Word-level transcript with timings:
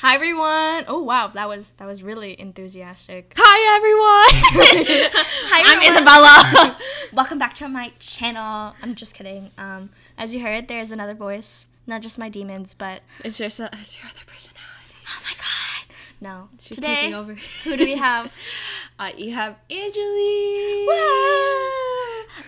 Hi 0.00 0.14
everyone. 0.14 0.84
Oh 0.88 1.02
wow, 1.02 1.26
that 1.28 1.46
was 1.46 1.72
that 1.74 1.86
was 1.86 2.02
really 2.02 2.38
enthusiastic. 2.40 3.34
Hi 3.36 3.76
everyone. 3.76 5.10
Hi 5.50 5.60
I'm 5.66 5.80
Isabella. 5.92 6.78
Welcome 7.12 7.38
back 7.38 7.54
to 7.56 7.68
my 7.68 7.92
channel. 7.98 8.74
I'm 8.82 8.94
just 8.94 9.14
kidding. 9.14 9.50
Um, 9.58 9.90
as 10.16 10.34
you 10.34 10.40
heard, 10.40 10.68
there's 10.68 10.90
another 10.90 11.12
voice, 11.12 11.66
not 11.86 12.00
just 12.00 12.18
my 12.18 12.30
demons, 12.30 12.72
but 12.72 13.02
it's 13.22 13.36
just 13.36 13.60
a, 13.60 13.68
it's 13.74 14.00
your 14.02 14.08
other 14.08 14.24
personality. 14.26 14.96
oh 15.06 15.20
my 15.22 15.34
god, 15.36 15.94
no. 16.22 16.48
She's 16.58 16.76
Today, 16.78 16.94
taking 16.96 17.14
over. 17.14 17.34
who 17.64 17.76
do 17.76 17.84
we 17.84 17.96
have? 17.96 18.34
Uh, 18.98 19.10
you 19.18 19.34
have 19.34 19.56
Angeli. 19.70 20.86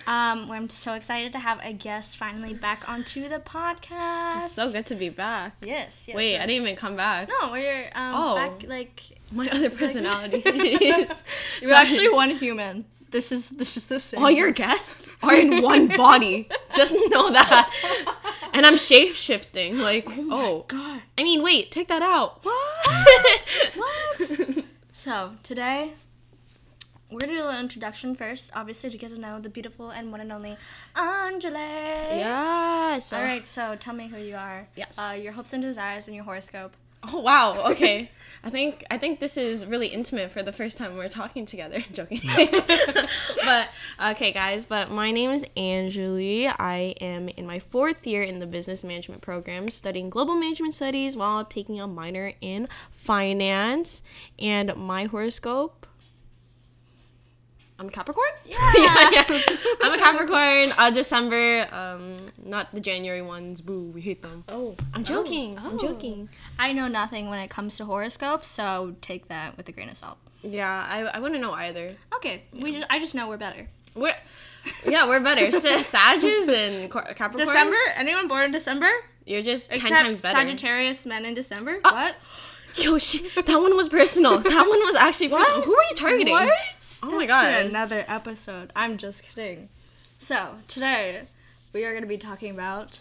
Um, 0.07 0.51
I'm 0.51 0.69
so 0.71 0.95
excited 0.95 1.33
to 1.33 1.39
have 1.39 1.61
a 1.63 1.73
guest 1.73 2.17
finally 2.17 2.55
back 2.55 2.89
onto 2.89 3.29
the 3.29 3.39
podcast. 3.39 4.45
It's 4.45 4.53
So 4.53 4.71
good 4.73 4.87
to 4.87 4.95
be 4.95 5.09
back. 5.11 5.55
Yes. 5.65 6.07
yes 6.09 6.17
Wait, 6.17 6.37
I 6.39 6.47
didn't 6.47 6.63
even 6.63 6.77
come 6.77 6.97
back. 6.97 7.29
No, 7.29 7.53
we're 7.53 7.85
um 7.95 8.13
Oh. 8.15 8.35
back 8.35 8.69
like 8.69 9.03
My 9.31 9.49
other 9.49 9.71
personality 9.83 10.39
is. 10.45 11.25
you're 11.63 11.75
actually 11.75 12.09
one 12.11 12.31
human. 12.31 12.85
This 13.11 13.31
is 13.31 13.51
this 13.51 13.77
is 13.77 13.85
the 13.87 14.01
same. 14.01 14.23
All 14.23 14.31
your 14.31 14.53
guests 14.53 15.13
are 15.23 15.35
in 15.35 15.63
one 15.63 15.87
body. 15.89 16.49
Just 16.75 16.95
know 17.11 17.31
that. 17.31 17.71
And 18.55 18.65
I'm 18.67 18.77
shape 18.79 19.13
shifting. 19.15 19.79
Like, 19.79 20.07
oh. 20.09 20.65
God. 20.69 21.01
I 21.19 21.23
mean, 21.23 21.43
wait, 21.43 21.71
take 21.71 21.89
that 21.89 22.03
out. 22.03 22.43
What? 22.43 23.49
What? 23.77 24.65
So 24.93 25.33
today 25.43 25.93
we're 27.13 27.21
gonna 27.21 27.35
do 27.35 27.47
an 27.47 27.61
introduction 27.61 28.15
first, 28.15 28.51
obviously 28.55 28.91
to 28.91 28.99
get 28.99 29.11
to 29.15 29.21
know 29.21 29.39
the 29.39 29.49
beautiful 29.49 29.91
and 29.91 30.11
one 30.11 30.21
and 30.21 30.33
only 30.33 30.57
Angeli. 30.97 31.53
Yes. 31.61 33.13
All 33.13 33.23
right. 33.23 33.47
So 33.47 33.77
tell 33.77 33.95
me 33.95 34.09
who 34.09 34.19
you 34.19 34.37
are. 34.37 34.67
Yes. 34.77 34.99
Uh, 34.99 35.17
your 35.23 35.33
hopes 35.33 35.53
and 35.53 35.63
desires 35.63 36.09
and 36.09 36.15
your 36.15 36.25
horoscope. 36.25 36.75
Oh 37.05 37.21
wow. 37.21 37.57
Okay. 37.73 38.11
I 38.45 38.51
think 38.51 38.83
I 38.91 38.99
think 38.99 39.21
this 39.21 39.37
is 39.37 39.67
really 39.67 39.87
intimate 39.87 40.33
for 40.33 40.43
the 40.43 40.51
first 40.51 40.77
time 40.77 40.97
we're 40.97 41.09
talking 41.09 41.47
together. 41.47 41.79
Joking. 41.93 42.21
but 43.45 43.69
okay, 44.11 44.33
guys. 44.33 44.67
But 44.67 44.91
my 44.91 45.13
name 45.13 45.31
is 45.31 45.47
Angeli. 45.57 46.49
I 46.49 46.95
am 47.01 47.29
in 47.29 47.47
my 47.47 47.61
fourth 47.61 48.05
year 48.05 48.23
in 48.23 48.41
the 48.41 48.47
business 48.47 48.83
management 48.83 49.21
program, 49.21 49.69
studying 49.69 50.11
global 50.11 50.35
management 50.35 50.75
studies 50.75 51.17
while 51.17 51.45
taking 51.45 51.81
a 51.81 51.87
minor 51.87 52.33
in 52.41 52.69
finance. 52.91 54.03
And 54.41 54.75
my 54.77 55.05
horoscope. 55.05 55.87
I'm 57.83 57.89
a 57.89 57.91
Capricorn. 57.91 58.29
Yeah. 58.47 58.73
yeah, 58.77 59.11
yeah. 59.29 59.57
I'm 59.83 59.93
a 59.93 59.99
Capricorn. 59.99 60.73
Uh, 60.79 60.91
December. 60.91 61.67
Um, 61.73 62.17
not 62.45 62.73
the 62.73 62.81
January 62.81 63.23
ones. 63.23 63.61
Boo. 63.61 63.91
We 63.93 64.01
hate 64.01 64.23
them. 64.23 64.45
Oh. 64.49 64.77
I'm 64.95 65.03
joking. 65.03 65.59
Oh. 65.61 65.71
I'm 65.71 65.79
joking. 65.79 66.29
I 66.61 66.73
know 66.73 66.87
nothing 66.87 67.29
when 67.29 67.41
it 67.41 67.51
comes 67.51 67.77
to 67.77 67.85
horoscopes, 67.85 68.47
so 68.47 68.95
take 69.01 69.27
that 69.29 69.57
with 69.57 69.69
a 69.69 69.73
grain 69.73 69.89
of 69.89 69.97
salt. 69.97 70.19
Yeah, 70.43 70.87
I, 70.89 71.03
I 71.15 71.19
wouldn't 71.19 71.41
know 71.41 71.53
either. 71.53 71.97
Okay. 72.15 72.45
We 72.53 72.73
just 72.73 72.87
I 72.89 73.01
just 73.01 73.17
know 73.17 73.29
we're 73.29 73.37
better. 73.37 73.67
We're 73.97 74.15
yeah, 74.87 75.09
we're 75.09 75.21
better. 75.21 75.51
Sa- 75.51 75.83
Sages 75.83 76.49
and 76.49 76.89
Cor- 76.89 77.03
Capricorns. 77.03 77.39
December? 77.39 77.77
Anyone 77.97 78.29
born 78.29 78.45
in 78.45 78.53
December? 78.53 78.91
You're 79.27 79.43
just 79.43 79.73
ten 79.73 79.91
times 79.91 80.21
better. 80.21 80.39
Sagittarius 80.39 81.05
men 81.05 81.25
in 81.25 81.35
December. 81.35 81.77
Ah, 81.85 81.93
what? 81.93 82.17
Yo, 82.85 82.97
she, 82.99 83.29
that 83.29 83.49
one 83.49 83.77
was 83.77 83.89
personal. 83.89 84.39
That 84.39 84.67
one 84.69 84.81
was 84.81 84.97
actually 84.97 85.29
personal. 85.29 85.59
What? 85.59 85.65
Who 85.67 85.73
are 85.75 85.85
you 85.91 85.97
targeting? 85.97 86.33
What? 86.33 86.53
Oh 87.05 87.17
my 87.17 87.27
God. 87.27 87.67
another 87.67 88.05
episode. 88.07 88.73
I'm 88.77 88.97
just 88.97 89.25
kidding. 89.25 89.69
So 90.19 90.55
today 90.69 91.23
we 91.73 91.85
are 91.85 91.91
going 91.91 92.03
to 92.03 92.09
be 92.09 92.17
talking 92.17 92.53
about 92.53 93.01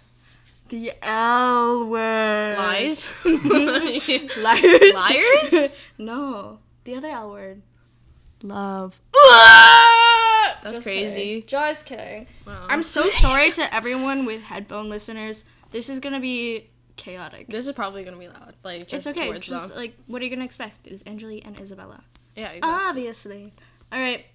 the 0.70 0.94
L 1.04 1.86
word. 1.86 2.58
Lies. 2.58 3.24
Liars. 3.26 4.96
Liars? 4.96 5.80
no, 5.98 6.60
the 6.84 6.96
other 6.96 7.10
L 7.10 7.30
word. 7.30 7.62
Love. 8.42 9.00
That's 10.64 10.78
Just 10.78 10.84
crazy. 10.84 11.22
kidding. 11.22 11.48
Just 11.48 11.86
kidding. 11.86 12.28
Wow. 12.48 12.66
I'm 12.70 12.84
so 12.84 13.04
sorry 13.04 13.52
to 13.52 13.74
everyone 13.74 14.26
with 14.26 14.42
headphone 14.44 14.90
listeners. 14.90 15.46
This 15.72 15.90
is 15.90 16.00
gonna 16.00 16.20
be 16.20 16.68
chaotic. 16.96 17.48
This 17.48 17.68
is 17.68 17.74
probably 17.74 18.04
gonna 18.04 18.18
be 18.18 18.28
loud. 18.28 18.56
Like 18.64 18.88
just 18.88 19.08
it's 19.08 19.18
okay. 19.18 19.38
Just 19.40 19.70
them. 19.70 19.78
like, 19.78 19.96
what 20.08 20.22
are 20.22 20.26
you 20.26 20.32
gonna 20.32 20.46
expect? 20.46 20.88
It 20.88 20.94
is 20.94 21.04
Angeli 21.06 21.44
and 21.44 21.60
Isabella. 21.60 22.04
Yeah. 22.36 22.50
Exactly. 22.50 22.70
Obviously. 22.90 23.54
All 23.92 24.00
right. 24.00 24.26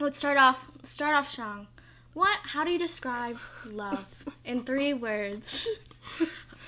Let's 0.00 0.18
start 0.18 0.36
off. 0.38 0.68
Start 0.84 1.14
off 1.16 1.28
strong. 1.28 1.66
What? 2.14 2.38
How 2.42 2.64
do 2.64 2.70
you 2.70 2.78
describe 2.78 3.36
love 3.70 4.06
in 4.44 4.64
three 4.64 4.92
words? 4.94 5.68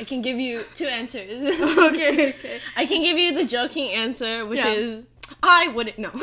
I 0.00 0.04
can 0.04 0.22
give 0.22 0.38
you 0.38 0.62
two 0.74 0.86
answers. 0.86 1.60
okay. 1.60 2.30
Okay. 2.36 2.60
I 2.76 2.84
can 2.86 3.02
give 3.02 3.18
you 3.18 3.34
the 3.36 3.44
joking 3.44 3.90
answer, 3.92 4.44
which 4.46 4.58
Yeah. 4.60 4.72
is 4.72 5.06
I 5.42 5.68
wouldn't 5.68 5.98
know. 5.98 6.10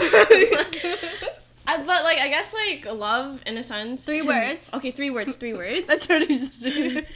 I, 1.65 1.77
but 1.77 2.03
like 2.03 2.17
I 2.19 2.27
guess 2.27 2.53
like 2.53 2.85
love 2.93 3.41
in 3.45 3.57
a 3.57 3.63
sense. 3.63 4.05
Three 4.05 4.19
to- 4.21 4.27
words. 4.27 4.71
Okay, 4.73 4.91
three 4.91 5.09
words. 5.09 5.37
Three 5.37 5.53
words. 5.53 5.83
That's 5.83 6.07
what 6.09 6.21
you 6.29 6.37
just 6.37 6.61
did. 6.63 7.07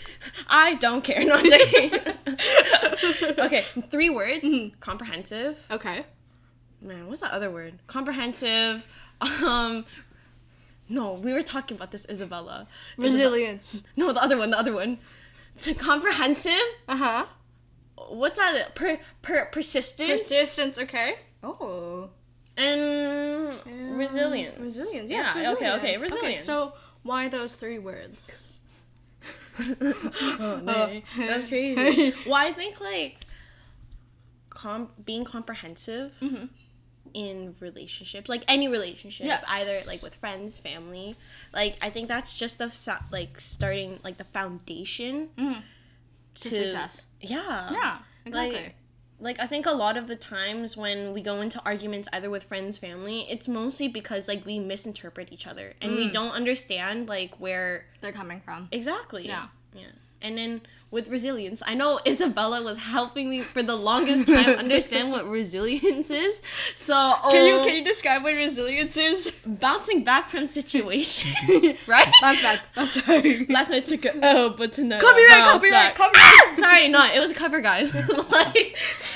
I 0.48 0.76
don't 0.76 1.04
care. 1.04 1.26
No, 1.26 1.36
I'm 1.36 1.50
joking. 1.50 3.36
okay, 3.46 3.62
three 3.90 4.10
words. 4.10 4.46
Mm-hmm. 4.46 4.80
Comprehensive. 4.80 5.66
Okay. 5.70 6.06
Man, 6.82 7.08
what's 7.08 7.22
the 7.22 7.34
other 7.34 7.50
word? 7.50 7.76
Comprehensive. 7.88 8.88
Um, 9.44 9.86
no, 10.90 11.14
we 11.14 11.34
were 11.34 11.42
talking 11.42 11.76
about 11.76 11.92
this, 11.92 12.06
Isabella. 12.10 12.68
Resilience. 12.98 13.82
No, 13.96 14.12
the 14.12 14.22
other 14.22 14.38
one. 14.38 14.52
The 14.52 14.60
other 14.60 14.74
one. 14.74 15.00
To 15.64 15.74
comprehensive. 15.74 16.54
Uh 16.88 16.96
huh. 16.96 17.26
What's 18.10 18.38
that? 18.38 18.76
Per, 18.76 19.00
per 19.22 19.46
persistence. 19.46 20.24
Persistence. 20.24 20.78
Okay. 20.78 21.16
Oh. 21.44 22.10
and 22.58 23.98
resilience. 23.98 24.60
Resilience. 24.60 25.10
Yes. 25.10 25.36
Yeah. 25.36 25.52
Okay. 25.54 25.74
Okay. 25.74 25.98
resilience. 25.98 26.14
Resilience. 26.14 26.44
so 26.44 26.74
why 27.04 27.28
those 27.28 27.56
three 27.56 27.80
words? 27.80 28.60
oh, 29.60 30.62
no. 30.64 31.02
that's 31.18 31.46
crazy. 31.46 32.14
well, 32.26 32.36
I 32.36 32.52
think 32.52 32.80
like 32.80 33.18
com- 34.50 34.90
being 35.06 35.24
comprehensive 35.24 36.18
in 37.14 37.56
relationships, 37.60 38.30
like 38.30 38.44
any 38.48 38.68
relationship, 38.68 39.26
Yes. 39.26 39.44
either 39.48 39.80
like 39.88 40.02
with 40.02 40.16
friends, 40.16 40.60
family, 40.60 41.16
like 41.54 41.78
I 41.82 41.90
think 41.90 42.08
that's 42.08 42.38
just 42.38 42.58
the 42.58 42.72
like 43.12 43.40
starting 43.40 44.00
like 44.04 44.18
the 44.18 44.26
foundation 44.26 45.30
mm-hmm. 45.38 45.60
To 46.42 46.50
success. 46.50 47.08
Yeah. 47.20 47.70
Yeah. 47.72 47.98
Exactly. 48.26 48.62
Like, 48.62 48.76
like 49.20 49.40
I 49.40 49.48
think 49.48 49.66
a 49.66 49.72
lot 49.72 49.98
of 49.98 50.08
the 50.08 50.16
times 50.16 50.78
when 50.78 51.14
we 51.14 51.22
go 51.22 51.42
into 51.42 51.60
arguments 51.66 52.08
either 52.14 52.30
with 52.30 52.44
friends, 52.44 52.78
family, 52.78 53.26
it's 53.30 53.48
mostly 53.48 53.88
because 53.88 54.28
like 54.28 54.46
we 54.46 54.60
misinterpret 54.60 55.30
each 55.32 55.48
other 55.48 55.74
and 55.82 55.96
we 55.96 56.08
mm. 56.08 56.12
don't 56.12 56.36
understand 56.36 57.10
like 57.10 57.40
where 57.40 57.86
They're 58.02 58.12
coming 58.12 58.42
from. 58.42 58.70
exactly. 58.72 59.26
Yeah. 59.26 59.48
Yeah. 59.74 59.88
And 60.22 60.38
then 60.38 60.62
with 60.90 61.10
resilience, 61.10 61.62
I 61.68 61.74
know 61.74 62.00
Isabella 62.08 62.64
was 62.64 62.78
helping 62.78 63.30
me 63.30 63.42
for 63.42 63.62
the 63.62 63.76
longest 63.76 64.26
time 64.28 64.50
understand 64.58 65.12
what 65.12 65.28
resilience 65.28 66.10
is. 66.10 66.42
So 66.76 66.94
Can 67.30 67.46
you 67.46 67.56
oh, 67.60 67.64
can 67.64 67.76
you 67.76 67.84
describe 67.84 68.24
what 68.24 68.34
resilience 68.34 68.96
is? 68.98 69.32
bouncing 69.46 70.04
back 70.04 70.30
from 70.30 70.46
situations, 70.46 71.36
right? 71.88 72.08
Bounce 72.22 72.42
back. 72.42 72.74
Bounce 72.74 73.02
back. 73.02 73.50
Last 73.50 73.70
night 73.72 73.86
took 73.86 74.06
a 74.06 74.12
oh, 74.24 74.50
but 74.58 74.72
tonight 74.74 75.02
Copyright, 75.02 75.32
I 75.34 75.40
bounce 75.42 75.64
copyright, 75.64 75.72
back. 75.72 75.96
copyright. 75.96 76.58
Sorry, 76.66 76.88
no, 76.88 77.06
it 77.14 77.20
was 77.20 77.32
a 77.32 77.36
cover, 77.36 77.60
guys. 77.62 77.94
like, 78.32 78.76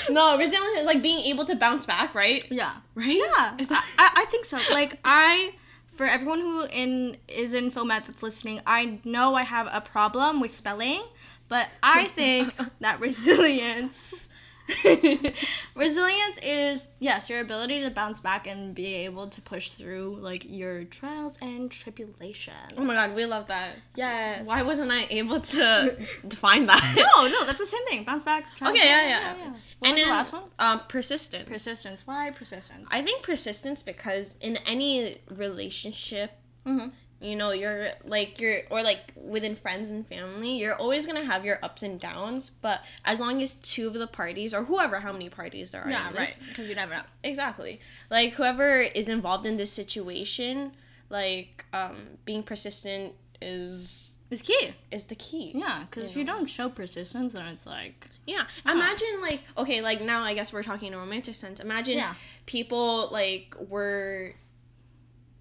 no, 0.09 0.37
resilience 0.37 0.79
is 0.79 0.85
like 0.85 1.01
being 1.01 1.19
able 1.31 1.45
to 1.45 1.55
bounce 1.55 1.85
back, 1.85 2.13
right? 2.13 2.45
Yeah. 2.51 2.73
Right? 2.95 3.17
Yeah. 3.17 3.55
Is 3.57 3.69
that- 3.69 3.85
I, 3.97 4.21
I 4.23 4.25
think 4.25 4.45
so. 4.45 4.59
Like 4.71 4.99
I 5.05 5.53
for 5.91 6.05
everyone 6.05 6.39
who 6.39 6.65
in 6.65 7.17
is 7.27 7.53
in 7.53 7.71
Filmet 7.71 8.05
that's 8.05 8.23
listening, 8.23 8.61
I 8.65 8.99
know 9.03 9.35
I 9.35 9.43
have 9.43 9.67
a 9.71 9.81
problem 9.81 10.39
with 10.39 10.51
spelling, 10.51 11.01
but 11.47 11.67
I 11.83 12.05
think 12.05 12.55
that 12.79 12.99
resilience 12.99 14.29
resilience 15.75 16.39
is 16.43 16.87
yes, 16.99 17.29
your 17.29 17.41
ability 17.41 17.81
to 17.81 17.89
bounce 17.89 18.19
back 18.21 18.47
and 18.47 18.73
be 18.73 18.95
able 18.95 19.27
to 19.27 19.41
push 19.41 19.71
through 19.71 20.17
like 20.19 20.45
your 20.47 20.83
trials 20.85 21.33
and 21.41 21.71
tribulations. 21.71 22.55
Oh 22.77 22.83
my 22.83 22.95
god, 22.95 23.15
we 23.15 23.25
love 23.25 23.47
that. 23.47 23.71
Yes. 23.95 24.47
Why 24.47 24.63
wasn't 24.63 24.91
I 24.91 25.07
able 25.09 25.39
to 25.39 25.97
define 26.27 26.65
that? 26.67 26.93
No, 26.95 27.27
no, 27.27 27.45
that's 27.45 27.59
the 27.59 27.65
same 27.65 27.85
thing. 27.85 28.03
Bounce 28.03 28.23
back. 28.23 28.45
Okay, 28.61 28.77
yeah, 28.77 29.07
yeah. 29.07 29.33
What 29.33 29.37
and 29.43 29.55
was 29.81 29.95
then, 29.95 29.95
the 29.95 30.13
last 30.13 30.33
one? 30.33 30.43
Um, 30.59 30.81
persistence. 30.87 31.49
Persistence. 31.49 32.05
Why 32.05 32.31
persistence? 32.31 32.89
I 32.91 33.01
think 33.01 33.23
persistence 33.23 33.83
because 33.83 34.37
in 34.41 34.57
any 34.67 35.17
relationship, 35.29 36.37
Mm-hmm. 36.65 36.89
You 37.21 37.35
know, 37.35 37.51
you're 37.51 37.89
like 38.03 38.41
you're 38.41 38.61
or 38.71 38.81
like 38.81 39.13
within 39.15 39.55
friends 39.55 39.91
and 39.91 40.05
family, 40.05 40.57
you're 40.57 40.75
always 40.75 41.05
gonna 41.05 41.23
have 41.25 41.45
your 41.45 41.59
ups 41.63 41.83
and 41.83 41.99
downs. 41.99 42.49
But 42.61 42.83
as 43.05 43.19
long 43.19 43.41
as 43.41 43.55
two 43.55 43.87
of 43.87 43.93
the 43.93 44.07
parties 44.07 44.53
or 44.53 44.63
whoever, 44.63 44.99
how 44.99 45.11
many 45.11 45.29
parties 45.29 45.71
there 45.71 45.83
are, 45.83 45.89
yeah, 45.89 46.11
right. 46.13 46.37
Because 46.49 46.67
you 46.67 46.75
never 46.75 46.95
know. 46.95 47.01
exactly, 47.23 47.79
like 48.09 48.33
whoever 48.33 48.79
is 48.79 49.07
involved 49.07 49.45
in 49.45 49.57
this 49.57 49.71
situation, 49.71 50.71
like 51.09 51.65
um, 51.73 51.95
being 52.25 52.41
persistent 52.43 53.13
is 53.41 54.17
is 54.31 54.41
key. 54.41 54.73
is 54.91 55.05
the 55.07 55.15
key. 55.15 55.51
Yeah, 55.53 55.83
because 55.89 56.09
if 56.11 56.17
you 56.17 56.23
don't 56.23 56.47
show 56.47 56.69
persistence, 56.69 57.33
then 57.33 57.45
it's 57.47 57.65
like 57.67 58.07
Yeah. 58.25 58.43
Imagine 58.67 59.21
like 59.21 59.41
okay, 59.57 59.81
like 59.81 60.01
now 60.01 60.23
I 60.23 60.33
guess 60.33 60.51
we're 60.53 60.63
talking 60.63 60.87
in 60.89 60.93
a 60.93 60.97
romantic 60.97 61.35
sense. 61.35 61.59
Imagine 61.59 61.97
Yeah. 61.97 62.13
people 62.45 63.09
like 63.11 63.55
were 63.69 64.33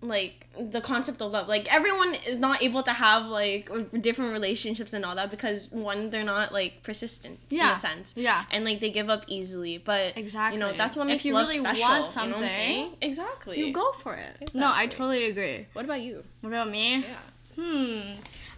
like 0.03 0.47
the 0.59 0.81
concept 0.81 1.21
of 1.21 1.33
love. 1.33 1.49
Like 1.49 1.73
everyone 1.73 2.15
is 2.29 2.39
not 2.39 2.63
able 2.63 2.83
to 2.83 2.93
have 2.93 3.27
like 3.27 3.71
different 4.01 4.33
relationships 4.33 4.93
and 4.93 5.05
all 5.05 5.15
that 5.17 5.31
because 5.31 5.71
one, 5.71 6.11
they're 6.11 6.25
not 6.25 6.53
like 6.53 6.83
persistent 6.83 7.39
yeah. 7.51 7.67
in 7.67 7.73
a 7.73 7.77
sense. 7.77 8.15
Yeah. 8.17 8.45
And 8.51 8.65
like 8.65 8.81
they 8.81 8.91
give 8.91 9.11
up 9.11 9.25
easily. 9.29 9.79
But 9.79 10.17
exactly 10.17 10.59
You 10.59 10.65
know, 10.65 10.73
that's 10.77 10.97
what 10.97 11.05
If 11.05 11.09
makes 11.09 11.25
you 11.25 11.35
love 11.35 11.49
really 11.49 11.61
special. 11.61 11.83
want 11.83 12.17
you 12.17 12.23
know 12.23 12.49
something. 12.49 12.91
Exactly. 13.03 13.59
you 13.59 13.73
go 13.73 13.93
for 13.93 14.15
it. 14.15 14.55
No, 14.55 14.73
I 14.73 14.87
totally 14.87 15.27
agree. 15.27 15.67
What 15.73 15.85
about 15.85 16.01
you? 16.01 16.25
What 16.41 16.51
about 16.51 16.71
me? 16.71 16.99
Yeah. 16.99 17.63
Hmm. 17.63 18.01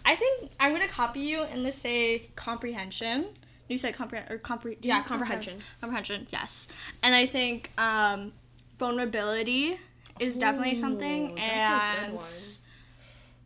I 0.05 0.15
think 0.15 0.51
I'm 0.59 0.73
gonna 0.73 0.87
copy 0.87 1.21
you 1.21 1.41
and 1.43 1.65
just 1.65 1.79
say 1.79 2.29
comprehension. 2.35 3.25
You 3.69 3.77
said 3.77 3.95
comprehend 3.95 4.29
or 4.29 4.37
compre- 4.37 4.77
Yeah, 4.81 5.01
comprehension. 5.01 5.59
Comprehension, 5.79 6.27
yes. 6.31 6.67
And 7.01 7.15
I 7.15 7.25
think 7.25 7.71
um, 7.77 8.33
vulnerability 8.77 9.79
is 10.19 10.37
definitely 10.37 10.75
something, 10.75 11.31
Ooh, 11.31 11.35
that's 11.35 11.95
a 11.95 11.97
good 11.99 12.05
and 12.05 12.13
one. 12.15 12.23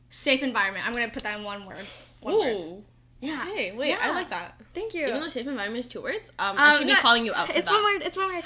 safe 0.09 0.43
environment. 0.43 0.85
I'm 0.85 0.93
gonna 0.93 1.09
put 1.09 1.23
that 1.23 1.37
in 1.37 1.43
one 1.43 1.65
word. 1.65 1.85
One 2.21 2.39
word. 2.39 2.83
Yeah. 3.19 3.45
Hey, 3.45 3.71
wait, 3.71 3.95
I 3.99 4.11
like 4.11 4.29
that. 4.29 4.55
Thank 4.75 4.93
you. 4.93 5.07
Even 5.07 5.21
though 5.21 5.27
safe 5.27 5.47
environment 5.47 5.79
is 5.79 5.87
two 5.87 6.01
words, 6.01 6.31
um, 6.37 6.55
I 6.57 6.71
Um, 6.71 6.77
should 6.77 6.87
be 6.87 6.93
no, 6.93 6.99
calling 6.99 7.25
you 7.25 7.33
out 7.33 7.47
for 7.47 7.53
it. 7.53 7.57
it's 7.59 7.67
that. 7.67 7.73
one 7.73 7.83
word. 7.83 8.01
It's 8.05 8.15
one 8.17 8.27
word. 8.27 8.43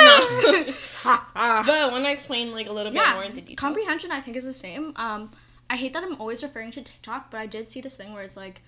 no. 0.00 1.62
but 1.64 1.92
when 1.92 2.04
I 2.04 2.10
explain 2.10 2.52
like 2.52 2.66
a 2.68 2.72
little 2.72 2.90
bit 2.92 3.00
yeah, 3.00 3.14
more 3.14 3.24
into 3.24 3.40
detail. 3.40 3.56
comprehension 3.56 4.10
I 4.10 4.20
think 4.20 4.36
is 4.36 4.44
the 4.44 4.52
same. 4.52 4.92
Um, 4.96 5.30
I 5.70 5.76
hate 5.76 5.92
that 5.92 6.02
I'm 6.02 6.20
always 6.20 6.42
referring 6.42 6.70
to 6.72 6.82
TikTok, 6.82 7.30
but 7.30 7.38
I 7.38 7.46
did 7.46 7.70
see 7.70 7.80
this 7.80 7.96
thing 7.96 8.12
where 8.14 8.22
it's 8.24 8.36
like, 8.36 8.62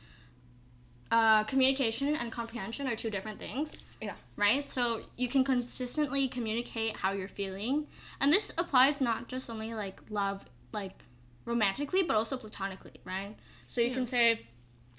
uh, 1.11 1.45
communication 1.45 2.15
and 2.15 2.31
comprehension 2.31 2.87
are 2.87 2.95
two 2.95 3.11
different 3.11 3.39
things, 3.39 3.85
yeah. 4.01 4.15
right? 4.37 4.71
So 4.71 5.03
you 5.17 5.29
can 5.29 5.43
consistently 5.43 6.29
communicate 6.29 6.97
how 6.97 7.13
you're 7.13 7.29
feeling, 7.29 7.87
and 8.21 8.33
this 8.33 8.53
applies 8.57 9.01
not 9.01 9.29
just 9.29 9.51
only 9.51 9.75
like 9.75 10.01
love, 10.11 10.45
like 10.73 11.05
romantically, 11.45 12.03
but 12.03 12.17
also 12.17 12.37
platonically, 12.37 13.01
right? 13.05 13.35
So 13.67 13.81
you 13.81 13.93
can 13.93 14.07
say, 14.07 14.47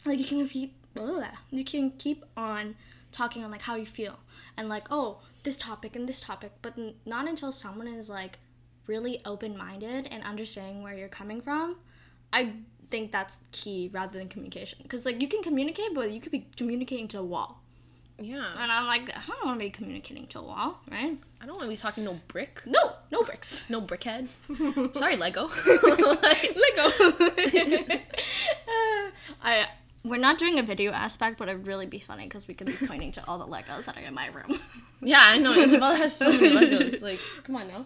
like 0.06 0.19
you 0.19 0.25
can 0.25 0.48
keep, 0.50 0.75
ugh, 1.00 1.24
you 1.50 1.63
can 1.63 1.92
keep 1.92 2.25
on 2.36 2.75
talking 3.12 3.44
on 3.44 3.52
like 3.52 3.62
how 3.62 3.75
you 3.75 3.86
feel, 3.86 4.19
and 4.57 4.68
like 4.68 4.88
oh 4.92 5.19
this 5.44 5.57
topic 5.57 5.96
and 5.96 6.07
this 6.07 6.22
topic, 6.22 6.52
but 6.62 6.78
n- 6.78 6.96
not 7.06 7.28
until 7.28 7.52
someone 7.52 7.88
is 7.88 8.10
like 8.10 8.40
really 8.88 9.22
open 9.25 9.57
minded 9.57 10.07
and 10.12 10.24
understanding 10.24 10.84
where 10.84 10.96
you're 10.96 11.07
coming 11.07 11.42
from. 11.42 11.78
I 12.34 12.54
think 12.92 13.12
that's 13.12 13.42
key 13.52 13.90
rather 13.92 14.18
than 14.20 14.28
communication. 14.28 14.80
Because, 14.84 15.06
like, 15.06 15.22
you 15.22 15.28
can 15.28 15.42
communicate, 15.42 15.96
but 15.96 16.12
you 16.12 16.20
could 16.20 16.32
be 16.32 16.46
communicating 16.58 17.08
to 17.10 17.20
a 17.20 17.24
wall. 17.24 17.62
Yeah. 18.20 18.46
And 18.60 18.72
I'm 18.72 18.86
like, 18.86 19.10
I 19.10 19.22
don't 19.28 19.46
want 19.46 19.60
to 19.60 19.66
be 19.66 19.72
communicating 19.72 20.28
to 20.28 20.40
a 20.40 20.44
wall, 20.44 20.80
right? 20.92 21.18
I 21.42 21.46
don't 21.46 21.56
want 21.56 21.64
to 21.64 21.70
be 21.70 21.78
talking 21.78 22.04
no 22.04 22.20
brick. 22.28 22.62
No, 22.68 22.94
no 23.12 23.24
bricks. 23.24 23.68
No 23.70 23.82
brickhead. 23.82 24.28
Sorry, 24.96 25.16
Lego. 25.16 25.48
Lego. 26.66 28.02
Uh, 28.72 29.10
I. 29.44 29.68
We're 30.04 30.18
not 30.18 30.40
doing 30.40 30.58
a 30.58 30.64
video 30.64 30.92
aspect, 30.92 31.38
but 31.38 31.48
it'd 31.48 31.68
really 31.68 31.86
be 31.86 32.00
funny 32.00 32.24
because 32.24 32.48
we 32.48 32.56
could 32.56 32.66
be 32.68 32.74
pointing 32.88 33.12
to 33.14 33.24
all 33.28 33.38
the 33.38 33.46
Legos 33.46 33.86
that 33.86 33.98
are 33.98 34.02
in 34.02 34.16
my 34.16 34.28
room. 34.28 34.58
yeah, 35.02 35.20
I 35.22 35.38
know. 35.38 35.54
Isabella 35.54 35.96
has 35.96 36.16
so 36.16 36.32
many 36.32 36.50
Legos. 36.50 37.04
Like, 37.04 37.20
come 37.44 37.56
on 37.58 37.68
now. 37.68 37.86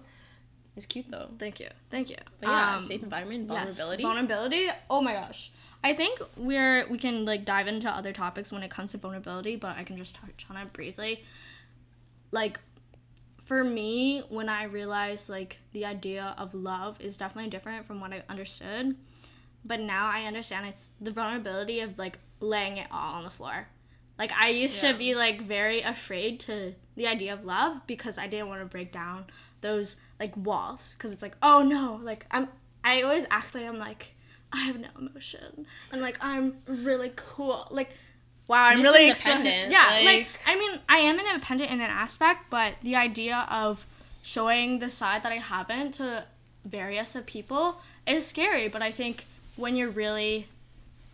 It's 0.75 0.85
cute 0.85 1.09
though. 1.09 1.29
thank 1.39 1.59
you, 1.59 1.67
thank 1.89 2.09
you. 2.09 2.17
But 2.39 2.49
yeah, 2.49 2.73
Um, 2.73 2.79
safe 2.79 3.01
environment, 3.03 3.47
yes, 3.49 3.77
vulnerability. 3.77 4.03
vulnerability. 4.03 4.67
Oh 4.89 5.01
my 5.01 5.13
gosh. 5.13 5.51
I 5.83 5.93
think 5.93 6.19
we're 6.35 6.87
we 6.89 6.97
can 6.97 7.25
like 7.25 7.45
dive 7.45 7.67
into 7.67 7.89
other 7.89 8.11
topics 8.11 8.51
when 8.51 8.63
it 8.63 8.71
comes 8.71 8.91
to 8.91 8.97
vulnerability, 8.97 9.55
but 9.55 9.77
I 9.77 9.83
can 9.83 9.97
just 9.97 10.15
touch 10.15 10.45
on 10.49 10.57
it 10.57 10.73
briefly. 10.73 11.23
Like 12.31 12.59
for 13.39 13.63
me, 13.63 14.21
when 14.29 14.49
I 14.49 14.63
realized 14.63 15.29
like 15.29 15.59
the 15.71 15.85
idea 15.85 16.33
of 16.37 16.53
love 16.53 16.99
is 16.99 17.17
definitely 17.17 17.49
different 17.51 17.85
from 17.85 18.01
what 18.01 18.11
I 18.11 18.23
understood, 18.27 18.95
but 19.63 19.79
now 19.79 20.07
I 20.07 20.23
understand 20.25 20.65
it's 20.65 20.89
the 20.99 21.11
vulnerability 21.11 21.79
of 21.81 21.97
like 21.99 22.17
laying 22.39 22.77
it 22.77 22.87
all 22.91 23.13
on 23.15 23.23
the 23.23 23.29
floor. 23.29 23.67
Like 24.17 24.31
I 24.33 24.49
used 24.49 24.81
Yeah. 24.83 24.91
to 24.93 24.97
be 24.97 25.13
like 25.15 25.41
very 25.41 25.81
afraid 25.81 26.39
to 26.41 26.73
the 26.95 27.07
idea 27.07 27.33
of 27.33 27.45
love 27.45 27.85
because 27.85 28.17
I 28.17 28.27
didn't 28.27 28.47
want 28.47 28.61
to 28.61 28.65
break 28.65 28.91
down 28.91 29.25
those 29.61 29.97
like 30.19 30.35
walls 30.37 30.95
because 30.97 31.13
it's 31.13 31.21
like 31.21 31.35
oh 31.41 31.63
no 31.63 31.99
like 32.03 32.25
I'm 32.31 32.47
I 32.83 33.01
always 33.01 33.25
act 33.29 33.55
like 33.55 33.65
I'm 33.65 33.79
like 33.79 34.13
I 34.53 34.59
have 34.65 34.79
no 34.79 34.87
emotion 34.97 35.65
and 35.91 36.01
like 36.01 36.17
I'm 36.21 36.57
really 36.67 37.11
cool 37.15 37.67
like 37.71 37.91
wow 38.47 38.65
I'm 38.65 38.77
Miss 38.77 38.85
really 38.85 39.09
Independent, 39.09 39.71
yeah 39.71 39.89
like, 40.03 40.05
like- 40.05 40.27
I 40.45 40.57
mean 40.57 40.79
I 40.87 40.97
am 40.97 41.19
independent 41.19 41.71
in 41.71 41.81
an 41.81 41.89
aspect 41.89 42.49
but 42.49 42.75
the 42.83 42.95
idea 42.95 43.47
of 43.51 43.85
showing 44.21 44.79
the 44.79 44.89
side 44.89 45.23
that 45.23 45.31
I 45.31 45.37
haven't 45.37 45.95
to 45.95 46.25
various 46.63 47.15
of 47.15 47.25
people 47.25 47.81
is 48.07 48.25
scary 48.25 48.67
but 48.67 48.81
I 48.81 48.91
think 48.91 49.25
when 49.55 49.75
you're 49.75 49.89
really 49.89 50.47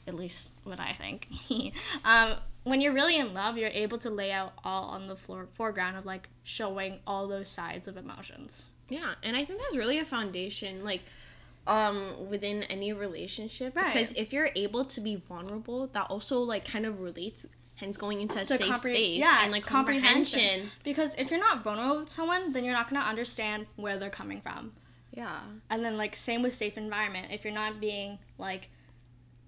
at 0.08 0.16
least 0.16 0.50
what 0.64 0.80
I 0.80 0.94
think. 0.94 1.28
um, 2.06 2.34
when 2.64 2.82
you're 2.82 2.94
really 2.94 3.18
in 3.18 3.34
love, 3.34 3.58
you're 3.58 3.70
able 3.70 3.98
to 4.00 4.10
lay 4.10 4.32
out 4.32 4.54
all 4.64 4.90
on 4.90 5.08
the 5.08 5.16
floor 5.16 5.48
foreground 5.54 5.98
of 5.98 6.06
like 6.06 6.30
showing 6.44 7.00
all 7.08 7.28
those 7.28 7.50
sides 7.50 7.88
of 7.88 7.98
emotions. 7.98 8.68
Yeah, 8.92 9.14
and 9.24 9.36
I 9.36 9.46
think 9.46 9.60
that's 9.62 9.78
really 9.78 9.98
a 10.00 10.06
foundation, 10.06 10.84
like, 10.84 11.02
um, 11.68 12.30
within 12.30 12.64
any 12.64 12.92
relationship. 12.92 13.76
Right. 13.76 13.94
Because 13.94 14.12
if 14.14 14.34
you're 14.34 14.50
able 14.56 14.84
to 14.86 15.00
be 15.02 15.16
vulnerable, 15.16 15.88
that 15.94 16.08
also 16.10 16.40
like 16.42 16.66
kind 16.66 16.86
of 16.86 17.00
relates, 17.00 17.46
hence 17.76 17.98
going 17.98 18.20
into 18.22 18.38
a 18.38 18.46
The 18.46 18.58
safe 18.58 18.68
compre- 18.68 18.76
space 18.78 19.20
yeah, 19.20 19.44
and 19.44 19.52
like 19.52 19.66
comprehension. 19.66 20.40
comprehension. 20.40 20.72
Because 20.84 21.16
if 21.16 21.30
you're 21.32 21.40
not 21.40 21.64
vulnerable 21.64 22.00
with 22.00 22.10
someone, 22.10 22.52
then 22.52 22.66
you're 22.66 22.74
not 22.74 22.90
gonna 22.90 23.06
understand 23.06 23.68
where 23.76 23.98
they're 23.98 24.10
coming 24.10 24.42
from. 24.42 24.74
Yeah. 25.14 25.40
And 25.70 25.84
then 25.86 25.98
like 25.98 26.16
same 26.16 26.42
with 26.42 26.54
safe 26.54 26.78
environment. 26.78 27.28
If 27.32 27.44
you're 27.44 27.54
not 27.54 27.80
being 27.80 28.18
like 28.38 28.70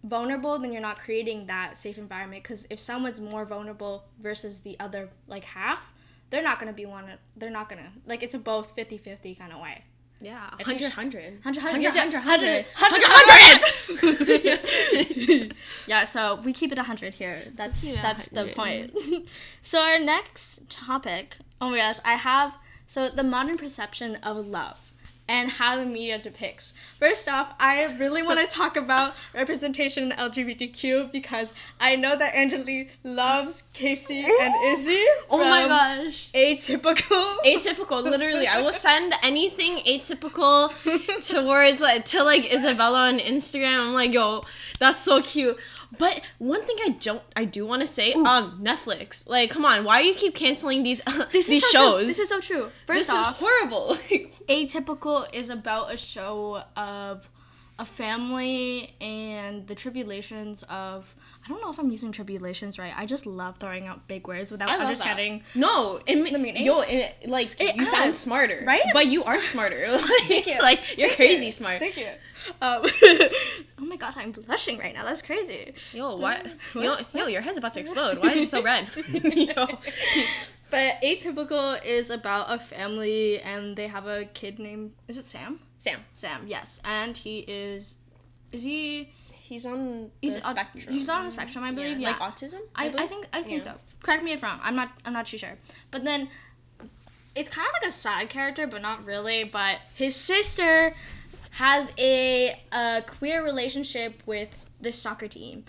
vulnerable, 0.04 0.60
then 0.60 0.72
you're 0.74 0.82
not 0.82 1.00
creating 1.00 1.48
that 1.48 1.78
safe 1.78 1.98
environment. 1.98 2.44
Because 2.44 2.68
if 2.70 2.80
someone's 2.80 3.20
more 3.22 3.46
vulnerable 3.46 4.06
versus 4.20 4.62
the 4.62 4.78
other 4.80 5.10
like 5.28 5.46
half, 5.46 5.93
they're 6.34 6.42
not 6.42 6.60
gonna 6.60 6.74
be 6.74 6.88
one. 6.88 7.06
They're 7.38 7.52
not 7.52 7.70
gonna 7.70 7.92
like 8.08 8.24
it's 8.24 8.34
a 8.34 8.40
both 8.40 8.76
50-50 8.76 9.38
kind 9.38 9.54
of 9.54 9.60
way. 9.60 9.84
Yeah. 10.20 10.50
If 10.60 10.66
100, 10.66 10.86
100. 10.86 11.44
100, 11.44 11.64
100, 11.64 11.84
100, 11.94 12.66
100, 12.76 14.18
100. 14.18 15.54
Yeah, 15.88 16.06
so 16.06 16.36
we 16.44 16.52
keep 16.52 16.72
it 16.72 16.78
100 16.78 17.14
here. 17.14 17.52
That's 17.56 17.86
Yeah, 17.86 18.02
that's 18.02 18.30
the 18.30 18.46
point. 18.48 18.98
so 19.62 19.80
our 19.80 20.00
next 20.00 20.72
topic, 20.72 21.36
oh 21.62 21.70
my 21.70 21.78
gosh, 21.78 22.00
I 22.04 22.16
have 22.16 22.56
so 22.88 23.10
the 23.10 23.24
modern 23.24 23.60
perception 23.60 24.16
of 24.24 24.48
love 24.48 24.92
and 25.28 25.50
how 25.50 25.78
the 25.78 25.86
media 25.86 26.18
depicts. 26.18 26.74
First 26.94 27.30
off, 27.30 27.54
I 27.60 27.86
really 27.98 28.22
want 28.22 28.40
to 28.40 28.48
talk 28.48 28.76
about 28.76 29.16
representation 29.34 30.12
in 30.12 30.18
LGBTQ 30.18 31.12
because 31.12 31.54
I 31.80 31.96
know 31.96 32.18
that 32.18 32.36
Angeli 32.36 32.90
loves 33.04 33.64
Casey 33.74 34.20
and 34.20 34.54
Izzy. 34.66 35.04
Oh 35.30 35.40
my 35.40 35.68
gosh. 35.68 36.32
Atypical. 36.34 37.36
Atypical, 37.46 38.04
literally. 38.04 38.48
I 38.48 38.62
will 38.62 38.74
send 38.74 39.14
anything 39.24 39.78
atypical 39.78 40.70
towards 41.32 41.82
like 41.82 42.06
to 42.06 42.24
like 42.24 42.54
Isabella 42.54 43.08
on 43.10 43.20
Instagram. 43.20 43.88
I'm 43.88 43.94
like, 43.94 44.14
yo, 44.14 44.44
that's 44.80 44.98
so 44.98 45.22
cute. 45.22 45.58
But 45.98 46.22
one 46.40 46.62
thing 46.64 46.78
I 46.86 46.90
don't, 47.00 47.22
I 47.36 47.46
do 47.46 47.66
want 47.66 47.82
to 47.82 47.88
say, 47.88 48.14
um, 48.14 48.60
Netflix. 48.64 49.28
Like, 49.28 49.50
come 49.50 49.66
on, 49.66 49.84
why 49.84 50.02
do 50.02 50.08
you 50.08 50.16
keep 50.16 50.36
canceling 50.36 50.84
these 50.84 51.02
this 51.32 51.48
these 51.48 51.64
is 51.64 51.72
so 51.72 51.78
shows? 51.78 52.00
True. 52.00 52.08
This 52.08 52.20
is 52.20 52.30
so 52.30 52.40
true. 52.40 52.72
First 52.86 53.00
This 53.00 53.10
off, 53.10 53.36
is 53.36 53.48
horrible. 53.48 53.96
Atypical 54.50 55.26
is 55.34 55.50
about 55.50 55.94
a 55.94 55.98
show 55.98 56.64
of 56.76 57.30
a 57.80 57.86
family 57.86 58.94
and 59.02 59.66
the 59.68 59.74
tribulations 59.76 60.64
of 60.70 61.16
I 61.44 61.50
don't 61.50 61.60
know 61.62 61.72
if 61.72 61.80
I'm 61.80 61.90
using 61.90 62.12
tribulations 62.12 62.80
right. 62.80 62.94
I 62.96 63.06
just 63.06 63.26
love 63.26 63.58
throwing 63.58 63.88
out 63.88 64.08
big 64.08 64.28
words 64.28 64.52
without 64.52 64.70
understanding. 64.70 65.40
that. 65.54 65.60
No, 65.60 66.00
it, 66.06 66.32
The 66.32 66.40
meaning? 66.40 66.64
yo, 66.64 66.82
it, 66.82 67.28
like 67.28 67.60
It 67.60 67.76
you 67.76 67.84
sound 67.84 68.16
smarter, 68.16 68.64
right? 68.66 68.84
But 68.94 69.08
you 69.08 69.24
are 69.24 69.42
smarter. 69.42 69.98
Like, 70.30 70.48
you. 70.48 70.60
like 70.60 70.98
you're 70.98 71.10
crazy 71.10 71.52
smart. 71.52 71.80
Thank 71.80 71.98
you. 71.98 72.08
Um, 72.62 72.82
oh 73.04 73.30
my 73.80 73.96
god, 73.96 74.14
I'm 74.18 74.32
blushing 74.32 74.78
right 74.78 74.94
now. 74.94 75.04
That's 75.04 75.22
crazy. 75.22 75.74
Yo, 75.94 76.16
what? 76.16 76.46
Yo, 76.76 76.96
yo, 77.14 77.28
your 77.28 77.42
head's 77.42 77.58
about 77.58 77.74
to 77.76 77.80
explode. 77.80 78.18
Why 78.20 78.32
is 78.34 78.44
it 78.44 78.48
so 78.50 78.62
red? 78.64 78.88
yo. 79.38 79.68
But 80.70 81.02
Atypical 81.04 81.84
is 81.86 82.10
about 82.10 82.52
a 82.52 82.58
family 82.58 83.40
and 83.40 83.76
they 83.76 83.88
have 83.88 84.08
a 84.08 84.26
kid 84.26 84.58
named 84.60 84.94
is 85.08 85.18
it 85.18 85.26
Sam? 85.28 85.60
Sam, 85.78 86.00
Sam, 86.14 86.46
yes. 86.48 86.82
And 86.84 87.16
he 87.16 87.40
is 87.40 87.98
is 88.52 88.64
he 88.64 89.14
he's 89.30 89.66
on 89.66 90.10
he's 90.22 90.40
the 90.40 90.48
on- 90.48 90.56
spectrum. 90.56 90.94
He's 90.96 91.10
on 91.10 91.26
a 91.26 91.30
spectrum, 91.32 91.64
I 91.64 91.72
believe. 91.72 92.00
Yeah. 92.00 92.18
Like 92.20 92.20
autism? 92.36 92.60
I, 92.76 92.86
I 92.86 92.90
believe? 92.90 93.10
think 93.10 93.28
I 93.32 93.42
think 93.44 93.64
Yeah. 93.64 93.74
so. 93.74 93.78
Correct 94.02 94.24
me 94.24 94.32
if 94.32 94.42
wrong. 94.42 94.60
I'm 94.64 94.76
not 94.76 94.90
I'm 95.06 95.14
not 95.14 95.28
too 95.28 95.38
sure. 95.38 95.58
But 95.92 96.06
then 96.06 96.30
it's 97.36 97.50
kind 97.50 97.68
of 97.68 97.74
like 97.82 97.90
a 97.90 97.92
side 97.94 98.30
character, 98.30 98.66
but 98.68 98.82
not 98.82 99.06
really. 99.06 99.44
But 99.44 99.78
his 99.96 100.16
sister 100.16 100.96
has 101.54 101.92
a, 102.00 102.60
a 102.72 103.04
queer 103.06 103.44
relationship 103.44 104.22
with 104.26 104.70
this 104.82 105.00
soccer 105.00 105.28
team, 105.28 105.66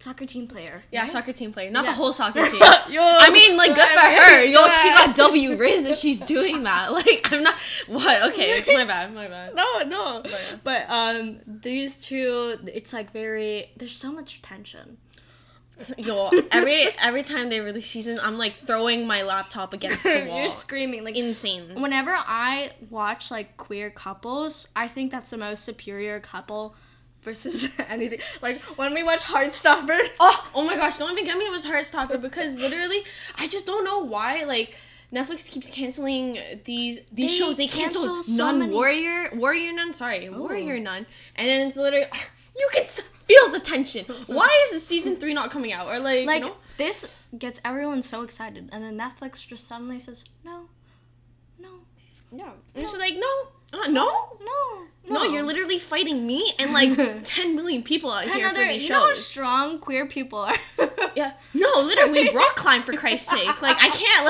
soccer 0.00 0.26
team 0.26 0.48
player. 0.48 0.82
Yeah, 0.90 1.02
right? 1.02 1.10
soccer 1.10 1.32
team 1.32 1.52
player, 1.52 1.70
not 1.70 1.86
the 1.86 1.92
whole 1.92 2.12
soccer 2.12 2.44
team. 2.50 2.60
Yo, 2.90 3.00
I 3.00 3.30
mean, 3.32 3.56
like, 3.56 3.76
good 3.76 3.88
for 3.88 4.00
her. 4.00 4.44
Yo, 4.44 4.68
she 4.68 4.88
got 4.90 5.14
W 5.14 5.56
Riz 5.56 5.86
if 5.86 5.98
she's 5.98 6.20
doing 6.20 6.64
that. 6.64 6.88
Like, 6.94 7.32
I'm 7.32 7.42
not. 7.42 7.54
What? 7.86 8.32
Okay, 8.32 8.62
my 8.74 8.84
bad, 8.84 9.14
my 9.14 9.28
bad. 9.28 9.54
No, 9.54 9.82
no. 9.82 10.22
yeah. 10.24 10.36
But 10.62 10.88
um, 10.90 11.38
these 11.46 12.00
two, 12.00 12.56
it's 12.66 12.92
like 12.92 13.12
very. 13.12 13.70
There's 13.76 13.96
so 13.96 14.12
much 14.12 14.42
tension. 14.42 14.98
Yo, 15.98 16.30
every 16.52 16.86
every 17.02 17.22
time 17.22 17.48
they 17.50 17.60
release 17.60 17.90
season, 17.90 18.20
I'm 18.22 18.38
like 18.38 18.54
throwing 18.54 19.06
my 19.06 19.22
laptop 19.22 19.72
against 19.72 20.04
the 20.04 20.24
wall. 20.28 20.40
You're 20.42 20.50
screaming 20.50 21.04
like. 21.04 21.16
Insane. 21.16 21.80
Whenever 21.80 22.12
I 22.16 22.70
watch 22.90 23.30
like 23.30 23.56
queer 23.56 23.90
couples, 23.90 24.68
I 24.76 24.86
think 24.88 25.10
that's 25.10 25.30
the 25.30 25.36
most 25.38 25.64
superior 25.64 26.20
couple 26.20 26.74
versus 27.22 27.74
anything. 27.88 28.20
Like 28.40 28.62
when 28.78 28.94
we 28.94 29.02
watch 29.02 29.20
Heartstopper. 29.20 29.98
Oh, 30.20 30.50
oh 30.54 30.64
my 30.64 30.76
gosh! 30.76 30.98
Don't 30.98 31.10
even 31.12 31.24
get 31.24 31.36
me 31.38 31.48
with 31.50 31.64
Heartstopper 31.64 32.20
because 32.20 32.56
literally, 32.56 33.02
I 33.38 33.48
just 33.48 33.66
don't 33.66 33.84
know 33.84 33.98
why. 33.98 34.44
Like 34.44 34.78
Netflix 35.12 35.50
keeps 35.50 35.70
canceling 35.70 36.38
these 36.64 37.00
these 37.12 37.30
They 37.32 37.36
shows. 37.36 37.56
They 37.56 37.66
canceled 37.66 38.04
cancel 38.06 38.22
so 38.22 38.44
Nun 38.44 38.58
many- 38.60 38.72
Oh. 38.72 38.76
Warrior 38.76 39.30
Warrior 39.34 39.72
Nun. 39.72 39.92
Sorry, 39.92 40.28
Warrior 40.28 40.78
Nun, 40.78 41.04
and 41.36 41.48
then 41.48 41.66
it's 41.66 41.76
literally 41.76 42.06
you 42.56 42.68
can 42.72 42.84
s- 42.84 43.00
feel 43.26 43.50
the 43.50 43.60
tension. 43.60 44.04
Why 44.26 44.48
is 44.66 44.72
the 44.72 44.80
season 44.80 45.16
three 45.16 45.34
not 45.34 45.50
coming 45.50 45.72
out? 45.72 45.86
Or 45.88 45.98
like, 45.98 46.26
Like 46.26 46.42
you 46.42 46.48
know? 46.48 46.56
this 46.76 47.26
gets 47.38 47.60
everyone 47.64 48.02
so 48.02 48.22
excited, 48.22 48.68
and 48.72 48.84
then 48.84 48.96
Netflix 48.98 49.46
just 49.46 49.66
suddenly 49.66 49.98
says 49.98 50.24
no, 50.44 50.68
no, 51.60 51.68
yeah, 52.32 52.50
and 52.74 52.82
she's 52.84 52.96
like, 52.96 53.14
no, 53.14 53.78
uh, 53.80 53.88
no. 53.88 54.38
no, 54.44 54.82
No, 55.08 55.24
you're 55.24 55.42
literally 55.44 55.78
fighting 55.78 56.26
me 56.26 56.52
and 56.58 56.72
like 56.72 56.90
10 57.24 57.54
million 57.56 57.82
people 57.82 58.10
out 58.10 58.24
here 58.24 58.38
Another, 58.38 58.66
for 58.66 58.72
these 58.72 58.84
you 58.84 58.90
know 58.90 59.06
how 59.06 59.12
strong 59.12 59.78
queer 59.78 60.06
people 60.06 60.38
are. 60.40 60.56
Yeah. 61.16 61.34
No, 61.54 61.68
literally, 61.80 62.22
we 62.24 62.30
rock 62.34 62.56
climb 62.56 62.82
for 62.82 62.92
Christ's 62.92 63.30
sake. 63.30 63.62
Like, 63.62 63.76
I 63.80 63.88
can't, 63.90 64.26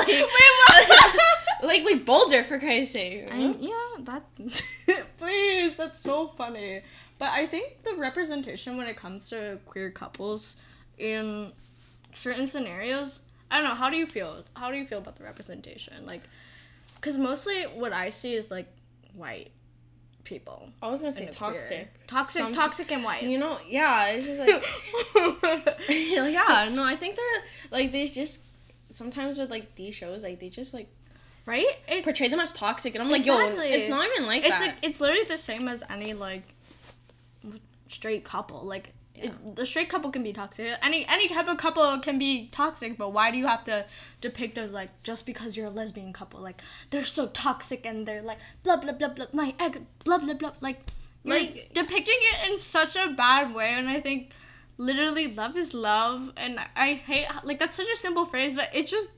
like, 1.63 1.63
like, 1.63 1.83
we 1.85 1.95
boulder 1.97 2.43
for 2.43 2.59
Christ's 2.59 2.93
sake. 2.93 3.23
you 3.23 3.25
know? 3.25 3.31
I'm, 3.31 3.55
yeah, 3.59 4.03
that. 4.03 4.23
Please, 5.17 5.75
that's 5.77 5.99
so 5.99 6.27
funny. 6.27 6.81
But 7.17 7.29
I 7.29 7.45
think 7.45 7.83
the 7.83 7.95
representation 7.97 8.77
when 8.77 8.87
it 8.87 8.97
comes 8.97 9.29
to 9.29 9.59
queer 9.65 9.89
couples 9.89 10.57
in 10.97 11.51
certain 12.13 12.45
scenarios, 12.45 13.21
I 13.49 13.57
don't 13.57 13.65
know. 13.69 13.75
How 13.75 13.89
do 13.89 13.97
you 13.97 14.05
feel? 14.05 14.43
How 14.55 14.69
do 14.71 14.77
you 14.77 14.85
feel 14.85 14.97
about 14.97 15.15
the 15.15 15.23
representation? 15.23 16.05
Like, 16.05 16.21
because 16.95 17.17
mostly 17.17 17.63
what 17.63 17.93
I 17.93 18.09
see 18.09 18.33
is 18.33 18.51
like 18.51 18.67
white 19.13 19.51
people. 20.25 20.69
I 20.81 20.89
was 20.89 21.01
gonna 21.01 21.11
say 21.13 21.23
a 21.23 21.27
queer- 21.27 21.33
toxic. 21.51 22.07
toxic, 22.07 22.41
Some- 22.43 22.53
toxic, 22.53 22.91
and 22.91 23.03
white. 23.03 23.23
You 23.23 23.37
know, 23.37 23.59
yeah, 23.67 24.07
it's 24.07 24.25
just 24.25 24.39
like, 24.39 24.63
yeah, 25.89 26.69
no, 26.73 26.83
I 26.83 26.95
think 26.95 27.15
they're, 27.15 27.43
like, 27.71 27.91
they 27.91 28.07
just, 28.07 28.41
sometimes 28.89 29.37
with, 29.37 29.51
like, 29.51 29.75
these 29.75 29.93
shows, 29.93 30.23
like, 30.23 30.39
they 30.39 30.49
just, 30.49 30.73
like, 30.73 30.87
right? 31.45 31.67
It, 31.87 32.03
portray 32.03 32.27
them 32.27 32.39
as 32.39 32.53
toxic, 32.53 32.95
and 32.95 33.03
I'm 33.03 33.13
Exactly. 33.13 33.55
like, 33.57 33.69
yo, 33.69 33.75
it's 33.75 33.87
not 33.87 34.07
even 34.15 34.25
like 34.25 34.41
it's 34.43 34.49
that. 34.59 34.61
like 34.67 34.75
it's 34.83 34.99
literally 34.99 35.25
the 35.25 35.37
same 35.37 35.67
as 35.67 35.83
any 35.91 36.13
like 36.13 36.54
straight 37.87 38.23
couple. 38.23 38.63
Like 38.63 38.93
it, 39.15 39.55
the 39.55 39.65
straight 39.65 39.89
couple 39.89 40.11
can 40.11 40.23
be 40.23 40.33
toxic. 40.33 40.77
Any 40.81 41.05
any 41.07 41.27
type 41.27 41.47
of 41.47 41.57
couple 41.57 41.99
can 41.99 42.17
be 42.19 42.47
toxic, 42.51 42.97
but 42.97 43.13
why 43.13 43.31
do 43.31 43.37
you 43.37 43.47
have 43.47 43.63
to 43.65 43.85
depict 44.21 44.57
as 44.57 44.73
like 44.73 44.89
just 45.03 45.25
because 45.25 45.55
you're 45.55 45.67
a 45.67 45.69
lesbian 45.69 46.13
couple? 46.13 46.41
Like 46.41 46.61
they're 46.89 47.03
so 47.05 47.27
toxic 47.27 47.85
and 47.85 48.05
they're 48.07 48.21
like 48.21 48.39
blah 48.63 48.77
blah 48.77 48.93
blah 48.93 49.09
blah 49.09 49.27
my 49.33 49.53
egg 49.59 49.85
blah 50.03 50.17
blah 50.17 50.33
blah 50.33 50.51
like 50.61 50.79
Like- 51.23 51.71
depicting 51.73 52.19
it 52.33 52.51
in 52.51 52.59
such 52.59 52.95
a 52.95 53.09
bad 53.09 53.53
way 53.55 53.73
and 53.73 53.89
I 53.89 53.99
think 53.99 54.31
literally 54.77 55.33
love 55.33 55.55
is 55.55 55.73
love 55.73 56.31
and 56.35 56.59
I 56.75 56.93
hate 56.93 57.27
like 57.43 57.59
that's 57.59 57.77
such 57.77 57.87
a 57.87 57.95
simple 57.95 58.25
phrase 58.25 58.55
but 58.57 58.69
it 58.75 58.87
just 58.87 59.09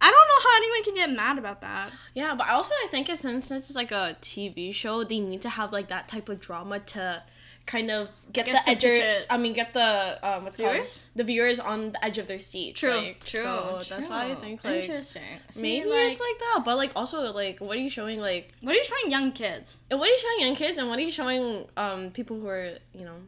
I 0.00 0.10
don't 0.10 0.28
know 0.30 0.50
how 0.50 0.56
anyone 0.56 0.84
can 0.84 0.94
get 0.94 1.16
mad 1.16 1.38
about 1.38 1.60
that. 1.60 1.90
Yeah, 2.14 2.34
but 2.36 2.48
also 2.48 2.72
I 2.84 2.86
think 2.88 3.08
since 3.08 3.50
it's 3.50 3.74
like 3.74 3.90
a 3.90 4.16
TV 4.22 4.72
show, 4.72 5.02
they 5.02 5.18
need 5.18 5.42
to 5.42 5.48
have 5.48 5.72
like 5.72 5.88
that 5.88 6.06
type 6.06 6.28
of 6.28 6.38
drama 6.38 6.78
to 6.78 7.22
kind 7.68 7.90
of 7.90 8.08
get 8.32 8.46
the 8.46 8.58
edge. 8.66 9.26
I 9.30 9.36
mean, 9.36 9.52
get 9.52 9.74
the 9.74 10.18
um, 10.22 10.44
what's 10.44 10.58
it 10.58 10.62
called 10.62 10.88
the 11.14 11.24
viewers 11.24 11.60
on 11.60 11.92
the 11.92 12.04
edge 12.04 12.18
of 12.18 12.26
their 12.26 12.38
seats. 12.38 12.82
like, 12.82 13.22
So 13.26 13.80
that's 13.88 14.08
why 14.08 14.30
I 14.30 14.34
think 14.34 14.64
like 14.64 14.82
interesting. 14.82 15.22
See, 15.50 15.62
maybe 15.62 15.90
like, 15.90 16.12
it's 16.12 16.20
like 16.20 16.38
that. 16.38 16.62
But 16.64 16.78
like 16.78 16.92
also 16.96 17.30
like 17.32 17.60
what 17.60 17.76
are 17.76 17.80
you 17.80 17.90
showing 17.90 18.20
like 18.20 18.52
what 18.62 18.74
are 18.74 18.78
you 18.78 18.84
showing 18.84 19.10
young 19.10 19.32
kids? 19.32 19.80
and 19.90 20.00
what 20.00 20.08
are 20.08 20.12
you 20.12 20.18
showing 20.18 20.40
young 20.48 20.56
kids 20.56 20.78
and 20.78 20.88
what 20.88 20.98
are 20.98 21.02
you 21.02 21.12
showing 21.12 21.66
um 21.76 22.10
people 22.10 22.40
who 22.40 22.48
are 22.48 22.78
you 22.94 23.04
know 23.04 23.18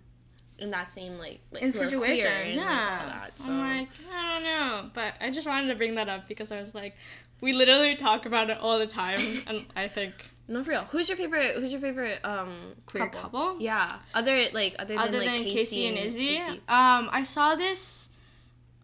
in 0.58 0.70
that 0.70 0.90
same 0.90 1.18
like 1.18 1.40
like 1.52 1.62
In 1.62 1.72
situation, 1.72 2.26
and, 2.26 2.56
like, 2.56 2.66
yeah. 2.66 3.02
that. 3.06 3.38
So 3.38 3.50
I'm 3.50 3.78
like, 3.78 3.88
I 4.12 4.34
don't 4.34 4.44
know, 4.44 4.90
but 4.94 5.14
I 5.20 5.30
just 5.30 5.46
wanted 5.46 5.68
to 5.68 5.74
bring 5.74 5.94
that 5.96 6.08
up 6.08 6.28
because 6.28 6.50
I 6.50 6.60
was 6.60 6.74
like, 6.74 6.96
we 7.40 7.52
literally 7.52 7.96
talk 7.96 8.26
about 8.26 8.50
it 8.50 8.58
all 8.58 8.78
the 8.78 8.86
time, 8.86 9.18
and 9.46 9.66
I 9.76 9.88
think 9.88 10.12
no 10.50 10.62
for 10.64 10.70
real. 10.70 10.84
Who's 10.90 11.08
your 11.08 11.16
favorite? 11.16 11.54
Who's 11.56 11.72
your 11.72 11.80
favorite 11.80 12.18
um 12.24 12.50
Queer 12.86 13.08
couple? 13.08 13.56
Yeah, 13.60 13.88
other 14.14 14.46
like 14.52 14.74
other 14.78 14.94
than 14.94 14.98
other 14.98 15.18
like 15.18 15.26
than 15.26 15.44
Casey, 15.44 15.86
and 15.86 15.96
Izzy, 15.96 16.36
Izzy. 16.36 16.48
um, 16.68 17.08
I 17.12 17.22
saw 17.24 17.54
this. 17.54 18.10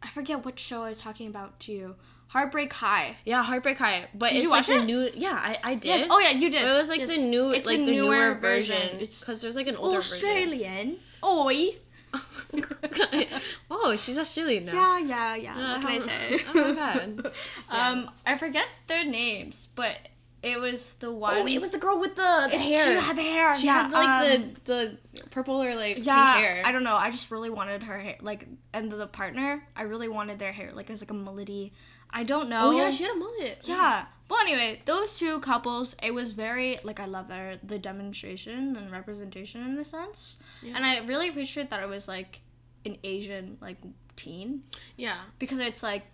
I 0.03 0.09
forget 0.09 0.45
what 0.45 0.59
show 0.59 0.85
I 0.85 0.89
was 0.91 1.01
talking 1.01 1.27
about 1.27 1.59
to 1.61 1.73
you. 1.73 1.97
Heartbreak 2.29 2.73
High. 2.73 3.17
Yeah, 3.25 3.43
Heartbreak 3.43 3.79
High. 3.79 4.09
But 4.15 4.31
Did 4.31 4.37
it's 4.37 4.43
you 4.45 4.51
like 4.51 4.59
watch 4.61 4.67
the 4.67 4.83
it? 4.83 4.85
new. 4.85 5.11
Yeah, 5.15 5.39
I, 5.41 5.59
I 5.65 5.75
did. 5.75 5.85
Yes. 5.89 6.07
Oh 6.11 6.19
yeah, 6.19 6.31
you 6.33 6.51
did. 6.51 6.63
But 6.63 6.71
it 6.75 6.79
was 6.79 6.89
like 6.89 7.01
Yes. 7.01 7.17
the 7.17 7.23
new, 7.23 7.53
It's 7.53 7.67
like 7.67 7.85
the 7.85 7.91
newer, 7.93 8.15
newer 8.31 8.35
version. 8.35 8.77
version. 8.77 9.01
It's 9.01 9.21
because 9.21 9.41
there's 9.43 9.57
like 9.57 9.69
an 9.69 9.77
older 9.77 9.97
version. 10.01 10.15
Australian. 10.29 10.97
Oi. 11.25 11.69
oh, 13.71 13.95
she's 13.97 14.19
Australian 14.19 14.67
now. 14.67 14.73
Yeah, 14.75 14.99
yeah, 14.99 15.37
yeah. 15.37 15.55
Uh, 15.57 15.73
what 15.73 15.81
can 15.81 15.91
I 15.91 15.99
say? 15.99 16.41
oh 16.55 16.65
my 16.69 16.75
god. 16.75 17.33
Um, 17.71 18.11
I 18.27 18.37
forget 18.37 18.67
their 18.87 19.05
names, 19.05 19.69
but 19.75 19.97
it 20.43 20.61
was 20.61 20.95
the 20.97 21.13
one. 21.13 21.35
Oh, 21.35 21.47
it 21.47 21.61
was 21.61 21.71
the 21.71 21.79
girl 21.79 21.99
with 21.99 22.15
the, 22.15 22.49
the 22.53 22.59
She 22.59 22.73
had 22.73 23.17
the 23.17 23.23
hair. 23.23 23.59
She 23.59 23.67
yeah, 23.67 23.83
had 23.83 23.91
like 23.91 24.39
um, 24.39 24.55
the 24.65 24.99
the 25.15 25.29
purple 25.31 25.63
or 25.63 25.75
like 25.75 26.05
yeah. 26.05 26.35
pink 26.35 26.45
hair. 26.45 26.63
I 26.65 26.73
don't 26.73 26.85
know. 26.85 26.97
I 26.97 27.11
just 27.11 27.31
really 27.31 27.51
wanted 27.51 27.83
her 27.85 27.99
hair, 27.99 28.17
like, 28.21 28.47
and 28.73 28.91
the 28.91 29.07
partner. 29.07 29.67
I 29.75 29.83
really 29.83 30.09
wanted 30.09 30.39
their 30.39 30.53
hair, 30.53 30.71
like, 30.73 30.91
as 30.91 31.03
like 31.03 31.11
a 31.11 31.15
mullety. 31.15 31.73
I 32.11 32.23
don't 32.23 32.49
know. 32.49 32.69
Oh 32.69 32.71
yeah, 32.71 32.91
she 32.91 33.03
had 33.05 33.13
a 33.13 33.19
mullet. 33.19 33.61
Yeah. 33.65 34.07
But 34.29 34.41
anyway, 34.41 34.83
those 34.87 35.17
two 35.19 35.39
couples, 35.41 35.95
it 36.03 36.13
was 36.15 36.33
very 36.33 36.79
like 36.83 36.99
I 36.99 37.07
love 37.07 37.29
their 37.29 37.59
the 37.63 37.79
demonstration 37.79 38.77
and 38.77 38.91
representation 38.91 39.63
in 39.63 39.79
a 39.79 39.85
sense, 39.85 40.37
yeah. 40.63 40.73
and 40.77 40.85
I 40.85 40.99
really 41.01 41.29
appreciate 41.29 41.71
that 41.71 41.83
it 41.83 41.89
was 41.89 42.09
like 42.09 42.41
an 42.85 42.97
Asian 43.05 43.59
like 43.61 43.79
teen 44.17 44.63
Yeah. 44.97 45.17
because 45.39 45.59
it's 45.59 45.83
like 45.83 46.05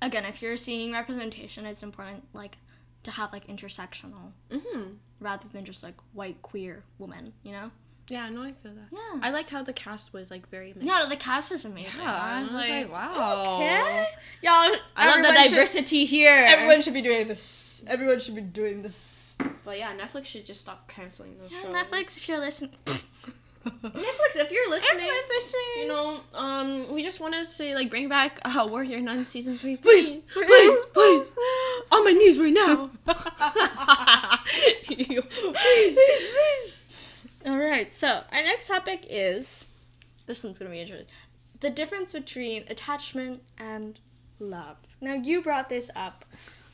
again 0.00 0.24
if 0.24 0.40
you're 0.40 0.56
seeing 0.56 0.92
representation, 0.92 1.66
it's 1.66 1.82
important 1.82 2.24
like 2.32 2.58
to 3.04 3.10
have 3.12 3.32
like 3.32 3.46
intersectional 3.48 4.32
Mhm. 4.50 4.96
rather 5.20 5.48
than 5.48 5.64
just 5.64 5.82
like 5.82 5.94
white 6.12 6.40
queer 6.42 6.84
woman, 6.98 7.32
you 7.42 7.52
know? 7.52 7.70
Yeah, 8.08 8.28
no, 8.30 8.42
I 8.42 8.52
feel 8.52 8.72
that. 8.74 8.88
Yeah. 8.90 9.20
I 9.22 9.30
liked 9.30 9.50
how 9.50 9.62
the 9.62 9.72
cast 9.72 10.12
was 10.12 10.30
like 10.30 10.48
very 10.50 10.68
mixed. 10.68 10.82
Yeah, 10.84 11.04
the 11.08 11.16
cast 11.16 11.50
was 11.50 11.64
amazing. 11.64 12.00
Yeah, 12.00 12.12
I 12.22 12.40
was, 12.40 12.52
like, 12.52 12.90
wow. 12.92 13.56
okay, 13.56 14.06
y'all. 14.42 14.52
I 14.96 15.06
love 15.08 15.22
the 15.22 15.28
everyone 15.28 15.42
should- 15.44 15.50
diversity 15.50 16.04
here. 16.04 16.44
Everyone 16.48 16.82
should 16.82 16.94
be 16.94 17.00
doing 17.02 17.28
this. 17.28 17.84
Everyone 17.86 18.18
should 18.18 18.34
be 18.34 18.40
doing 18.40 18.82
this. 18.82 19.38
But 19.64 19.78
yeah, 19.78 19.94
Netflix 19.96 20.26
should 20.26 20.44
just 20.44 20.60
stop 20.62 20.88
canceling 20.88 21.38
those 21.38 21.52
Yeah, 21.52 21.62
shows. 21.62 21.74
Netflix, 21.76 22.16
if 22.16 22.28
you're 22.28 22.40
listening. 22.40 22.72
Netflix, 23.64 24.36
if 24.36 24.50
you're 24.50 24.70
listening, 24.70 25.06
you 25.78 25.88
know, 25.88 26.20
um, 26.34 26.92
we 26.92 27.02
just 27.02 27.20
want 27.20 27.34
to 27.34 27.44
say 27.44 27.74
like 27.74 27.90
bring 27.90 28.08
back 28.08 28.40
uh, 28.44 28.66
Warrior 28.68 29.00
Nun 29.00 29.24
season 29.24 29.58
three, 29.58 29.76
Please, 29.76 30.10
please, 30.10 30.22
please, 30.32 30.84
please, 30.86 31.32
on 31.92 32.04
my 32.04 32.12
knees 32.12 32.38
right 32.38 32.52
now. 32.52 32.90
please, 34.86 36.30
please. 36.30 36.82
All 37.46 37.58
right. 37.58 37.90
So 37.90 38.22
our 38.32 38.42
next 38.42 38.68
topic 38.68 39.06
is 39.08 39.66
this 40.26 40.42
one's 40.44 40.58
gonna 40.58 40.70
be 40.70 40.80
interesting. 40.80 41.08
The 41.60 41.70
difference 41.70 42.12
between 42.12 42.64
attachment 42.68 43.42
and 43.58 43.98
love. 44.38 44.76
Now 45.00 45.14
you 45.14 45.42
brought 45.42 45.68
this 45.68 45.90
up. 45.94 46.24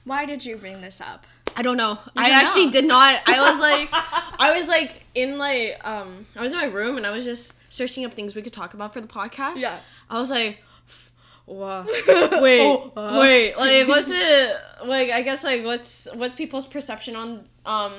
Why 0.04 0.25
did 0.25 0.45
you 0.45 0.57
bring 0.57 0.80
this 0.80 1.00
up? 1.00 1.26
I 1.58 1.62
don't 1.62 1.76
know. 1.76 1.98
I 2.16 2.28
don't 2.28 2.38
actually 2.38 2.66
know. 2.66 2.72
did 2.72 2.84
not. 2.86 3.20
I 3.26 3.50
was 3.50 3.60
like, 3.60 3.88
I 4.40 4.56
was 4.58 4.68
like 4.68 5.04
in 5.14 5.38
like 5.38 5.78
um, 5.86 6.24
I 6.36 6.40
was 6.40 6.52
in 6.52 6.58
my 6.58 6.66
room 6.66 6.96
and 6.96 7.06
I 7.06 7.10
was 7.10 7.24
just 7.24 7.56
searching 7.72 8.04
up 8.04 8.14
things 8.14 8.34
we 8.36 8.42
could 8.42 8.52
talk 8.52 8.74
about 8.74 8.92
for 8.92 9.00
the 9.00 9.08
podcast. 9.08 9.56
Yeah. 9.56 9.78
I 10.08 10.20
was 10.20 10.30
like, 10.30 10.62
wow, 11.46 11.84
wait, 11.86 12.60
Oh, 12.62 12.92
uh. 12.96 13.18
wait, 13.20 13.54
like 13.56 13.88
what's 13.88 14.06
the 14.06 14.60
like? 14.86 15.10
I 15.10 15.22
guess 15.22 15.42
like 15.44 15.64
what's 15.64 16.06
what's 16.14 16.34
people's 16.36 16.66
perception 16.66 17.16
on 17.16 17.44
um 17.66 17.92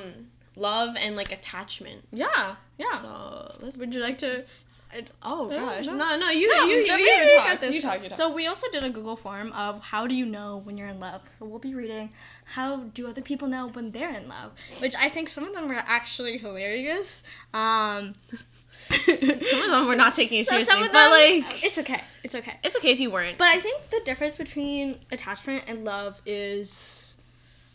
love 0.56 0.96
and 0.98 1.14
like 1.16 1.30
attachment? 1.32 2.02
Yeah. 2.12 2.56
Yeah. 2.78 3.02
So 3.02 3.54
let's. 3.60 3.76
Would 3.78 3.92
you 3.92 4.00
like 4.00 4.18
to? 4.18 4.44
I, 4.92 5.04
Oh 5.22 5.48
gosh, 5.48 5.86
no. 5.86 5.94
no, 5.94 6.16
no, 6.18 6.30
you, 6.30 6.50
No, 6.52 6.64
you, 6.64 6.78
you, 6.78 6.84
you, 6.84 6.92
you 6.96 7.04
you 7.04 7.36
talk, 7.36 7.62
you 7.62 7.80
talk, 7.80 8.02
you 8.02 8.08
talk. 8.08 8.16
So 8.16 8.32
we 8.32 8.48
also 8.48 8.66
did 8.72 8.82
a 8.82 8.90
Google 8.90 9.14
form 9.14 9.52
of 9.52 9.80
how 9.80 10.08
do 10.08 10.16
you 10.16 10.26
know 10.26 10.56
when 10.64 10.76
you're 10.76 10.88
in 10.88 10.98
love. 10.98 11.20
So 11.30 11.46
we'll 11.46 11.60
be 11.60 11.74
reading 11.74 12.10
how 12.50 12.78
do 12.94 13.06
other 13.08 13.22
people 13.22 13.48
know 13.48 13.68
when 13.68 13.92
they're 13.92 14.14
in 14.14 14.28
love, 14.28 14.52
which 14.80 14.94
I 14.96 15.08
think 15.08 15.28
some 15.28 15.44
of 15.44 15.54
them 15.54 15.68
were 15.68 15.82
actually 15.86 16.38
hilarious. 16.38 17.24
Um, 17.54 18.14
some 18.90 19.62
of 19.62 19.70
them 19.70 19.86
were 19.86 19.96
not 19.96 20.14
taking 20.14 20.40
it 20.40 20.46
So 20.46 20.50
seriously, 20.50 20.64
some 20.64 20.82
of 20.82 20.92
but 20.92 21.10
like 21.10 21.64
it's 21.64 21.78
okay. 21.78 22.00
It's 22.24 22.34
okay. 22.34 22.58
it's 22.64 22.76
okay 22.76 22.90
if 22.90 23.00
you 23.00 23.10
weren't. 23.10 23.38
But 23.38 23.48
I 23.48 23.60
think 23.60 23.90
the 23.90 24.00
difference 24.04 24.36
between 24.36 24.98
attachment 25.12 25.64
and 25.66 25.84
love 25.84 26.20
is 26.26 27.20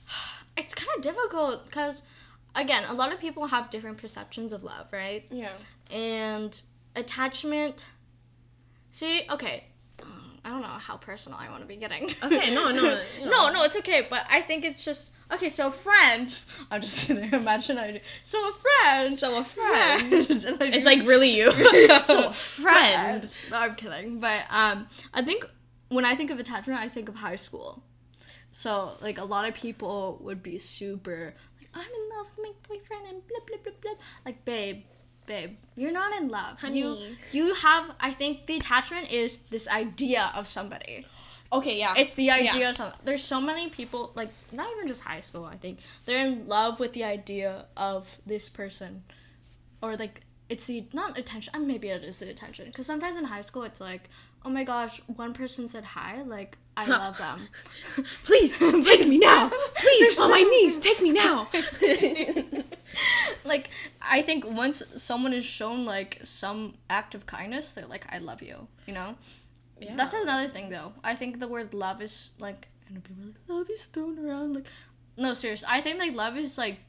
it's 0.58 0.76
kind 0.76 0.90
of 0.98 1.02
difficult 1.02 1.66
because 1.66 2.04
again, 2.56 2.84
a 2.88 2.94
lot 2.94 3.14
of 3.14 3.20
people 3.20 3.48
have 3.48 3.70
different 3.70 3.98
perceptions 3.98 4.54
of 4.54 4.64
love, 4.64 4.88
right? 4.92 5.26
yeah. 5.30 5.52
And 5.92 6.60
attachment 6.96 7.86
See, 8.96 9.24
okay. 9.30 9.66
I 10.76 10.78
don't 10.78 10.88
know 10.88 10.94
how 10.94 10.98
personal 10.98 11.40
I 11.40 11.50
want 11.50 11.62
to 11.62 11.68
be 11.68 11.78
getting. 11.78 12.04
Okay, 12.24 12.54
no, 12.54 12.72
no, 12.72 13.00
you 13.20 13.30
no, 13.30 13.50
no, 13.50 13.64
it's 13.64 13.78
okay. 13.78 14.06
But 14.10 14.26
I 14.30 14.42
think 14.42 14.66
it's 14.66 14.84
just 14.84 15.12
okay. 15.32 15.48
So 15.48 15.68
a 15.68 15.72
friend, 15.72 16.36
I'm 16.72 16.82
just 16.82 17.08
kidding. 17.08 17.32
Imagine 17.34 17.78
I 17.78 17.92
do. 17.92 18.00
So 18.22 18.50
a 18.50 18.54
friend. 18.54 19.14
So 19.14 19.40
a 19.40 19.44
friend. 19.44 20.12
It's 20.76 20.86
like 20.86 21.08
really 21.08 21.30
you. 21.30 21.52
so 22.04 22.28
a 22.30 22.34
friend. 22.34 23.30
no, 23.50 23.58
I'm 23.58 23.76
kidding. 23.76 24.20
But 24.20 24.44
um, 24.50 24.88
I 25.14 25.22
think 25.22 25.46
when 25.90 26.04
I 26.04 26.16
think 26.16 26.32
of 26.32 26.40
attachment, 26.40 26.80
I 26.80 26.90
think 26.90 27.08
of 27.08 27.16
high 27.16 27.38
school. 27.38 27.84
So 28.52 28.98
like 29.02 29.18
a 29.18 29.24
lot 29.24 29.48
of 29.48 29.54
people 29.54 30.20
would 30.22 30.44
be 30.44 30.58
super 30.58 31.36
like 31.60 31.70
I'm 31.74 31.82
in 31.90 32.18
love 32.18 32.28
with 32.38 32.48
my 32.48 32.52
boyfriend 32.68 33.08
and 33.08 33.22
blah 33.28 33.40
blah 33.48 33.58
blah 33.64 33.74
blah. 33.82 33.94
Like 34.26 34.44
babe, 34.44 34.84
babe, 35.26 35.58
you're 35.76 35.92
not 35.92 36.16
in 36.16 36.28
love. 36.30 36.58
You 36.64 36.68
Honey. 36.68 37.18
you 37.32 37.54
have. 37.56 37.92
I 38.00 38.12
think 38.12 38.46
the 38.48 38.58
attachment 38.58 39.12
is 39.12 39.38
this 39.50 39.68
idea 39.70 40.32
of 40.36 40.48
somebody. 40.48 41.06
Okay, 41.54 41.78
yeah. 41.78 41.94
It's 41.98 42.14
the 42.16 42.32
idea 42.32 42.54
Yeah. 42.62 42.70
of 42.70 42.76
something. 42.76 43.00
There's 43.04 43.24
so 43.24 43.40
many 43.40 43.70
people 43.70 44.12
like 44.16 44.30
not 44.52 44.68
even 44.76 44.88
just 44.88 45.04
high 45.04 45.22
school. 45.22 45.46
I 45.46 45.58
think 45.58 45.80
they're 46.06 46.26
in 46.26 46.48
love 46.48 46.80
with 46.80 46.94
the 46.94 47.04
idea 47.04 47.66
of 47.78 48.18
this 48.26 48.50
person, 48.50 49.04
or 49.82 49.96
like 49.96 50.22
it's 50.50 50.66
the 50.66 50.86
not 50.94 51.18
attention. 51.18 51.54
Maybe 51.68 51.90
it 51.90 52.04
is 52.04 52.20
the 52.20 52.30
attention 52.30 52.66
because 52.68 52.88
sometimes 52.88 53.18
in 53.18 53.26
high 53.26 53.42
school 53.42 53.64
it's 53.64 53.80
like, 53.82 54.10
oh 54.44 54.50
my 54.50 54.64
gosh, 54.64 55.02
one 55.08 55.34
person 55.34 55.68
said 55.68 55.84
hi. 55.84 56.22
Like 56.24 56.58
I 56.78 56.86
love 56.86 57.18
them. 57.18 57.48
Please 58.24 58.58
take 58.60 59.08
me 59.08 59.18
now. 59.18 59.50
Please 59.76 60.20
on 60.20 60.30
my 60.30 60.42
knees, 60.42 60.78
take 60.78 61.02
me 61.02 61.12
now. 61.12 61.48
like 63.46 63.70
I 64.02 64.22
think 64.22 64.46
once 64.46 64.84
someone 64.96 65.34
is 65.34 65.46
shown 65.46 65.86
like 65.86 66.20
some 66.24 66.74
act 66.90 67.16
of 67.16 67.26
kindness, 67.26 67.72
they're 67.72 67.86
like, 67.86 68.06
I 68.14 68.20
love 68.20 68.42
you. 68.42 68.68
You 68.86 68.94
know. 68.94 69.16
Yeah. 69.80 69.96
That's 69.96 70.14
another 70.14 70.48
thing 70.48 70.70
though. 70.70 70.94
I 71.04 71.16
think 71.16 71.40
the 71.40 71.48
word 71.48 71.74
love 71.74 72.02
is 72.02 72.34
like 72.40 72.68
I 72.90 72.94
know 72.94 73.02
people 73.02 73.24
are 73.24 73.28
like 73.28 73.50
love 73.50 73.70
is 73.70 73.86
thrown 73.86 74.20
around 74.20 74.56
like 74.56 74.68
no 75.18 75.34
serious. 75.34 75.64
I 75.68 75.82
think 75.82 76.00
like 76.00 76.16
love 76.16 76.38
is 76.38 76.58
like 76.58 76.80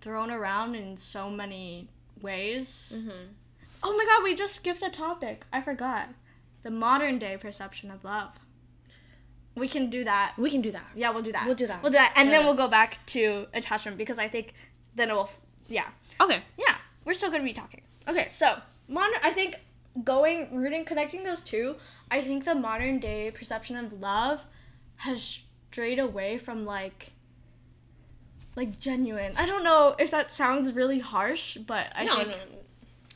thrown 0.00 0.30
around 0.30 0.74
in 0.74 0.96
so 0.96 1.30
many 1.30 1.88
ways. 2.20 3.04
Mm-hmm. 3.04 3.32
Oh 3.82 3.96
my 3.96 4.04
god, 4.04 4.24
we 4.24 4.34
just 4.34 4.56
skipped 4.56 4.82
a 4.82 4.90
topic. 4.90 5.44
I 5.52 5.60
forgot. 5.60 6.10
The 6.62 6.70
modern 6.70 7.18
day 7.18 7.36
perception 7.36 7.90
of 7.90 8.04
love. 8.04 8.38
We 9.58 9.68
can 9.68 9.90
do 9.90 10.04
that. 10.04 10.34
we 10.38 10.50
can 10.50 10.60
do 10.60 10.70
that. 10.72 10.86
Yeah, 10.94 11.10
we'll 11.10 11.22
do 11.22 11.32
that. 11.32 11.44
We'll 11.46 11.54
do 11.54 11.66
that. 11.66 11.82
We'll 11.82 11.92
do 11.92 11.98
that, 11.98 12.12
and 12.16 12.32
then 12.32 12.40
Yeah. 12.40 12.46
we'll 12.46 12.54
go 12.64 12.68
back 12.68 13.04
to 13.06 13.46
attachment 13.52 13.98
because 13.98 14.18
I 14.18 14.28
think 14.28 14.54
then 14.94 15.10
it 15.10 15.14
will. 15.14 15.24
f- 15.24 15.40
Yeah, 15.68 15.88
Okay. 16.20 16.42
yeah, 16.56 16.76
we're 17.04 17.12
still 17.14 17.30
gonna 17.30 17.44
be 17.44 17.52
talking. 17.52 17.82
Okay, 18.06 18.28
so 18.30 18.60
modern. 18.88 19.20
I 19.22 19.30
think 19.32 19.56
going 20.04 20.54
rooting 20.54 20.84
connecting 20.84 21.24
those 21.24 21.42
two. 21.42 21.76
I 22.10 22.20
think 22.22 22.44
the 22.44 22.54
modern 22.54 22.98
day 23.00 23.30
perception 23.30 23.76
of 23.76 23.92
love 24.00 24.46
has 24.98 25.42
strayed 25.70 25.98
away 25.98 26.38
from 26.38 26.64
like 26.64 27.12
like 28.56 28.78
genuine. 28.80 29.32
I 29.36 29.46
don't 29.46 29.62
know 29.62 29.94
if 29.98 30.10
that 30.10 30.32
sounds 30.32 30.72
really 30.72 30.98
harsh, 30.98 31.56
but 31.58 31.86
I 31.94 32.04
No, 32.04 32.16
think 32.16 32.28
no, 32.28 32.34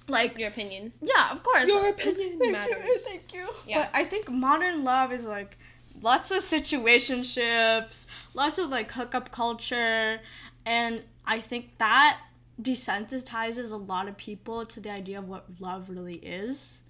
like 0.08 0.38
your 0.38 0.49
opinion. 0.49 0.92
yeah, 1.00 1.32
of 1.32 1.42
course. 1.42 1.66
Your 1.68 1.88
opinion 1.88 2.38
Thank 2.38 2.52
matters. 2.52 2.84
you. 2.87 2.99
Thank 2.99 3.32
you. 3.34 3.49
Yeah. 3.66 3.78
But 3.80 3.90
I 4.00 4.04
think 4.04 4.28
modern 4.30 4.84
love 4.84 5.12
is 5.12 5.26
like 5.26 5.56
lots 6.02 6.30
of 6.30 6.38
situationships, 6.38 8.06
lots 8.35 8.59
of 8.59 8.71
like 8.71 8.92
hookup 8.92 9.30
culture, 9.32 10.21
and 10.66 11.02
I 11.25 11.40
think 11.40 11.79
that 11.79 12.20
desensitizes 12.61 13.72
a 13.72 13.76
lot 13.76 14.09
of 14.09 14.16
people 14.16 14.66
to 14.66 14.81
the 14.81 14.90
idea 14.90 15.18
of 15.18 15.29
what 15.29 15.46
love 15.61 15.88
really 15.88 16.16
is. 16.16 16.81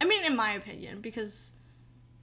I 0.00 0.04
mean, 0.04 0.24
in 0.24 0.36
my 0.36 0.52
opinion, 0.52 1.00
because 1.00 1.52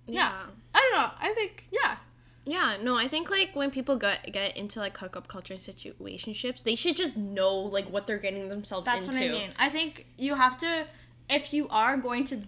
yeah, 0.08 0.32
I 0.73 0.80
don't 0.80 1.02
know. 1.02 1.12
I 1.19 1.34
think 1.34 1.67
yeah, 1.71 1.97
Yeah, 2.45 2.78
no, 2.82 2.95
I 2.95 3.08
think 3.08 3.32
like 3.32 3.56
when 3.56 3.71
people 3.71 3.95
get 3.95 4.32
get 4.32 4.56
into 4.56 4.80
like 4.80 4.95
hookup 4.97 5.28
culture 5.28 5.56
situationships, 5.56 6.63
they 6.63 6.76
should 6.76 6.95
just 6.95 7.17
know 7.17 7.56
like 7.58 7.86
what 7.86 8.06
they're 8.06 8.19
getting 8.19 8.49
themselves 8.49 8.86
that's 8.86 9.08
into. 9.08 9.19
what 9.19 9.30
I 9.30 9.32
mean. 9.32 9.49
I 9.58 9.69
think 9.69 10.06
you 10.17 10.36
have 10.36 10.58
to, 10.60 10.86
if 11.28 11.54
you 11.54 11.67
are 11.69 11.97
going 11.97 12.23
to 12.26 12.41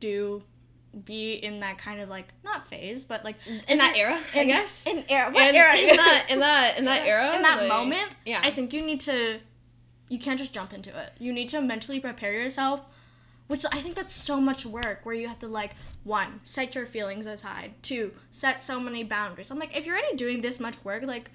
do, 0.00 0.42
be 1.04 1.34
in 1.34 1.60
that 1.60 1.78
kind 1.78 2.00
of 2.00 2.08
like 2.08 2.28
not 2.44 2.66
phase, 2.66 3.04
but 3.04 3.24
like 3.24 3.36
In 3.68 3.78
that 3.78 3.94
era, 3.96 4.18
I 4.34 4.44
guess. 4.44 4.86
in 4.86 5.04
era, 5.08 5.30
what 5.30 5.54
era? 5.54 5.74
in 5.76 5.96
that 5.96 6.26
in 6.30 6.40
that 6.40 6.78
in 6.78 6.84
that 6.86 7.06
era, 7.06 7.36
in 7.36 7.42
that 7.42 7.58
like- 7.60 7.68
moment, 7.68 8.08
yeah. 8.24 8.40
I 8.42 8.50
think 8.50 8.72
you 8.72 8.82
need 8.84 9.00
to 9.00 9.38
you 10.08 10.18
can't 10.18 10.38
just 10.38 10.54
jump 10.54 10.72
into 10.72 10.90
it. 10.98 11.12
You 11.18 11.32
need 11.32 11.48
to 11.50 11.60
mentally 11.60 12.00
prepare 12.00 12.32
yourself, 12.32 12.84
which 13.46 13.64
I 13.70 13.76
think 13.78 13.94
that's 13.94 14.14
so 14.14 14.40
much 14.40 14.64
work 14.64 15.00
where 15.04 15.14
you 15.14 15.28
have 15.28 15.38
to 15.40 15.48
like 15.48 15.72
one, 16.04 16.40
set 16.42 16.74
your 16.74 16.86
feelings 16.86 17.26
aside, 17.26 17.72
two, 17.82 18.12
set 18.30 18.62
so 18.62 18.80
many 18.80 19.04
boundaries. 19.04 19.50
I'm 19.50 19.58
like 19.58 19.76
if 19.76 19.84
you're 19.84 19.96
already 19.98 20.16
doing 20.16 20.40
this 20.40 20.58
much 20.58 20.82
work, 20.84 21.02
like 21.02 21.30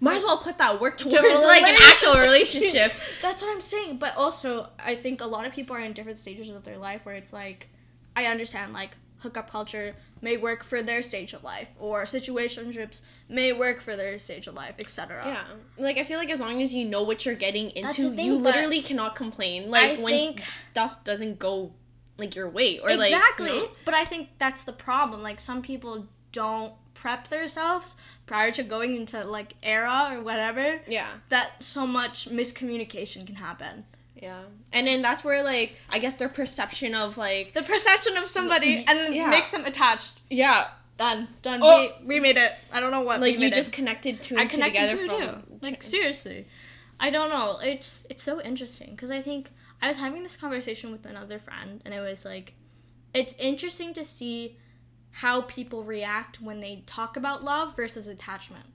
might 0.00 0.16
as 0.16 0.24
well 0.24 0.38
put 0.38 0.58
that 0.58 0.80
work 0.80 0.96
towards 0.98 1.14
like 1.14 1.62
an 1.62 1.76
actual 1.80 2.14
relationship. 2.20 2.92
that's 3.22 3.42
what 3.42 3.52
I'm 3.54 3.60
saying. 3.60 3.98
But 3.98 4.16
also, 4.16 4.68
I 4.84 4.96
think 4.96 5.20
a 5.22 5.26
lot 5.26 5.46
of 5.46 5.52
people 5.52 5.76
are 5.76 5.80
in 5.80 5.92
different 5.92 6.18
stages 6.18 6.50
of 6.50 6.64
their 6.64 6.76
life 6.78 7.06
where 7.06 7.14
it's 7.14 7.32
like, 7.32 7.68
I 8.16 8.26
understand 8.26 8.72
like 8.72 8.96
hookup 9.18 9.50
culture 9.50 9.94
may 10.20 10.36
work 10.36 10.62
for 10.62 10.82
their 10.82 11.02
stage 11.02 11.32
of 11.32 11.42
life, 11.42 11.68
or 11.78 12.04
situationships 12.04 13.02
may 13.28 13.52
work 13.52 13.80
for 13.80 13.96
their 13.96 14.18
stage 14.18 14.46
of 14.46 14.54
life, 14.54 14.74
etc. 14.78 15.22
yeah, 15.26 15.44
like 15.78 15.98
I 15.98 16.04
feel 16.04 16.18
like 16.18 16.30
as 16.30 16.40
long 16.40 16.62
as 16.62 16.74
you 16.74 16.84
know 16.84 17.02
what 17.02 17.26
you're 17.26 17.34
getting 17.34 17.70
into, 17.70 18.10
thing, 18.10 18.26
you 18.26 18.36
literally 18.36 18.82
cannot 18.82 19.16
complain. 19.16 19.70
Like 19.70 19.98
I 19.98 20.02
when 20.02 20.12
think- 20.12 20.40
stuff 20.40 21.04
doesn't 21.04 21.38
go 21.38 21.72
like 22.16 22.36
your 22.36 22.48
way 22.48 22.78
or 22.78 22.90
exactly. 22.90 23.46
like 23.46 23.54
you 23.54 23.62
know? 23.66 23.72
But 23.84 23.94
I 23.94 24.04
think 24.04 24.28
that's 24.38 24.64
the 24.64 24.72
problem. 24.72 25.22
Like 25.22 25.40
some 25.40 25.62
people 25.62 26.06
don't 26.32 26.72
prep 26.94 27.28
themselves 27.28 27.96
prior 28.26 28.50
to 28.52 28.62
going 28.62 28.96
into 28.96 29.24
like 29.24 29.54
era 29.62 30.10
or 30.12 30.22
whatever. 30.22 30.80
yeah. 30.86 31.08
That 31.28 31.62
so 31.62 31.86
much 31.86 32.28
miscommunication 32.30 33.26
can 33.26 33.36
happen. 33.36 33.84
Yeah. 34.24 34.42
And 34.72 34.86
then 34.86 35.02
that's 35.02 35.22
where 35.22 35.42
like 35.44 35.78
I 35.90 35.98
guess 35.98 36.16
their 36.16 36.28
perception 36.28 36.94
of 36.94 37.16
like 37.18 37.52
The 37.54 37.62
perception 37.62 38.16
of 38.16 38.26
somebody 38.26 38.78
and 38.78 38.98
then 38.98 39.12
Yeah. 39.12 39.28
makes 39.30 39.50
them 39.50 39.64
attached. 39.66 40.14
yeah, 40.30 40.68
Done. 40.96 41.28
Done. 41.42 41.60
Oh. 41.62 41.88
We, 42.00 42.06
we 42.06 42.20
made 42.20 42.36
it. 42.36 42.52
I 42.72 42.80
don't 42.80 42.90
know 42.90 43.02
what. 43.02 43.20
like 43.20 43.38
you 43.38 43.50
just 43.50 43.68
it. 43.68 43.72
connected 43.72 44.22
two 44.22 44.36
I 44.36 44.42
and 44.42 44.50
two 44.50 44.56
connected 44.56 44.80
together 44.88 44.96
to 44.96 45.04
it 45.04 45.30
from 45.30 45.42
too. 45.60 45.66
Like 45.68 45.82
seriously, 45.82 46.46
I 47.00 47.10
don't 47.10 47.30
know. 47.30 47.58
It's 47.62 48.06
it's 48.08 48.22
so 48.22 48.40
interesting 48.40 48.90
because 48.92 49.10
I 49.10 49.20
think 49.20 49.50
I 49.82 49.88
was 49.88 49.98
having 49.98 50.22
this 50.22 50.36
conversation 50.36 50.92
with 50.92 51.04
another 51.04 51.38
friend, 51.38 51.82
and 51.84 51.92
it 51.92 52.00
was 52.00 52.24
like, 52.24 52.54
it's 53.12 53.34
interesting 53.38 53.92
to 53.94 54.04
see 54.04 54.56
how 55.10 55.42
people 55.42 55.84
react 55.84 56.40
when 56.40 56.60
they 56.60 56.82
talk 56.86 57.16
about 57.16 57.42
love 57.44 57.76
versus 57.76 58.06
attachment. 58.08 58.66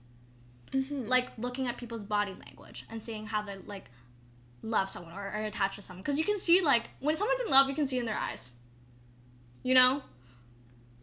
Mm-hmm. 0.72 1.08
Like 1.08 1.28
looking 1.38 1.66
at 1.66 1.76
people's 1.78 2.04
body 2.04 2.34
language 2.46 2.84
and 2.90 3.00
seeing 3.02 3.26
how 3.26 3.42
they 3.42 3.56
like 3.66 3.90
love 4.62 4.90
someone 4.90 5.12
or 5.12 5.20
are 5.20 5.42
attached 5.42 5.76
to 5.76 5.82
someone, 5.82 6.02
because 6.02 6.18
you 6.18 6.24
can 6.24 6.38
see 6.38 6.60
like 6.60 6.90
when 7.00 7.16
someone's 7.16 7.40
in 7.42 7.50
love, 7.50 7.68
you 7.68 7.74
can 7.74 7.86
see 7.86 7.98
in 7.98 8.06
their 8.06 8.18
eyes. 8.18 8.54
You 9.62 9.74
know. 9.74 10.02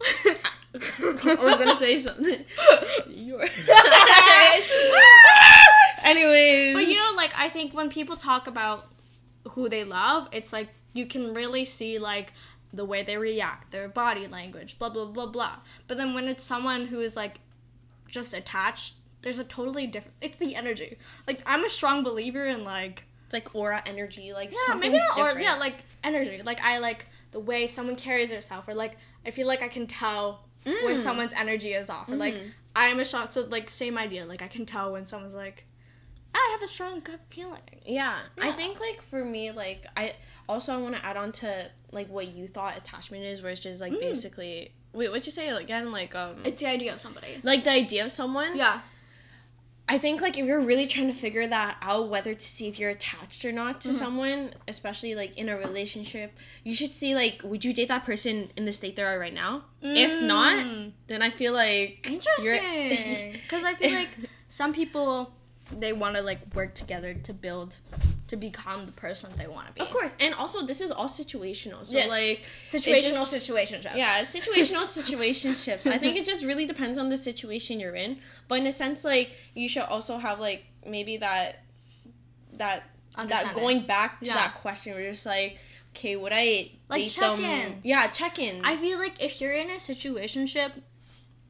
I 0.74 1.36
was 1.40 1.56
gonna 1.56 1.76
say 1.76 1.98
something. 1.98 2.44
Anyways. 6.04 6.74
But 6.74 6.86
you 6.86 6.94
know, 6.94 7.12
like 7.16 7.32
I 7.36 7.48
think 7.48 7.74
when 7.74 7.88
people 7.88 8.16
talk 8.16 8.46
about 8.46 8.88
who 9.50 9.68
they 9.68 9.84
love, 9.84 10.28
it's 10.32 10.52
like 10.52 10.68
you 10.92 11.06
can 11.06 11.34
really 11.34 11.64
see 11.64 11.98
like 11.98 12.32
the 12.72 12.84
way 12.84 13.02
they 13.02 13.16
react, 13.16 13.72
their 13.72 13.88
body 13.88 14.26
language, 14.26 14.78
blah 14.78 14.90
blah 14.90 15.06
blah 15.06 15.26
blah. 15.26 15.56
But 15.86 15.96
then 15.96 16.14
when 16.14 16.28
it's 16.28 16.44
someone 16.44 16.86
who 16.86 17.00
is 17.00 17.16
like 17.16 17.40
just 18.08 18.34
attached, 18.34 18.94
there's 19.22 19.38
a 19.38 19.44
totally 19.44 19.86
different. 19.86 20.16
It's 20.20 20.38
the 20.38 20.54
energy. 20.54 20.98
Like 21.26 21.42
I'm 21.46 21.64
a 21.64 21.70
strong 21.70 22.02
believer 22.02 22.46
in 22.46 22.64
like 22.64 23.04
it's 23.28 23.32
like 23.34 23.54
aura 23.54 23.82
energy, 23.84 24.32
like 24.32 24.50
yeah, 24.52 24.56
something's 24.66 24.92
maybe 24.92 25.04
not 25.06 25.16
different. 25.16 25.40
yeah, 25.42 25.54
like 25.56 25.74
energy. 26.02 26.40
Like 26.42 26.60
I 26.62 26.78
like 26.78 27.06
the 27.32 27.40
way 27.40 27.66
someone 27.66 27.96
carries 27.96 28.32
herself, 28.32 28.66
or 28.66 28.74
like 28.74 28.96
I 29.26 29.30
feel 29.30 29.46
like 29.46 29.60
I 29.62 29.68
can 29.68 29.86
tell 29.86 30.46
when 30.64 30.96
Mm. 30.96 30.98
someone's 30.98 31.32
energy 31.34 31.72
is 31.74 31.90
off, 31.90 32.08
or 32.08 32.16
like 32.16 32.34
Mm-hmm. 32.34 32.48
I 32.74 32.86
am 32.86 33.00
a 33.00 33.04
strong. 33.04 33.26
So 33.26 33.42
like 33.42 33.68
same 33.68 33.98
idea. 33.98 34.24
Like 34.24 34.40
I 34.40 34.48
can 34.48 34.64
tell 34.64 34.92
when 34.92 35.04
someone's 35.04 35.34
like, 35.34 35.66
I 36.34 36.48
have 36.52 36.62
a 36.62 36.66
strong 36.66 37.00
gut 37.00 37.20
feeling. 37.28 37.60
Yeah, 37.84 38.18
I 38.40 38.52
think 38.52 38.80
like 38.80 39.02
for 39.02 39.22
me, 39.24 39.50
like 39.52 39.84
I 39.96 40.14
also 40.48 40.72
I 40.74 40.76
want 40.78 40.96
to 40.96 41.04
add 41.04 41.16
on 41.18 41.32
to 41.32 41.70
like 41.92 42.08
what 42.08 42.28
you 42.34 42.46
thought 42.46 42.78
attachment 42.78 43.24
is, 43.24 43.42
where 43.42 43.52
it's 43.52 43.60
just 43.60 43.80
like 43.82 43.92
basically 44.00 44.72
wait, 44.94 45.10
what'd 45.10 45.26
you 45.26 45.32
say 45.32 45.48
again? 45.50 45.92
Like 45.92 46.14
um, 46.14 46.36
It's 46.44 46.60
the 46.62 46.68
idea 46.68 46.92
of 46.94 46.98
somebody. 47.00 47.40
like 47.42 47.62
the 47.64 47.70
idea 47.72 48.04
of 48.04 48.10
someone. 48.10 48.56
Yeah. 48.56 48.80
I 49.90 49.96
think 49.98 50.20
like 50.20 50.36
if 50.38 50.44
you're 50.46 50.60
really 50.60 50.86
trying 50.86 51.06
to 51.06 51.14
figure 51.14 51.46
that 51.46 51.78
out, 51.80 52.08
whether 52.08 52.34
to 52.34 52.40
see 52.40 52.68
if 52.68 52.78
you're 52.78 52.90
attached 52.90 53.44
or 53.44 53.52
not 53.52 53.80
to 53.82 53.88
Mm-hmm. 53.88 53.96
someone, 53.98 54.50
especially 54.68 55.14
like 55.14 55.38
in 55.38 55.48
a 55.48 55.56
relationship, 55.56 56.36
you 56.62 56.74
should 56.74 56.92
see 56.92 57.14
like 57.14 57.40
would 57.42 57.64
you 57.64 57.72
date 57.72 57.88
that 57.88 58.04
person 58.04 58.50
in 58.56 58.64
the 58.66 58.72
state 58.72 58.96
they 58.96 59.02
are 59.02 59.18
right 59.18 59.32
now? 59.32 59.62
If 59.80 60.20
not, 60.20 60.58
Mm. 60.64 60.92
then 61.06 61.22
I 61.22 61.30
feel 61.30 61.52
like 61.54 62.06
Interesting. 62.10 63.32
Because 63.42 63.64
I 63.64 63.74
feel 63.74 63.92
like 63.94 64.10
some 64.48 64.72
people 64.74 65.32
they 65.70 65.92
want 65.92 66.16
to 66.16 66.22
like 66.22 66.54
work 66.54 66.74
together 66.74 67.14
to 67.14 67.32
build 67.32 67.76
to 68.28 68.36
become 68.36 68.84
the 68.86 68.92
person 68.92 69.30
they 69.36 69.46
want 69.46 69.66
to 69.68 69.72
be. 69.72 69.80
of 69.80 69.90
course, 69.90 70.14
and 70.20 70.34
also 70.34 70.64
this 70.64 70.80
is 70.80 70.90
all 70.90 71.08
situational. 71.08 71.84
So 71.84 71.96
Yes. 71.96 72.08
like 72.10 72.42
situational 72.70 73.30
just- 73.30 73.34
situationships. 73.34 73.96
Yeah, 73.96 74.20
situational 74.20 74.84
situationships. 74.98 75.86
I 75.90 75.98
think 75.98 76.16
it 76.16 76.24
just 76.26 76.44
really 76.44 76.66
depends 76.66 76.98
on 76.98 77.08
the 77.08 77.16
situation 77.16 77.80
you're 77.80 77.94
in. 77.96 78.18
But 78.46 78.58
in 78.58 78.66
a 78.66 78.72
sense, 78.72 79.02
like 79.04 79.30
you 79.54 79.68
should 79.68 79.82
also 79.84 80.18
have 80.18 80.40
like 80.40 80.64
maybe 80.86 81.16
that 81.18 81.64
that 82.54 82.84
that 83.16 83.54
going 83.54 83.86
back 83.86 84.20
to 84.20 84.26
Yeah. 84.26 84.34
that 84.34 84.54
question. 84.56 84.94
We're 84.94 85.10
just 85.10 85.26
like, 85.26 85.58
okay, 85.96 86.14
would 86.16 86.32
I 86.32 86.70
Like 86.88 87.02
date 87.02 87.16
them? 87.18 87.38
check-ins. 87.40 87.84
Yeah, 87.84 88.06
check-ins. 88.08 88.60
I 88.64 88.76
feel 88.76 88.98
like 88.98 89.20
if 89.22 89.40
you're 89.40 89.52
in 89.52 89.70
a 89.70 89.74
situationship, 89.76 90.72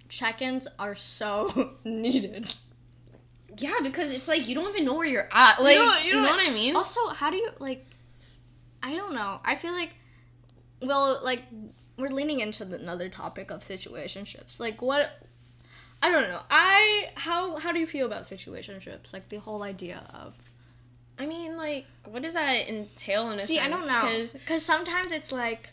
check-ins 0.09 0.67
are 0.79 0.95
so 0.95 1.73
needed. 1.85 2.55
Yeah, 3.61 3.75
because 3.83 4.11
it's 4.12 4.29
like 4.29 4.49
you 4.49 4.55
don't 4.55 4.71
even 4.71 4.85
know 4.85 4.94
where 4.94 5.07
you're 5.07 5.29
at. 5.33 5.62
Like 5.62 5.77
you, 5.77 5.85
know- 5.85 5.99
you 5.99 6.14
know, 6.14 6.23
know- 6.23 6.31
what 6.31 6.49
I 6.49 6.53
mean? 6.53 6.77
Also, 6.77 7.09
how 7.09 7.31
do 7.31 7.37
you 7.37 7.51
like? 7.59 7.85
I 8.83 8.94
don't 8.94 9.14
know. 9.14 9.40
I 9.44 9.57
feel 9.57 9.73
like, 9.73 9.94
well, 10.83 11.21
like 11.25 11.42
we're 11.97 12.11
leaning 12.11 12.40
into 12.40 12.64
the, 12.64 12.77
another 12.79 13.09
topic 13.09 13.51
of 13.51 13.62
situationships. 13.64 14.61
Like 14.61 14.81
what? 14.81 15.11
I 16.01 16.11
don't 16.11 16.29
know. 16.29 16.40
I 16.51 17.11
how 17.16 17.59
how 17.59 17.73
do 17.73 17.81
you 17.81 17.87
feel 17.87 18.07
about 18.07 18.23
situationships? 18.23 19.12
Like 19.12 19.29
the 19.29 19.38
whole 19.38 19.62
idea 19.62 20.03
of. 20.14 20.35
I 21.21 21.27
mean, 21.27 21.57
like, 21.57 21.85
what 22.05 22.23
does 22.23 22.35
that 22.35 22.68
entail 22.68 23.31
in 23.33 23.38
a 23.38 23.42
See, 23.42 23.57
sense? 23.57 23.66
I 23.66 23.71
don't 23.71 23.88
know. 23.88 24.25
Because 24.33 24.64
sometimes 24.64 25.11
it's 25.11 25.33
like. 25.33 25.73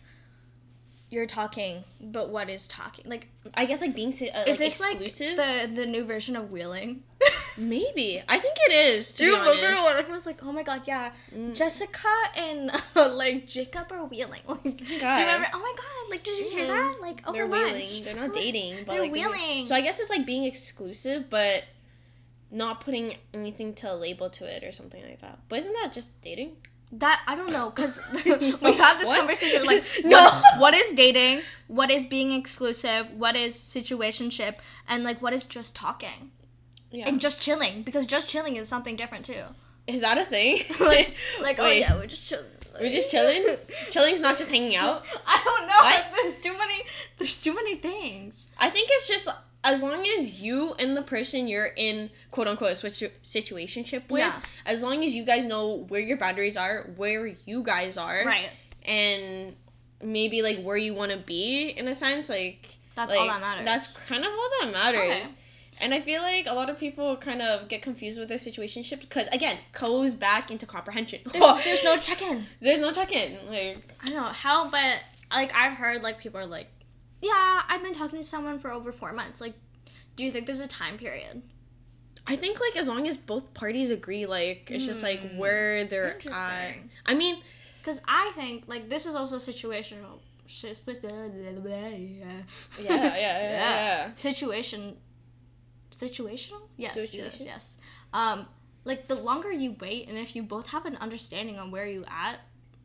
You're 1.10 1.28
talking, 1.28 1.84
but 2.02 2.30
what 2.30 2.50
is 2.50 2.68
talking? 2.68 3.06
Like, 3.08 3.28
I 3.54 3.66
guess 3.66 3.80
like 3.80 3.96
being 3.96 4.10
uh, 4.10 4.12
is 4.12 4.22
like, 4.22 4.46
this 4.58 4.82
exclusive. 4.82 5.38
like 5.38 5.70
the 5.70 5.82
the 5.82 5.86
new 5.86 6.04
version 6.04 6.36
of 6.36 6.52
wheeling? 6.52 7.04
Maybe 7.58 8.22
I 8.28 8.38
think 8.40 8.56
it 8.68 8.74
is. 8.74 9.12
To 9.14 9.18
Do 9.20 9.26
you 9.28 9.32
remember 9.38 9.66
honest. 9.68 9.86
when 9.86 10.06
I 10.06 10.16
was 10.16 10.26
like, 10.26 10.44
oh 10.44 10.52
my 10.52 10.64
god, 10.64 10.82
yeah, 10.86 11.12
Jessica 11.54 12.08
and 12.38 12.72
like 13.16 13.46
Jacob 13.48 13.92
are 13.92 14.06
wheeling? 14.06 14.42
Like, 14.48 14.64
do 14.78 14.84
you 14.94 15.00
God. 15.00 15.20
remember? 15.20 15.48
Oh 15.54 15.60
my 15.60 15.74
god, 15.78 16.10
like, 16.12 16.24
did 16.24 16.40
you 16.40 16.50
hear 16.50 16.66
Mhm. 16.66 16.70
that? 16.70 17.02
Like, 17.02 17.28
over 17.28 17.38
they're 17.38 17.48
lunch. 17.48 17.74
wheeling. 17.74 18.04
They're 18.04 18.16
not 18.28 18.34
dating, 18.34 18.76
but 18.86 18.94
they're 18.94 19.02
like, 19.04 19.14
wheeling. 19.14 19.66
So 19.68 19.76
I 19.76 19.82
guess 19.82 20.00
it's 20.00 20.10
like 20.10 20.26
being 20.26 20.44
exclusive, 20.44 21.30
but 21.30 21.64
not 22.52 22.82
putting 22.82 23.16
anything 23.34 23.74
to 23.76 23.94
a 23.94 23.96
label 23.96 24.30
to 24.32 24.46
it 24.46 24.64
or 24.64 24.72
something 24.72 25.02
like 25.04 25.20
that. 25.22 25.40
But 25.50 25.60
isn't 25.60 25.74
that 25.82 25.94
just 25.94 26.20
dating? 26.22 26.58
That 26.92 27.22
I 27.28 27.36
don't 27.36 27.52
know 27.52 27.70
because 27.72 28.00
we 28.14 28.22
had 28.32 28.98
this 28.98 29.06
What? 29.08 29.18
conversation 29.20 29.66
like, 29.66 29.84
No. 30.06 30.18
what, 30.18 30.60
what 30.60 30.74
is 30.74 30.92
dating? 30.92 31.42
What 31.68 31.90
is 31.92 32.06
being 32.06 32.32
exclusive? 32.32 33.12
What 33.14 33.36
is 33.36 33.56
situationship? 33.56 34.56
And 34.88 35.04
like, 35.04 35.22
what 35.22 35.34
is 35.34 35.46
just 35.46 35.76
talking 35.76 36.32
Yeah. 36.92 37.08
and 37.08 37.20
just 37.20 37.42
chilling? 37.42 37.84
Because 37.84 38.06
just 38.06 38.30
chilling 38.30 38.56
is 38.56 38.68
something 38.68 38.96
different 38.96 39.26
too. 39.26 39.44
Is 39.88 40.02
that 40.02 40.18
a 40.18 40.26
thing? 40.26 40.60
Like, 40.80 41.16
like 41.42 41.60
oh 41.60 41.70
yeah, 41.70 41.96
we're 41.96 42.08
just 42.08 42.28
chilling. 42.28 42.46
We're 42.80 42.92
just 42.92 43.10
chilling. 43.12 43.46
Chilling's 43.90 44.20
not 44.20 44.38
just 44.38 44.50
hanging 44.50 44.76
out. 44.76 45.06
I 45.26 45.42
don't 45.46 45.68
know. 45.68 45.74
What? 45.82 46.06
There's 46.24 46.44
too 46.44 46.58
many. 46.58 46.84
There's 47.18 47.42
too 47.44 47.54
many 47.56 47.76
things. 47.76 48.50
I 48.58 48.70
think 48.70 48.90
it's 48.92 49.08
just 49.08 49.28
as 49.66 49.82
long 49.84 50.06
as 50.18 50.42
you 50.42 50.74
and 50.80 50.96
the 50.96 51.02
person 51.02 51.48
you're 51.48 51.72
in 51.76 52.10
quote 52.32 52.48
unquote 52.48 52.72
a 52.72 52.76
switch 52.76 53.04
situationship 53.24 54.10
with, 54.10 54.20
Yeah. 54.20 54.40
as 54.66 54.84
long 54.84 55.04
as 55.04 55.14
you 55.14 55.26
guys 55.26 55.44
know 55.44 55.86
where 55.90 56.00
your 56.02 56.18
boundaries 56.18 56.56
are, 56.56 56.84
where 56.96 57.28
you 57.46 57.64
guys 57.64 57.98
are, 57.98 58.24
Right. 58.26 58.50
and 58.84 59.56
maybe 60.02 60.42
like 60.42 60.62
where 60.62 60.78
you 60.78 60.94
want 60.94 61.12
to 61.12 61.18
be 61.18 61.70
in 61.70 61.88
a 61.88 61.94
sense, 61.94 62.30
like 62.30 62.78
That's 62.96 63.10
like, 63.12 63.20
all 63.20 63.28
that 63.28 63.42
matters. 63.42 63.66
That's 63.66 64.06
kind 64.06 64.24
of 64.24 64.32
all 64.32 64.50
that 64.62 64.72
matters. 64.72 65.26
Okay. 65.26 65.32
And 65.82 65.94
I 65.94 66.00
feel 66.00 66.22
like 66.22 66.46
a 66.48 66.54
lot 66.54 66.70
of 66.70 66.80
people 66.80 67.18
kind 67.18 67.42
of 67.42 67.68
get 67.68 67.82
confused 67.82 68.18
with 68.18 68.30
their 68.30 68.38
situationship 68.38 69.02
because 69.02 69.28
again, 69.30 69.58
goes 69.74 70.14
back 70.14 70.50
into 70.50 70.66
comprehension. 70.66 71.20
There's, 71.26 71.64
there's 71.66 71.84
no 71.90 71.98
check-in. 71.98 72.46
There's 72.62 72.80
no 72.80 72.92
check-in. 72.94 73.38
Like 73.50 73.80
I 74.02 74.06
don't 74.08 74.16
know 74.16 74.22
how, 74.24 74.70
but 74.70 75.02
like 75.34 75.54
I've 75.54 75.76
heard 75.76 76.02
like 76.02 76.20
people 76.20 76.40
are 76.40 76.46
like, 76.46 76.68
yeah, 77.22 77.62
I've 77.68 77.82
been 77.84 77.94
talking 77.94 78.20
to 78.20 78.24
someone 78.26 78.60
for 78.60 78.72
over 78.72 78.92
four 78.92 79.14
months. 79.14 79.42
Like, 79.42 79.54
do 80.16 80.24
you 80.24 80.32
think 80.32 80.46
there's 80.46 80.60
a 80.60 80.68
time 80.68 80.98
period? 80.98 81.42
I 82.28 82.36
think 82.36 82.60
like 82.60 82.76
as 82.76 82.88
long 82.88 83.08
as 83.08 83.18
both 83.18 83.54
parties 83.54 83.92
agree, 83.92 84.26
like 84.26 84.70
it's 84.72 84.86
just 84.86 85.04
like 85.04 85.20
where 85.38 85.84
they're 85.84 86.18
at. 86.32 86.74
Hmm. 86.76 86.88
I 87.06 87.14
mean, 87.14 87.38
Because 87.82 88.02
I 88.08 88.32
think 88.36 88.64
like 88.68 88.90
this 88.90 89.06
is 89.06 89.16
also 89.16 89.36
situational. 89.38 90.20
shit, 90.48 90.76
supposed 90.76 91.02
to- 91.04 91.10
yeah, 91.10 91.90
yeah, 92.00 92.42
yeah, 92.80 93.10
yeah. 93.20 94.16
Situation. 94.16 94.98
Situational? 95.92 96.62
Yes. 96.78 97.14
Yes. 97.14 97.38
Yes. 97.40 97.78
Um, 98.12 98.48
like 98.86 99.08
the 99.08 99.16
longer 99.16 99.52
you 99.52 99.76
wait, 99.80 100.08
and 100.10 100.18
if 100.18 100.36
you 100.36 100.44
both 100.44 100.70
have 100.70 100.86
an 100.86 100.96
understanding 100.98 101.60
on 101.60 101.70
where 101.72 101.88
you 101.88 102.06
at, 102.08 102.40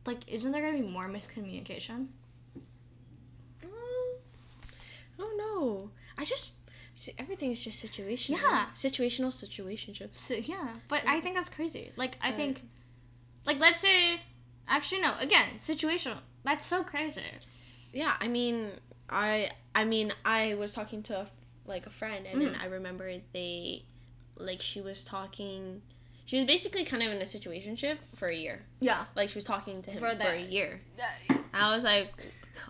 like, 0.05 0.19
isn't 0.31 0.51
there 0.51 0.61
gonna 0.61 0.83
be 0.83 0.91
more 0.91 1.07
miscommunication? 1.09 2.07
Mm, 3.63 3.67
I 3.67 5.17
don't 5.17 5.37
know. 5.61 5.89
I 6.17 6.25
just 6.25 6.53
see, 6.93 7.13
everything's 7.17 7.63
just 7.63 7.83
situational. 7.83 8.41
Yeah. 8.41 8.65
situational 8.73 9.29
situationships. 9.29 10.15
So 10.15 10.35
yeah, 10.35 10.67
but 10.87 11.01
I 11.07 11.19
think 11.21 11.35
that's 11.35 11.49
crazy. 11.49 11.91
Like 11.95 12.17
I 12.21 12.31
think, 12.31 12.63
like 13.45 13.59
let's 13.59 13.79
say, 13.79 14.19
actually 14.67 15.01
no, 15.01 15.13
again 15.19 15.47
situational. 15.57 16.17
That's 16.43 16.65
so 16.65 16.83
crazy. 16.83 17.21
Yeah, 17.93 18.13
I 18.19 18.27
mean, 18.27 18.71
I 19.09 19.51
I 19.75 19.85
mean, 19.85 20.13
I 20.25 20.55
was 20.55 20.73
talking 20.73 21.03
to 21.03 21.19
a, 21.21 21.27
like 21.65 21.85
a 21.85 21.89
friend, 21.89 22.25
and 22.25 22.41
then 22.41 22.53
mm-hmm. 22.53 22.61
I 22.61 22.67
remember 22.67 23.11
they, 23.33 23.83
like, 24.37 24.61
she 24.61 24.81
was 24.81 25.03
talking. 25.03 25.81
She 26.25 26.37
was 26.37 26.45
basically 26.45 26.85
kind 26.85 27.03
of 27.03 27.11
in 27.11 27.17
a 27.17 27.25
situationship 27.25 27.97
for 28.15 28.29
a 28.29 28.35
year. 28.35 28.61
Yeah. 28.79 29.03
Like 29.15 29.27
she 29.27 29.35
was 29.35 29.43
talking 29.43 29.81
to 29.81 29.91
him 29.91 29.99
For 29.99 30.15
for, 30.15 30.29
a 30.29 30.39
year. 30.39 30.79
Yeah, 30.97 31.37
I 31.53 31.73
was 31.73 31.83
like, 31.83 32.13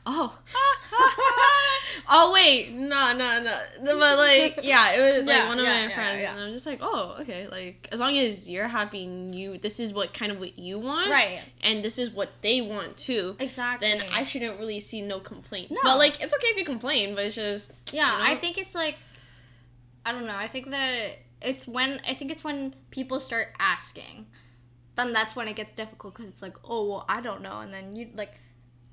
oh, 0.06 0.38
oh 2.10 2.32
wait, 2.34 2.72
no, 2.72 3.14
no, 3.18 3.44
no. 3.44 3.60
But 3.84 4.18
like, 4.18 4.60
yeah, 4.64 4.94
it 4.94 5.18
was 5.18 5.26
like 5.26 5.36
Yeah, 5.36 5.48
one 5.48 5.60
of 5.60 5.66
yeah, 5.66 5.72
my 5.72 5.88
yeah, 5.88 5.96
friends, 5.96 6.28
and 6.30 6.40
I'm 6.40 6.52
just 6.52 6.66
like, 6.66 6.80
oh, 6.82 7.18
okay. 7.22 7.48
Like 7.48 7.88
as 7.92 8.00
long 8.00 8.18
as 8.18 8.50
you're 8.50 8.68
happy, 8.68 9.04
and 9.06 9.34
you 9.34 9.58
this 9.58 9.80
is 9.80 9.94
what 9.94 10.14
kind 10.14 10.32
of 10.32 10.40
what 10.40 10.58
you 10.58 10.80
want, 10.80 11.10
Right. 11.12 11.42
And 11.64 11.84
this 11.84 12.00
is 12.00 12.10
what 12.12 12.30
they 12.42 12.62
want 12.62 12.98
too. 12.98 13.36
Exactly. 13.40 13.88
Then 13.88 14.04
I 14.14 14.24
shouldn't 14.24 14.60
really 14.60 14.80
see 14.80 15.02
no 15.02 15.20
complaints. 15.20 15.72
No. 15.72 15.80
But 15.84 15.98
like, 15.98 16.22
it's 16.22 16.34
okay 16.34 16.48
if 16.48 16.58
you 16.58 16.66
complain, 16.66 17.16
but 17.16 17.26
it's 17.26 17.36
just 17.36 17.74
Yeah, 17.94 18.12
you 18.12 18.18
know? 18.24 18.32
I 18.32 18.36
think 18.36 18.58
it's 18.58 18.76
like 18.76 18.98
I 20.06 20.12
don't 20.12 20.26
know. 20.26 20.36
I 20.36 20.48
think 20.48 20.70
that 20.72 21.18
it's 21.42 21.68
when 21.68 22.02
I 22.08 22.14
think 22.14 22.32
it's 22.32 22.44
when 22.44 22.76
people 22.92 23.20
start 23.20 23.48
asking, 23.60 24.26
then 24.96 25.14
that's 25.14 25.36
when 25.36 25.48
it 25.48 25.56
gets 25.56 25.74
difficult 25.74 26.14
because 26.16 26.30
it's 26.30 26.42
like, 26.42 26.56
oh 26.64 26.88
well, 26.90 27.06
I 27.08 27.22
don't 27.22 27.42
know, 27.42 27.60
and 27.60 27.74
then 27.74 27.96
you 27.96 28.10
like, 28.16 28.34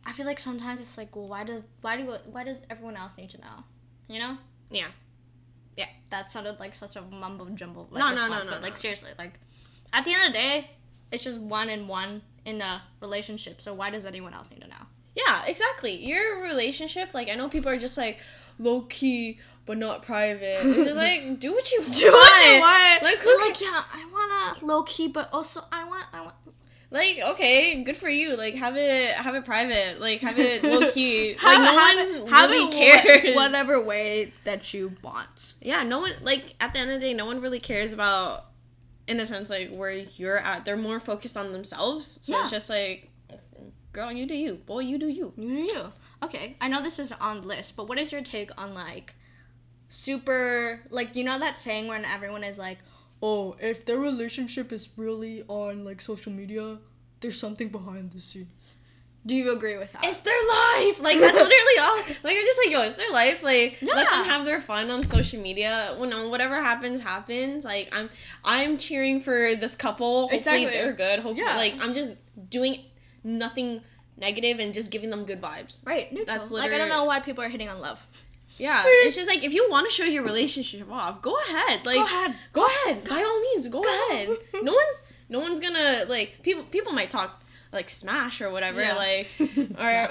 I 0.08 0.12
feel 0.12 0.24
like 0.24 0.40
sometimes 0.40 0.80
it's 0.80 0.96
like, 0.96 1.14
well, 1.14 1.26
why 1.26 1.44
does 1.44 1.64
why 1.82 1.98
do 1.98 2.16
why 2.32 2.42
does 2.42 2.62
everyone 2.70 2.96
else 2.96 3.18
need 3.18 3.28
to 3.30 3.40
know? 3.40 3.64
You 4.08 4.20
know, 4.20 4.38
yeah. 4.70 4.86
Yeah. 5.76 5.86
That 6.08 6.32
sounded 6.32 6.58
like 6.58 6.74
such 6.74 6.96
a 6.96 7.02
mumbo 7.02 7.44
jumbo. 7.50 7.86
Like, 7.90 8.00
No, 8.00 8.06
no, 8.08 8.22
response, 8.22 8.30
no, 8.30 8.44
no, 8.44 8.50
But 8.56 8.62
like 8.62 8.72
no. 8.72 8.78
seriously, 8.78 9.10
like 9.18 9.34
at 9.92 10.06
the 10.06 10.14
end 10.14 10.28
of 10.28 10.32
the 10.32 10.38
day, 10.38 10.70
it's 11.12 11.22
just 11.22 11.40
one 11.42 11.68
and 11.68 11.88
one 11.88 12.22
in 12.46 12.62
a 12.62 12.82
relationship. 13.00 13.60
So 13.60 13.74
why 13.74 13.90
does 13.90 14.06
anyone 14.06 14.32
else 14.32 14.50
need 14.50 14.62
to 14.62 14.68
know? 14.68 14.86
Yeah, 15.14 15.44
exactly. 15.46 16.02
Your 16.06 16.42
relationship, 16.42 17.10
like 17.12 17.28
I 17.28 17.34
know 17.34 17.50
people 17.50 17.70
are 17.70 17.78
just 17.78 17.98
like 17.98 18.18
low 18.58 18.80
key 18.82 19.38
but 19.66 19.76
not 19.76 20.00
private. 20.00 20.60
It's 20.62 20.84
just 20.86 20.96
like 20.96 21.38
do 21.40 21.52
what 21.52 21.70
you 21.70 21.80
want. 21.82 21.94
Do 21.94 22.10
what 22.10 22.54
you 22.54 22.60
want. 22.60 23.02
Like, 23.02 23.18
like, 23.26 23.60
yeah, 23.60 23.84
I 23.92 24.06
wanna 24.10 24.66
low 24.66 24.82
key, 24.84 25.08
but 25.08 25.28
also 25.34 25.62
I 25.70 25.84
want 25.84 26.06
I 26.14 26.22
want 26.22 26.34
like 26.90 27.20
okay, 27.22 27.82
good 27.82 27.96
for 27.96 28.08
you. 28.08 28.36
Like 28.36 28.54
have 28.54 28.76
it 28.76 29.12
have 29.14 29.34
it 29.34 29.44
private. 29.44 30.00
Like 30.00 30.20
have 30.20 30.38
it 30.38 30.62
low 30.64 30.90
key. 30.90 31.34
like 31.42 31.56
Have- 31.58 31.62
no 31.62 31.78
have 31.78 32.22
one 32.22 32.30
have 32.32 32.50
really 32.50 32.72
cares. 32.72 33.36
whatever 33.36 33.80
way 33.80 34.32
that 34.44 34.72
you 34.72 34.94
want. 35.02 35.54
Yeah, 35.60 35.82
no 35.82 36.00
one 36.00 36.12
like 36.22 36.54
at 36.60 36.72
the 36.72 36.80
end 36.80 36.90
of 36.90 37.00
the 37.00 37.06
day, 37.06 37.14
no 37.14 37.26
one 37.26 37.40
really 37.40 37.60
cares 37.60 37.92
about 37.92 38.46
in 39.06 39.20
a 39.20 39.26
sense 39.26 39.50
like 39.50 39.74
where 39.74 39.90
you're 39.92 40.38
at. 40.38 40.64
They're 40.64 40.76
more 40.76 41.00
focused 41.00 41.36
on 41.36 41.52
themselves. 41.52 42.20
So 42.22 42.32
Yeah. 42.36 42.42
it's 42.42 42.50
just 42.50 42.70
like 42.70 43.10
girl, 43.92 44.12
you 44.12 44.26
do 44.26 44.34
you. 44.34 44.54
Boy, 44.54 44.80
you 44.80 44.98
do 44.98 45.08
you. 45.08 45.32
You 45.36 45.48
do 45.48 45.54
you. 45.74 45.92
Okay, 46.22 46.56
I 46.60 46.68
know 46.68 46.82
this 46.82 46.98
is 46.98 47.12
on 47.12 47.42
the 47.42 47.48
list, 47.48 47.76
but 47.76 47.88
what 47.88 47.98
is 47.98 48.12
your 48.12 48.22
take 48.22 48.50
on 48.60 48.74
like 48.74 49.14
super 49.88 50.80
like 50.90 51.16
you 51.16 51.24
know 51.24 51.38
that 51.38 51.56
saying 51.56 51.86
when 51.88 52.04
everyone 52.04 52.44
is 52.44 52.58
like, 52.58 52.78
oh, 53.22 53.56
if 53.60 53.84
their 53.84 53.98
relationship 53.98 54.72
is 54.72 54.90
really 54.96 55.42
on 55.48 55.84
like 55.84 56.00
social 56.00 56.32
media, 56.32 56.78
there's 57.20 57.38
something 57.40 57.68
behind 57.68 58.12
the 58.12 58.20
scenes. 58.20 58.76
Do 59.26 59.34
you 59.34 59.52
agree 59.52 59.76
with 59.76 59.92
that? 59.92 60.04
It's 60.04 60.20
their 60.20 60.32
life. 60.32 61.02
Like 61.02 61.18
that's 61.18 61.34
literally 61.34 61.78
all. 61.80 61.96
Like 62.22 62.36
I'm 62.36 62.44
just 62.44 62.58
like, 62.64 62.70
yo, 62.70 62.82
it's 62.82 62.96
their 62.96 63.12
life. 63.12 63.42
Like 63.42 63.78
let 63.82 64.08
them 64.08 64.24
have 64.24 64.44
their 64.44 64.60
fun 64.60 64.90
on 64.90 65.02
social 65.02 65.40
media. 65.40 65.94
When 65.98 66.12
uh, 66.12 66.28
whatever 66.28 66.54
happens, 66.54 67.00
happens. 67.00 67.64
Like 67.64 67.88
I'm, 67.92 68.08
I'm 68.44 68.78
cheering 68.78 69.20
for 69.20 69.54
this 69.54 69.74
couple. 69.76 70.28
Hopefully 70.28 70.38
Exactly. 70.38 70.66
they're 70.66 70.92
good. 70.92 71.20
Hopefully, 71.20 71.46
Yeah. 71.46 71.56
like 71.56 71.74
I'm 71.80 71.92
just 71.92 72.16
doing 72.48 72.84
nothing 73.24 73.82
negative 74.16 74.60
and 74.60 74.72
just 74.72 74.90
giving 74.90 75.10
them 75.10 75.24
good 75.24 75.40
vibes. 75.42 75.84
right, 75.86 76.10
neutral. 76.12 76.26
That's 76.26 76.50
literally... 76.50 76.70
like 76.70 76.74
I 76.74 76.78
don't 76.78 76.88
know 76.88 77.04
why 77.04 77.20
people 77.20 77.44
are 77.44 77.48
hitting 77.48 77.68
on 77.68 77.80
love. 77.80 78.00
Yeah, 78.58 78.82
it's 78.86 79.16
just 79.16 79.28
like 79.28 79.44
if 79.44 79.52
you 79.54 79.66
want 79.70 79.86
to 79.88 79.92
show 79.92 80.04
your 80.04 80.24
relationship 80.24 80.90
off, 80.90 81.22
go 81.22 81.34
ahead. 81.48 81.86
Like 81.86 81.96
Go 81.96 82.04
ahead. 82.04 82.34
Go 82.52 82.66
ahead. 82.66 83.08
By 83.08 83.16
all 83.22 83.40
means, 83.40 83.66
go, 83.68 83.82
ahead. 83.82 84.28
No 84.62 84.72
one's 84.72 85.02
no 85.28 85.38
one's 85.40 85.60
gonna 85.60 86.06
like 86.08 86.42
people 86.42 86.64
people 86.64 86.92
might 86.92 87.10
talk 87.10 87.42
like 87.72 87.88
smash 87.90 88.40
or 88.40 88.50
whatever, 88.50 88.80
Yeah. 88.80 88.94
like 88.94 89.26
or 89.40 89.44
I 89.80 90.06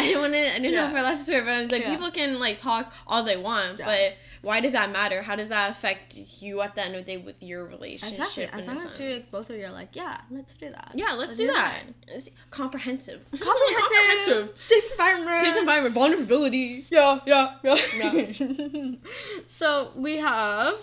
didn't 0.00 0.20
want 0.22 0.32
to 0.32 0.38
I 0.40 0.58
didn't 0.58 0.74
know 0.74 0.84
Yeah. 0.84 0.90
for 0.90 1.02
last 1.02 1.26
to 1.26 1.42
but 1.42 1.48
it's 1.64 1.72
like 1.72 1.82
Yeah. 1.82 1.90
people 1.94 2.10
can 2.10 2.38
like 2.38 2.58
talk 2.58 2.92
all 3.06 3.22
they 3.24 3.36
want, 3.36 3.78
Yeah. 3.80 3.86
but 3.86 4.16
why 4.42 4.60
does 4.60 4.72
that 4.72 4.90
matter? 4.92 5.22
How 5.22 5.36
does 5.36 5.48
that 5.48 5.70
affect 5.70 6.16
you 6.40 6.60
at 6.60 6.74
the 6.74 6.82
end 6.84 6.94
of 6.94 7.04
the 7.04 7.12
day 7.12 7.16
with 7.16 7.42
your 7.42 7.64
relationship? 7.66 8.18
Exactly. 8.18 8.44
As 8.52 8.66
long 8.66 8.76
as 8.78 9.00
you 9.00 9.22
both 9.30 9.50
of 9.50 9.56
you 9.56 9.66
are 9.66 9.70
like, 9.70 9.96
yeah, 9.96 10.20
let's 10.30 10.54
do 10.54 10.70
that. 10.70 10.92
yeah, 10.94 11.12
let's 11.12 11.36
do 11.36 11.46
that. 11.48 11.82
It's 12.06 12.30
comprehensive. 12.50 13.24
Comprehensive. 13.38 14.56
Safe 14.60 14.90
environment. 14.92 15.40
Safe 15.40 15.56
environment, 15.58 15.94
vulnerability. 15.94 16.84
Yeah, 16.90 17.18
yeah, 17.26 17.54
yeah. 17.62 18.92
so 19.46 19.92
we 19.96 20.18
have. 20.18 20.74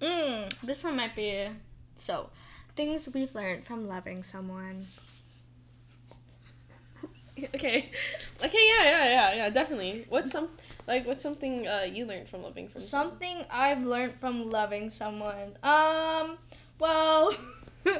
Mm, 0.00 0.52
this 0.62 0.84
one 0.84 0.96
might 0.96 1.16
be. 1.16 1.48
So, 1.96 2.28
things 2.76 3.08
we've 3.12 3.34
learned 3.34 3.64
from 3.64 3.88
loving 3.88 4.22
someone. 4.22 4.86
Okay. 7.54 7.90
Okay, 8.42 8.68
yeah, 8.78 8.82
yeah, 8.84 9.04
yeah, 9.08 9.34
yeah, 9.34 9.50
definitely. 9.50 10.06
What's 10.08 10.32
some 10.32 10.48
like 10.86 11.06
what's 11.06 11.22
something 11.22 11.66
uh, 11.66 11.86
you 11.90 12.06
learned 12.06 12.28
from 12.28 12.42
loving 12.42 12.68
from 12.68 12.80
someone? 12.80 13.10
Something 13.12 13.44
I've 13.50 13.84
learned 13.84 14.14
from 14.20 14.50
loving 14.50 14.90
someone. 14.90 15.56
Um, 15.62 16.38
well. 16.78 17.34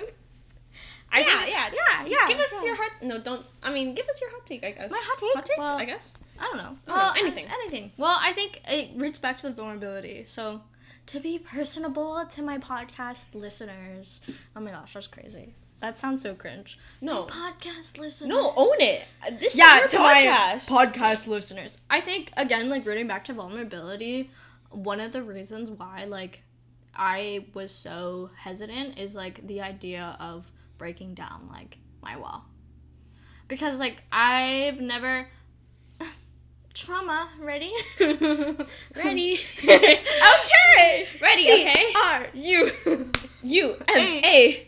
I 1.12 1.20
yeah, 1.20 1.38
think- 1.38 1.50
yeah, 1.50 1.68
yeah, 1.72 2.06
yeah. 2.06 2.28
Give 2.28 2.38
us 2.40 2.48
yeah. 2.52 2.64
your 2.64 2.76
hot 2.76 2.90
no, 3.02 3.18
don't 3.20 3.46
I 3.62 3.72
mean 3.72 3.94
give 3.94 4.06
us 4.08 4.20
your 4.20 4.30
hot 4.30 4.44
take, 4.44 4.64
I 4.64 4.72
guess. 4.72 4.90
My 4.90 5.00
hot 5.00 5.18
take? 5.18 5.34
Hot 5.34 5.44
take, 5.46 5.58
Well- 5.58 5.78
I 5.78 5.84
guess. 5.84 6.14
I 6.38 6.42
don't 6.44 6.56
know. 6.58 6.62
I 6.62 6.66
don't 6.66 6.86
know, 6.88 6.94
Well, 6.94 7.14
anything. 7.16 7.46
anything. 7.50 7.92
Well, 7.96 8.18
I 8.20 8.32
think 8.32 8.60
it 8.68 8.90
roots 8.96 9.18
back 9.18 9.38
to 9.38 9.48
the 9.48 9.54
vulnerability. 9.54 10.24
So, 10.24 10.60
to 11.06 11.18
be 11.20 11.38
personable 11.38 12.22
to 12.28 12.42
my 12.42 12.58
podcast 12.58 13.34
listeners. 13.34 14.20
Oh 14.54 14.60
my 14.60 14.70
gosh, 14.72 14.92
that's 14.92 15.06
crazy. 15.06 15.54
That 15.80 15.98
sounds 15.98 16.22
so 16.22 16.34
cringe. 16.34 16.78
No. 17.00 17.24
Podcast 17.24 17.98
listeners. 17.98 18.28
No, 18.28 18.52
own 18.56 18.76
it. 18.80 19.04
This 19.40 19.56
Yeah, 19.56 19.84
is 19.84 19.90
to 19.92 19.98
your 19.98 20.06
podcast. 20.06 20.70
my 20.70 20.86
podcast 20.86 21.26
listeners. 21.26 21.78
I 21.90 22.00
think 22.00 22.32
again, 22.36 22.68
like 22.70 22.86
rooting 22.86 23.06
back 23.06 23.24
to 23.26 23.34
vulnerability. 23.34 24.30
One 24.70 25.00
of 25.00 25.12
the 25.12 25.22
reasons 25.22 25.70
why, 25.70 26.04
like, 26.08 26.42
I 26.94 27.44
was 27.52 27.72
so 27.72 28.30
hesitant 28.36 28.98
is 28.98 29.14
like 29.14 29.46
the 29.46 29.60
idea 29.60 30.16
of 30.18 30.50
breaking 30.78 31.14
down 31.14 31.48
like 31.50 31.78
my 32.02 32.16
wall, 32.16 32.44
because 33.48 33.78
like 33.78 34.02
I've 34.10 34.80
never 34.80 35.28
trauma 36.74 37.28
ready 37.38 37.72
Ready. 38.00 39.38
okay 39.64 41.08
Ready, 41.22 41.42
okay? 41.44 41.92
are 42.02 42.26
you 42.34 42.70
U 43.42 43.76
M 43.94 44.24
A 44.24 44.65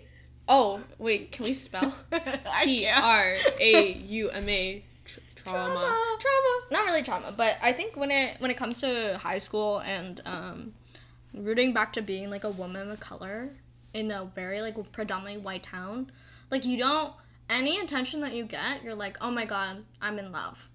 Oh, 0.49 0.81
wait, 0.99 1.31
can 1.31 1.45
we 1.45 1.53
spell? 1.53 1.93
T. 2.63 2.87
R 2.89 3.37
A 3.61 3.93
U 3.93 4.31
M 4.31 4.49
A 4.49 4.85
Tr- 5.05 5.21
trauma. 5.37 5.75
Trauma. 5.75 6.17
Trauma. 6.21 6.61
not 6.71 6.85
really 6.87 7.03
trauma, 7.03 7.33
but 7.37 7.57
I 7.63 7.73
think 7.73 7.97
when 7.97 8.11
it 8.11 8.41
when 8.41 8.51
it 8.51 8.57
comes 8.57 8.81
to 8.81 9.19
high 9.19 9.39
school 9.39 9.81
and 9.81 10.21
um, 10.25 10.73
rooting 11.35 11.73
back 11.73 11.93
to 11.95 12.03
being 12.03 12.31
like 12.31 12.45
a 12.45 12.51
woman 12.51 12.91
of 12.91 13.01
color 13.01 13.51
in 13.95 14.11
a 14.11 14.25
very 14.25 14.61
like 14.63 14.77
predominantly 14.93 15.43
white 15.43 15.63
town, 15.63 16.11
like 16.51 16.65
you 16.65 16.79
don't 16.79 17.13
any 17.51 17.79
attention 17.81 18.21
that 18.21 18.33
you 18.35 18.45
get, 18.45 18.83
you're 18.83 18.95
like, 18.95 19.17
oh 19.21 19.31
my 19.31 19.45
god, 19.45 19.85
I'm 20.01 20.19
in 20.19 20.33
love, 20.33 20.69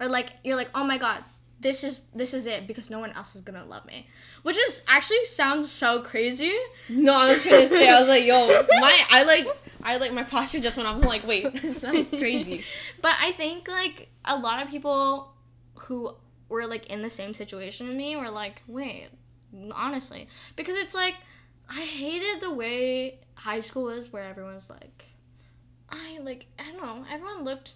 or 0.00 0.08
like 0.08 0.32
you're 0.44 0.56
like, 0.56 0.70
oh 0.74 0.84
my 0.84 0.98
god, 0.98 1.22
this 1.60 1.82
is 1.82 2.06
this 2.14 2.34
is 2.34 2.46
it 2.46 2.66
because 2.66 2.90
no 2.90 3.00
one 3.00 3.12
else 3.12 3.34
is 3.34 3.40
gonna 3.40 3.64
love 3.64 3.84
me, 3.86 4.06
which 4.42 4.56
is 4.56 4.82
actually 4.86 5.24
sounds 5.24 5.70
so 5.70 6.00
crazy. 6.00 6.54
No, 6.88 7.14
I 7.14 7.30
was 7.30 7.44
gonna 7.44 7.66
say, 7.66 7.88
I 7.88 7.98
was 7.98 8.08
like, 8.08 8.24
yo, 8.24 8.46
my, 8.80 9.04
I 9.10 9.24
like, 9.24 9.46
I 9.82 9.96
like, 9.96 10.12
my 10.12 10.22
posture 10.22 10.60
just 10.60 10.76
went 10.76 10.88
off. 10.88 10.96
I'm 10.96 11.02
like, 11.02 11.26
wait, 11.26 11.52
that's 11.80 12.10
crazy. 12.10 12.64
But 13.02 13.14
I 13.20 13.32
think 13.32 13.68
like 13.68 14.08
a 14.24 14.36
lot 14.36 14.62
of 14.62 14.68
people 14.68 15.32
who 15.74 16.14
were 16.48 16.66
like 16.66 16.86
in 16.86 17.02
the 17.02 17.10
same 17.10 17.34
situation 17.34 17.88
as 17.88 17.94
me 17.94 18.16
were 18.16 18.30
like, 18.30 18.62
wait, 18.66 19.08
honestly, 19.72 20.28
because 20.56 20.76
it's 20.76 20.94
like 20.94 21.14
I 21.68 21.80
hated 21.80 22.40
the 22.40 22.52
way 22.52 23.20
high 23.34 23.60
school 23.60 23.84
was, 23.84 24.12
where 24.12 24.24
everyone's 24.24 24.70
like, 24.70 25.06
I 25.90 26.18
like 26.22 26.46
I 26.58 26.70
don't 26.72 26.82
know, 26.82 27.04
everyone 27.10 27.42
looked. 27.44 27.74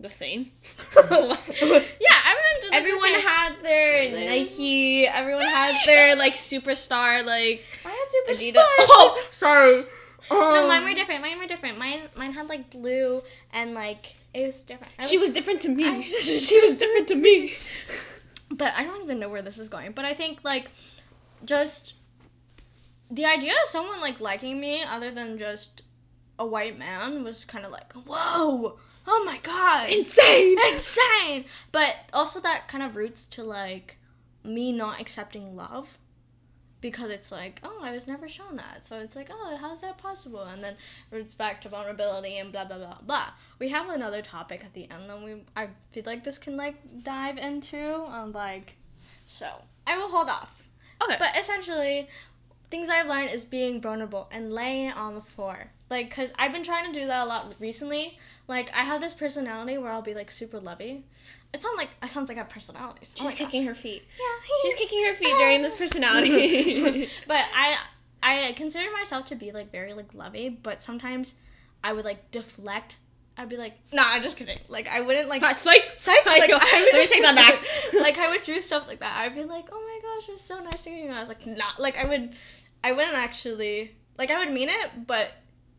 The 0.00 0.10
same. 0.10 0.46
Yeah, 0.96 2.18
everyone 2.30 2.74
everyone 2.74 3.12
the 3.12 3.20
had 3.20 3.52
their 3.62 4.26
Nike. 4.26 5.06
Everyone 5.06 5.42
had 5.46 5.76
their 5.86 6.16
like 6.16 6.34
superstar 6.34 7.24
like 7.24 7.64
I 7.84 7.90
had 7.90 8.08
super 8.10 8.32
Adidas. 8.32 8.54
Oh, 8.80 9.22
sorry. 9.30 9.84
No, 10.30 10.62
Um, 10.62 10.68
mine 10.68 10.84
were 10.84 10.94
different. 10.94 11.20
Mine 11.22 11.38
were 11.38 11.46
different. 11.46 11.78
Mine 11.78 12.00
mine 12.16 12.32
had 12.32 12.48
like 12.48 12.70
blue 12.70 13.22
and 13.52 13.74
like 13.74 14.14
it 14.34 14.44
was 14.46 14.64
different. 14.64 14.92
I 14.98 15.06
She 15.06 15.18
was 15.18 15.32
different 15.32 15.60
to 15.62 15.68
me. 15.68 15.86
I- 15.86 16.00
she 16.48 16.60
was 16.60 16.76
different 16.76 17.08
to 17.08 17.14
me. 17.14 17.54
but 18.50 18.72
I 18.76 18.84
don't 18.84 19.02
even 19.04 19.18
know 19.20 19.28
where 19.28 19.42
this 19.42 19.58
is 19.58 19.68
going. 19.68 19.92
But 19.92 20.04
I 20.04 20.12
think 20.14 20.40
like 20.42 20.70
just 21.44 21.94
the 23.10 23.24
idea 23.26 23.52
of 23.62 23.68
someone 23.68 24.00
like 24.00 24.20
liking 24.20 24.60
me 24.60 24.82
other 24.82 25.10
than 25.10 25.38
just 25.38 25.82
a 26.38 26.44
white 26.46 26.76
man 26.78 27.22
was 27.22 27.44
kind 27.44 27.64
of 27.64 27.70
like 27.70 27.92
whoa, 27.92 28.78
oh 29.06 29.22
my 29.24 29.38
god, 29.38 29.88
Insane. 29.90 30.56
insane. 30.72 31.44
But 31.72 31.96
also 32.12 32.40
that 32.40 32.68
kind 32.68 32.82
of 32.82 32.96
roots 32.96 33.26
to 33.28 33.42
like 33.42 33.96
me 34.42 34.72
not 34.72 35.00
accepting 35.00 35.56
love 35.56 35.98
because 36.80 37.10
it's 37.10 37.32
like 37.32 37.60
oh 37.64 37.78
I 37.82 37.92
was 37.92 38.06
never 38.06 38.28
shown 38.28 38.56
that, 38.56 38.86
so 38.86 38.98
it's 39.00 39.16
like 39.16 39.30
oh 39.32 39.56
how's 39.60 39.80
that 39.80 39.98
possible? 39.98 40.42
And 40.42 40.62
then 40.62 40.76
roots 41.10 41.34
back 41.34 41.60
to 41.62 41.68
vulnerability 41.68 42.36
and 42.38 42.52
blah 42.52 42.64
blah 42.64 42.78
blah 42.78 42.98
blah. 43.02 43.30
We 43.58 43.68
have 43.70 43.88
another 43.88 44.22
topic 44.22 44.64
at 44.64 44.74
the 44.74 44.90
end 44.90 45.08
that 45.08 45.22
we 45.22 45.42
I 45.56 45.68
feel 45.92 46.04
like 46.06 46.24
this 46.24 46.38
can 46.38 46.56
like 46.56 46.76
dive 47.02 47.38
into 47.38 47.94
um 47.94 48.32
like 48.32 48.76
so 49.26 49.48
I 49.86 49.96
will 49.96 50.08
hold 50.08 50.28
off. 50.28 50.62
Okay. 51.02 51.16
But 51.18 51.36
essentially, 51.36 52.08
things 52.70 52.88
I've 52.88 53.06
learned 53.06 53.30
is 53.30 53.44
being 53.44 53.80
vulnerable 53.80 54.28
and 54.32 54.52
laying 54.52 54.88
it 54.88 54.96
on 54.96 55.14
the 55.14 55.20
floor. 55.20 55.70
Like, 55.90 56.10
cause 56.14 56.32
I've 56.38 56.52
been 56.52 56.62
trying 56.62 56.92
to 56.92 56.98
do 56.98 57.06
that 57.06 57.24
a 57.24 57.28
lot 57.28 57.54
recently. 57.60 58.18
Like, 58.46 58.70
I 58.74 58.82
have 58.84 59.00
this 59.00 59.14
personality 59.14 59.78
where 59.78 59.90
I'll 59.90 60.02
be 60.02 60.14
like 60.14 60.30
super 60.30 60.60
lovey. 60.60 61.04
It 61.52 61.62
sounds 61.62 61.76
like 61.76 61.90
it 62.02 62.10
sounds 62.10 62.28
like 62.28 62.36
I 62.36 62.40
have 62.40 62.50
personalities. 62.50 63.14
Oh 63.16 63.22
She's 63.22 63.30
gosh. 63.30 63.38
kicking 63.38 63.64
her 63.66 63.74
feet. 63.74 64.02
Yeah. 64.18 64.52
She's 64.62 64.74
kicking 64.74 65.04
her 65.06 65.14
feet 65.14 65.34
during 65.38 65.62
this 65.62 65.74
personality. 65.74 67.08
but 67.28 67.44
I 67.54 67.78
I 68.22 68.52
consider 68.56 68.90
myself 68.92 69.26
to 69.26 69.36
be 69.36 69.52
like 69.52 69.70
very 69.70 69.94
like 69.94 70.12
lovey, 70.14 70.48
but 70.48 70.82
sometimes 70.82 71.36
I 71.84 71.92
would 71.92 72.04
like 72.04 72.30
deflect. 72.32 72.96
I'd 73.36 73.48
be 73.48 73.56
like, 73.56 73.74
nah, 73.92 74.02
I'm 74.06 74.22
just 74.22 74.36
kidding. 74.36 74.58
Like 74.68 74.88
I 74.88 75.00
wouldn't 75.00 75.28
like 75.28 75.44
psych. 75.44 75.94
Psych, 75.96 76.26
like, 76.26 76.50
I 76.50 76.82
would, 76.84 76.92
Let 76.92 76.94
me 76.94 77.06
take 77.06 77.22
that 77.22 77.36
back. 77.36 78.02
like 78.02 78.18
I 78.18 78.30
would 78.30 78.42
do 78.42 78.60
stuff 78.60 78.88
like 78.88 79.00
that. 79.00 79.16
I'd 79.16 79.34
be 79.34 79.44
like, 79.44 79.68
oh 79.70 79.80
my 79.80 80.00
gosh, 80.02 80.28
it's 80.30 80.44
so 80.44 80.60
nice 80.60 80.84
to 80.84 80.90
meet 80.90 81.02
you. 81.02 81.06
And 81.06 81.14
I 81.16 81.20
was 81.20 81.28
like, 81.28 81.46
nah. 81.46 81.70
like 81.78 81.96
I 81.96 82.08
would, 82.08 82.34
I 82.82 82.92
wouldn't 82.92 83.14
actually 83.14 83.94
like 84.18 84.30
I 84.30 84.38
would 84.38 84.52
mean 84.52 84.68
it, 84.68 85.06
but 85.06 85.32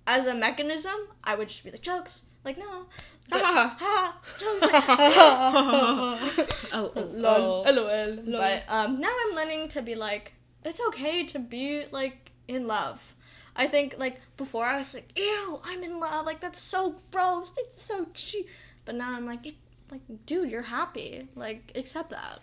as 0.08 0.28
a 0.28 0.36
mechanism, 0.36 0.95
I 1.23 1.36
would 1.36 1.47
just 1.47 1.63
be 1.63 1.71
like 1.71 1.82
jokes, 1.82 2.25
like 2.45 2.58
no, 2.60 2.86
but, 3.29 3.41
Ha. 3.41 3.75
ha, 3.79 4.17
like, 4.62 4.71
oh, 6.73 6.91
oh, 6.95 7.10
lol, 7.13 7.63
oh. 7.67 7.71
lol. 7.71 8.38
But 8.38 8.63
um, 8.69 9.01
now 9.01 9.12
I'm 9.25 9.36
learning 9.36 9.67
to 9.69 9.81
be 9.81 9.95
like, 9.95 10.34
it's 10.63 10.79
okay 10.89 11.25
to 11.25 11.39
be 11.39 11.86
like 11.91 12.31
in 12.47 12.67
love. 12.67 13.15
I 13.55 13.67
think 13.67 13.95
like 13.97 14.21
before 14.38 14.65
I 14.65 14.77
was 14.77 14.93
like, 14.93 15.12
ew, 15.17 15.60
I'm 15.63 15.81
in 15.84 15.99
love. 15.99 16.25
Like 16.25 16.39
that's 16.39 16.60
so 16.60 16.97
gross. 17.12 17.53
It's 17.58 17.81
so 17.81 18.08
cheap. 18.13 18.47
But 18.86 18.95
now 18.95 19.15
I'm 19.15 19.25
like, 19.25 19.47
it's 19.47 19.62
like, 19.89 20.01
dude, 20.25 20.51
you're 20.51 20.62
happy. 20.62 21.27
Like 21.36 21.71
accept 21.73 22.12
that. 22.12 22.39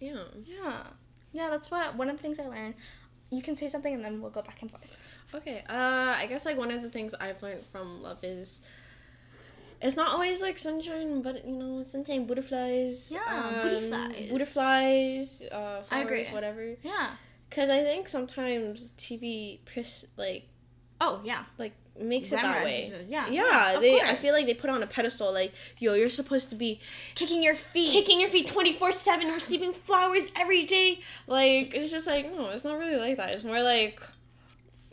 Yeah. 0.00 0.24
Yeah, 0.44 0.82
yeah. 1.32 1.48
That's 1.50 1.70
what 1.70 1.94
one 1.96 2.08
of 2.08 2.16
the 2.16 2.22
things 2.22 2.40
I 2.40 2.46
learned. 2.48 2.74
You 3.30 3.42
can 3.42 3.54
say 3.54 3.68
something 3.68 3.92
and 3.94 4.02
then 4.02 4.22
we'll 4.22 4.30
go 4.30 4.42
back 4.42 4.62
and 4.62 4.70
forth. 4.70 5.00
Okay. 5.34 5.62
Uh, 5.68 6.14
I 6.16 6.26
guess 6.28 6.46
like 6.46 6.56
one 6.56 6.70
of 6.70 6.82
the 6.82 6.90
things 6.90 7.14
I've 7.14 7.40
learned 7.42 7.62
from 7.62 8.02
love 8.02 8.18
is. 8.22 8.62
It's 9.80 9.96
not 9.96 10.12
always 10.12 10.42
like 10.42 10.58
sunshine, 10.58 11.22
but 11.22 11.46
you 11.46 11.52
know, 11.54 11.82
sunshine, 11.84 12.26
butterflies. 12.26 13.12
Yeah, 13.14 13.60
butterflies. 13.62 14.30
Butterflies, 14.30 15.42
uh, 15.52 15.82
flowers, 15.82 16.28
whatever. 16.28 16.74
Yeah. 16.82 17.10
Because 17.48 17.70
I 17.70 17.82
think 17.82 18.08
sometimes 18.08 18.92
TV, 18.98 19.60
pres- 19.64 20.04
like, 20.16 20.48
Oh 21.00 21.20
yeah. 21.24 21.44
like 21.58 21.72
makes 22.00 22.32
it 22.32 22.36
that 22.42 22.64
way. 22.64 22.92
Yeah, 23.08 23.28
yeah. 23.28 23.72
yeah, 23.74 23.80
they, 23.80 24.00
I 24.00 24.14
feel 24.16 24.32
like 24.34 24.46
they 24.46 24.54
put 24.54 24.68
on 24.70 24.82
a 24.82 24.86
pedestal, 24.86 25.32
like, 25.32 25.52
yo, 25.78 25.94
you're 25.94 26.08
supposed 26.08 26.50
to 26.50 26.56
be 26.56 26.80
Kicking 27.14 27.42
your 27.42 27.54
feet. 27.54 27.90
kicking 27.90 28.20
your 28.20 28.28
feet 28.30 28.46
twenty 28.48 28.72
four 28.72 28.92
seven, 28.92 29.28
receiving 29.28 29.72
flowers 29.72 30.30
every 30.36 30.64
day. 30.64 31.00
Like, 31.26 31.74
it's 31.74 31.90
just 31.90 32.06
like, 32.06 32.26
no, 32.36 32.50
it's 32.50 32.64
not 32.64 32.78
really 32.78 32.96
like 32.96 33.16
that. 33.16 33.34
It's 33.34 33.44
more 33.44 33.62
like. 33.62 34.00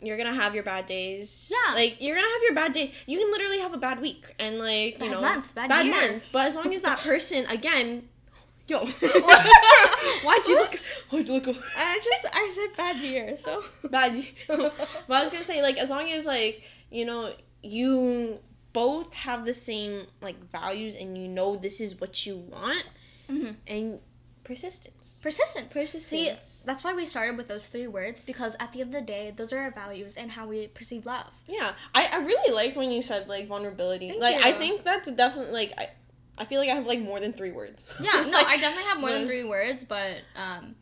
You're 0.00 0.16
gonna 0.18 0.34
have 0.34 0.54
your 0.54 0.64
bad 0.64 0.86
days. 0.86 1.50
Yeah. 1.50 1.74
Like 1.74 1.96
you're 2.00 2.14
gonna 2.16 2.28
have 2.28 2.42
your 2.42 2.54
bad 2.54 2.72
day. 2.72 2.92
You 3.06 3.18
can 3.18 3.30
literally 3.30 3.58
have 3.60 3.72
a 3.74 3.78
bad 3.78 4.00
week 4.00 4.26
and 4.38 4.58
like 4.58 4.98
Bad 4.98 5.04
you 5.06 5.10
know 5.12 5.20
month, 5.22 5.54
bad 5.54 5.86
year. 5.86 5.94
month. 5.94 6.28
But 6.32 6.46
as 6.48 6.56
long 6.56 6.72
as 6.74 6.82
that 6.82 6.98
person 6.98 7.46
again, 7.46 8.02
yo, 8.68 8.78
why'd 10.22 10.46
you 10.46 10.56
look? 10.56 10.74
Why'd 11.10 11.28
you 11.28 11.34
look? 11.34 11.48
I 11.76 12.00
just 12.04 12.26
I 12.34 12.50
said 12.54 12.76
bad 12.76 12.96
year, 13.02 13.36
so 13.36 13.62
bad. 13.90 14.14
Year. 14.14 14.26
but 14.48 14.74
I 15.08 15.20
was 15.22 15.30
gonna 15.30 15.44
say 15.44 15.62
like 15.62 15.78
as 15.78 15.90
long 15.90 16.08
as 16.10 16.26
like 16.26 16.62
you 16.90 17.04
know 17.04 17.32
you 17.62 18.38
both 18.72 19.14
have 19.14 19.46
the 19.46 19.54
same 19.54 20.06
like 20.20 20.36
values 20.52 20.94
and 20.94 21.16
you 21.16 21.28
know 21.28 21.56
this 21.56 21.80
is 21.80 21.98
what 22.00 22.26
you 22.26 22.36
want 22.36 22.84
Mhm. 23.30 23.56
and 23.66 23.98
persistence. 24.46 25.18
persistence. 25.22 25.72
Persistence. 25.72 26.04
See, 26.46 26.64
that's 26.66 26.84
why 26.84 26.94
we 26.94 27.04
started 27.04 27.36
with 27.36 27.48
those 27.48 27.66
three 27.66 27.86
words 27.86 28.22
because 28.24 28.56
at 28.60 28.72
the 28.72 28.80
end 28.80 28.94
of 28.94 29.00
the 29.00 29.06
day, 29.06 29.32
those 29.34 29.52
are 29.52 29.58
our 29.58 29.70
values 29.70 30.16
and 30.16 30.30
how 30.30 30.46
we 30.46 30.68
perceive 30.68 31.04
love. 31.04 31.32
Yeah, 31.46 31.72
I, 31.94 32.08
I 32.12 32.18
really 32.24 32.54
liked 32.54 32.76
when 32.76 32.90
you 32.90 33.02
said 33.02 33.28
like 33.28 33.48
vulnerability. 33.48 34.08
Thank 34.10 34.22
like 34.22 34.36
I 34.36 34.52
think 34.52 34.84
that's 34.84 35.10
definitely 35.10 35.52
like 35.52 35.72
I, 35.76 35.90
I 36.38 36.44
feel 36.44 36.60
like 36.60 36.70
I 36.70 36.74
have 36.74 36.86
like 36.86 37.00
more 37.00 37.20
than 37.20 37.32
three 37.32 37.50
words. 37.52 37.84
Yeah, 38.00 38.22
no, 38.22 38.30
Like, 38.30 38.46
I 38.46 38.56
definitely 38.58 38.88
have 38.88 39.00
more 39.00 39.12
than 39.12 39.26
three 39.26 39.44
words, 39.44 39.84
but 39.84 40.18
um, 40.36 40.76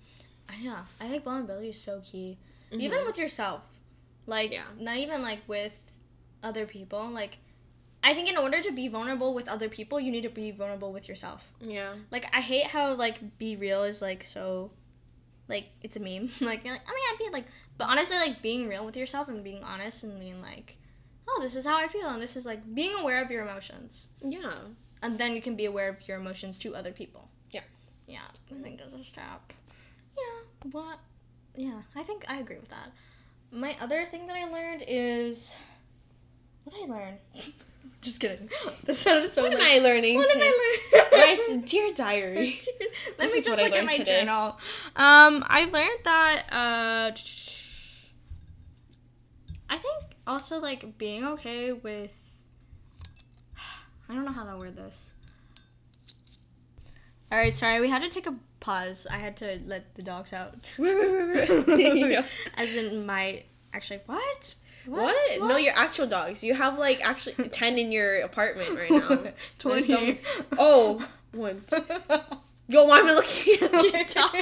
I 0.48 0.54
yeah, 0.60 0.84
I 1.00 1.08
think 1.08 1.24
vulnerability 1.24 1.70
is 1.70 1.80
so 1.80 2.00
key, 2.04 2.38
even 2.70 3.04
with 3.06 3.18
yourself, 3.18 3.66
like 4.26 4.52
Yeah. 4.52 4.64
not 4.78 4.98
even 4.98 5.22
like 5.22 5.40
with 5.46 5.98
other 6.42 6.66
people. 6.66 7.08
Like, 7.08 7.38
I 8.06 8.12
think 8.12 8.28
in 8.30 8.36
order 8.36 8.60
to 8.60 8.70
be 8.70 8.86
vulnerable 8.88 9.32
with 9.32 9.48
other 9.48 9.68
people, 9.70 9.98
you 9.98 10.12
need 10.12 10.24
to 10.24 10.28
be 10.28 10.50
vulnerable 10.50 10.92
with 10.92 11.08
yourself. 11.08 11.42
Yeah. 11.60 11.94
Like, 12.10 12.26
I 12.34 12.40
hate 12.42 12.66
how 12.66 12.92
like 12.94 13.38
BeReal 13.38 13.88
is 13.88 14.02
like 14.02 14.22
so, 14.22 14.70
like 15.48 15.68
it's 15.80 15.96
a 15.96 16.00
meme. 16.00 16.28
like 16.40 16.64
you're 16.64 16.74
like, 16.74 16.82
oh 16.86 16.92
my 16.92 17.00
god, 17.10 17.18
be 17.18 17.32
like, 17.32 17.46
but 17.78 17.88
honestly, 17.88 18.16
like 18.18 18.42
being 18.42 18.68
real 18.68 18.84
with 18.84 18.96
yourself 18.96 19.28
and 19.28 19.42
being 19.42 19.64
honest 19.64 20.04
and 20.04 20.20
being 20.20 20.42
like, 20.42 20.76
oh, 21.26 21.40
this 21.42 21.56
is 21.56 21.64
how 21.66 21.78
I 21.78 21.88
feel, 21.88 22.08
and 22.10 22.20
this 22.20 22.36
is 22.36 22.44
like 22.44 22.74
being 22.74 22.94
aware 23.00 23.24
of 23.24 23.30
your 23.30 23.42
emotions 23.42 24.08
Yeah. 24.22 24.52
and 25.02 25.16
then 25.18 25.34
you 25.34 25.40
can 25.40 25.56
be 25.56 25.64
aware 25.64 25.88
of 25.88 26.06
your 26.06 26.18
emotions 26.18 26.58
to 26.60 26.74
other 26.74 26.92
people. 26.92 27.30
Yeah. 27.50 27.62
Yeah, 28.06 28.20
I 28.50 28.62
think 28.62 28.78
that's 28.80 28.92
a 28.94 29.02
step. 29.02 29.52
Yeah, 30.16 30.70
what? 30.72 30.98
Yeah, 31.56 31.80
I 31.96 32.02
think 32.02 32.26
I 32.28 32.38
agree 32.38 32.58
with 32.58 32.68
that. 32.68 32.90
My 33.50 33.76
other 33.80 34.04
thing 34.04 34.26
that 34.26 34.36
I 34.36 34.44
learned 34.44 34.84
is. 34.86 35.56
What 36.64 36.76
did 36.76 36.90
I 36.90 36.92
learn? 36.92 37.14
Just 38.00 38.20
kidding. 38.20 38.48
That 38.84 38.96
sounded 38.96 39.32
so 39.32 39.42
What 39.42 39.52
am 39.54 39.60
I 39.60 39.78
learning? 39.82 40.16
What 40.16 40.28
today? 40.30 40.46
am 40.46 40.52
I 40.52 41.36
learning? 41.40 41.60
My 41.60 41.66
dear 41.66 41.92
diary. 41.94 42.60
Let 43.08 43.18
This 43.18 43.34
me 43.34 43.42
just 43.42 43.58
look 43.60 43.72
at 43.72 43.84
my 43.86 43.96
today. 43.96 44.20
journal. 44.20 44.58
Um, 44.96 45.44
I 45.48 45.64
learned 45.72 45.98
that 46.04 46.42
uh, 46.52 47.16
I 49.70 49.76
think 49.78 50.02
also 50.26 50.60
like 50.60 50.98
being 50.98 51.24
okay 51.24 51.72
with. 51.72 52.46
I 54.08 54.14
don't 54.14 54.24
know 54.24 54.32
how 54.32 54.44
to 54.44 54.56
word 54.58 54.76
this. 54.76 55.14
All 57.32 57.38
right, 57.38 57.54
sorry, 57.56 57.80
we 57.80 57.88
had 57.88 58.02
to 58.02 58.10
take 58.10 58.26
a 58.26 58.34
pause. 58.60 59.06
I 59.10 59.16
had 59.16 59.36
to 59.38 59.58
let 59.66 59.94
the 59.94 60.02
dogs 60.02 60.32
out. 60.32 60.54
As 62.56 62.76
in 62.76 63.06
my 63.06 63.44
actually 63.72 64.00
what? 64.06 64.54
What? 64.86 65.40
No, 65.40 65.56
your 65.56 65.72
actual 65.76 66.06
dogs. 66.06 66.42
You 66.44 66.54
have 66.54 66.78
like 66.78 67.00
actually 67.06 67.34
ten 67.48 67.78
in 67.78 67.90
your 67.92 68.20
apartment 68.20 68.70
right 68.70 68.90
now. 68.90 69.18
Twenty. 69.58 69.82
some- 69.82 70.18
oh, 70.58 71.06
one. 71.32 71.62
Yo, 72.66 72.84
why 72.84 72.98
am 73.00 73.06
I 73.08 73.14
looking 73.14 73.54
at 73.62 73.82
your 73.82 74.04
dog? 74.04 74.34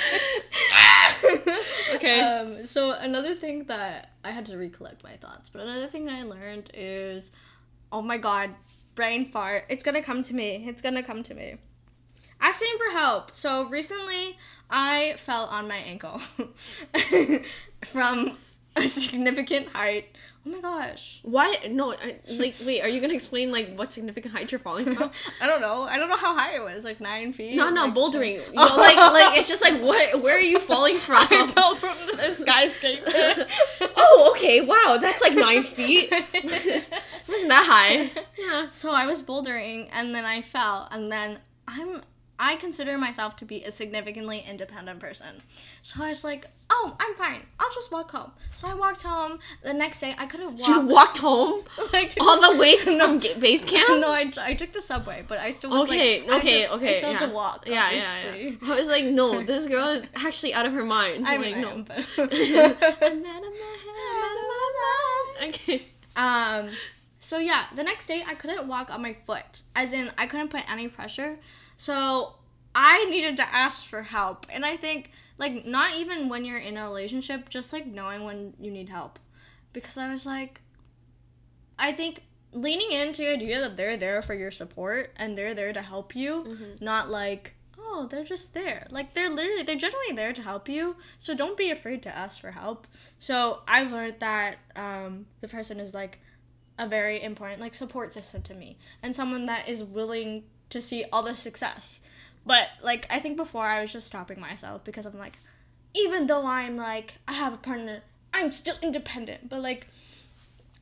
okay. 1.97 2.21
Um, 2.21 2.65
so 2.65 2.97
another 2.99 3.35
thing 3.35 3.65
that 3.65 4.13
I 4.25 4.31
had 4.31 4.47
to 4.47 4.57
recollect 4.57 5.03
my 5.03 5.13
thoughts, 5.17 5.49
but 5.49 5.63
another 5.63 5.89
thing 5.89 6.09
I 6.09 6.23
learned 6.23 6.71
is, 6.73 7.33
oh 7.91 8.01
my 8.03 8.19
god, 8.19 8.51
brain 8.95 9.27
fart. 9.31 9.65
It's 9.69 9.83
gonna 9.83 10.03
come 10.03 10.23
to 10.25 10.35
me. 10.35 10.65
It's 10.69 10.83
gonna 10.83 11.03
come 11.03 11.23
to 11.25 11.35
me. 11.35 11.57
Asking 12.41 12.73
for 12.79 12.97
help. 12.97 13.35
So 13.35 13.65
recently, 13.67 14.39
I 14.71 15.15
fell 15.17 15.45
on 15.47 15.67
my 15.69 15.77
ankle 15.77 16.19
from 17.85 18.33
a 18.77 18.87
significant 18.89 19.69
height. 19.69 20.07
Oh 20.45 20.51
my 20.51 20.61
gosh. 20.61 21.21
Why? 21.23 21.57
No, 21.71 21.93
I, 21.93 22.17
like, 22.31 22.57
wait. 22.67 22.83
Are 22.83 22.89
you 22.89 23.01
gonna 23.01 23.15
explain 23.15 23.53
like 23.53 23.77
what 23.77 23.93
significant 23.93 24.35
height 24.35 24.51
you're 24.51 24.59
falling 24.59 24.87
from? 24.93 25.13
I 25.41 25.47
don't 25.47 25.61
know. 25.61 25.83
I 25.85 25.99
don't 25.99 26.09
know 26.09 26.17
how 26.17 26.37
high 26.37 26.57
it 26.57 26.63
was. 26.63 26.83
Like 26.83 27.01
nine 27.01 27.33
feet. 27.33 27.55
No, 27.57 27.71
no, 27.71 27.85
like, 27.85 27.95
bouldering. 27.95 28.41
You 28.49 28.55
know, 28.55 28.77
like, 28.77 28.97
like 28.97 29.39
it's 29.39 29.49
just 29.49 29.63
like 29.63 29.81
what? 29.81 30.21
Where 30.21 30.37
are 30.37 30.41
you 30.41 30.59
falling 30.59 30.97
from? 31.07 31.17
I 31.31 31.47
fell 31.47 31.77
from 31.77 32.17
the 32.17 32.33
skyscraper. 32.33 33.47
oh, 33.97 34.33
okay. 34.35 34.61
Wow, 34.61 34.99
that's 35.01 35.21
like 35.21 35.35
nine 35.35 35.63
feet. 35.63 36.11
Wasn't 36.11 37.49
that 37.49 37.65
high? 37.67 38.11
Yeah. 38.37 38.71
So 38.71 38.93
I 38.93 39.07
was 39.07 39.23
bouldering 39.23 39.89
and 39.93 40.13
then 40.13 40.25
I 40.25 40.43
fell 40.43 40.89
and 40.91 41.11
then 41.13 41.39
I'm 41.69 42.03
I 42.45 42.57
consider 42.57 42.99
myself 42.99 43.37
to 43.37 43.45
be 43.45 43.63
a 43.63 43.71
significantly 43.71 44.45
independent 44.53 44.99
person. 44.99 45.33
So 45.81 46.03
I 46.03 46.09
was 46.09 46.25
like, 46.25 46.47
"Oh, 46.69 46.97
I'm 46.99 47.15
fine. 47.15 47.43
I'll 47.61 47.73
just 47.73 47.93
walk 47.93 48.11
home." 48.11 48.33
So 48.53 48.67
I 48.69 48.75
walked 48.75 49.03
home. 49.03 49.39
The 49.63 49.73
next 49.73 50.01
day 50.01 50.13
I 50.19 50.27
couldn't 50.27 50.57
walk. 50.59 50.67
You 50.69 50.81
walked 50.81 51.19
home 51.19 51.63
like 51.93 52.13
all 52.21 52.41
the 52.47 52.59
way 52.59 52.77
from 52.79 53.21
ga- 53.21 53.39
base 53.39 53.65
camp. 53.73 54.01
No, 54.01 54.11
I, 54.13 54.25
I 54.41 54.55
took 54.55 54.73
the 54.73 54.83
subway, 54.83 55.25
but 55.29 55.39
I 55.39 55.51
still 55.53 55.71
was 55.71 55.85
Okay, 55.89 56.23
like 56.27 56.39
okay, 56.39 56.63
to- 56.67 56.73
okay. 56.75 56.91
I 56.91 56.93
still 56.95 57.13
yeah. 57.13 57.19
had 57.21 57.29
to 57.29 57.35
walk. 57.35 57.59
Yeah, 57.67 57.75
yeah, 57.75 58.03
obviously. 58.27 58.59
yeah. 58.61 58.73
I 58.73 58.77
was 58.81 58.89
like, 58.89 59.05
no, 59.05 59.43
this 59.53 59.67
girl 59.67 59.89
is 59.91 60.09
actually 60.17 60.53
out 60.55 60.67
of 60.67 60.73
her 60.73 60.85
mind. 60.85 61.27
I 61.29 61.35
I'm 61.37 61.41
mean, 61.43 61.53
like, 61.53 61.59
I 61.59 61.61
no. 61.63 61.71
am, 61.71 61.83
but 61.85 61.97
I'm 61.97 63.25
out 63.35 63.45
of 63.49 63.53
my 63.63 63.77
head, 63.87 64.27
out 64.27 64.37
of 64.41 64.47
my 64.53 64.69
mind. 65.41 65.55
Okay. 65.55 65.83
Um, 66.17 66.71
so 67.21 67.39
yeah, 67.39 67.67
the 67.77 67.85
next 67.85 68.07
day 68.09 68.25
I 68.27 68.35
couldn't 68.35 68.67
walk 68.67 68.91
on 68.91 69.01
my 69.01 69.15
foot, 69.27 69.63
as 69.77 69.93
in 69.93 70.11
I 70.19 70.27
couldn't 70.27 70.49
put 70.49 70.69
any 70.69 70.89
pressure. 70.89 71.37
So 71.83 72.35
I 72.77 73.07
needed 73.07 73.37
to 73.39 73.53
ask 73.53 73.85
for 73.85 74.03
help, 74.03 74.47
and 74.49 74.65
I 74.65 74.77
think 74.77 75.11
like 75.37 75.67
not 75.67 75.97
even 75.97 76.29
when 76.29 76.45
you're 76.45 76.57
in 76.57 76.77
a 76.77 76.85
relationship, 76.85 77.49
just 77.49 77.73
like 77.73 77.89
knowing 77.89 78.23
when 78.23 78.55
you 78.61 78.71
need 78.71 78.89
help, 78.89 79.19
because 79.73 79.99
I 79.99 80.09
was 80.09 80.25
like, 80.25 80.61
I 81.81 81.91
think 81.91 82.23
leaning 82.53 82.93
into 82.93 83.23
the 83.23 83.33
idea 83.33 83.61
that 83.61 83.77
they're 83.77 83.97
there 83.97 84.23
for 84.23 84.33
your 84.33 84.53
support 84.53 85.11
and 85.17 85.37
they're 85.37 85.55
there 85.55 85.73
to 85.73 85.83
help 85.83 86.15
you, 86.15 86.45
not 86.81 87.11
like. 87.11 87.57
Oh, 87.77 88.07
they're 88.09 88.23
just 88.23 88.55
there. 88.55 88.87
Like 88.91 89.15
they're 89.15 89.29
literally 89.29 89.65
they're 89.65 89.75
generally 89.75 90.13
there 90.15 90.33
to 90.33 90.43
help 90.43 90.69
you. 90.69 90.95
So 91.19 91.35
don't 91.35 91.57
be 91.57 91.71
afraid 91.73 92.01
to 92.05 92.17
ask 92.17 92.41
for 92.41 92.53
help. 92.53 92.87
So 93.19 93.63
I 93.67 93.83
learned 93.83 94.21
that 94.21 94.59
um, 94.77 95.27
the 95.41 95.49
person 95.49 95.81
is 95.81 95.93
like 95.93 96.21
a 96.79 96.87
very 96.87 97.21
important 97.23 97.61
like 97.61 97.75
support 97.75 98.13
system 98.13 98.41
to 98.43 98.55
me 98.55 98.79
and 99.03 99.15
someone 99.15 99.47
that 99.47 99.69
is 99.69 99.85
willing 99.85 100.45
to 100.73 100.81
see 100.81 101.05
all 101.13 101.23
the 101.23 101.37
success. 101.37 102.03
But 102.45 102.69
like 102.83 103.07
I 103.11 103.19
think 103.19 103.37
before 103.37 103.65
I 103.65 103.81
was 103.81 103.93
just 103.93 104.07
stopping 104.07 104.41
myself 104.41 104.83
because 104.85 105.07
I'm 105.07 105.19
like, 105.19 105.35
even 105.95 106.27
though 106.27 106.47
I'm 106.47 106.77
like 106.77 107.15
I 107.29 107.35
have 107.35 107.53
a 107.53 107.59
partner, 107.59 108.03
I'm 108.35 108.51
still 108.51 108.77
independent. 108.83 109.49
But 109.49 109.61
like, 109.63 109.87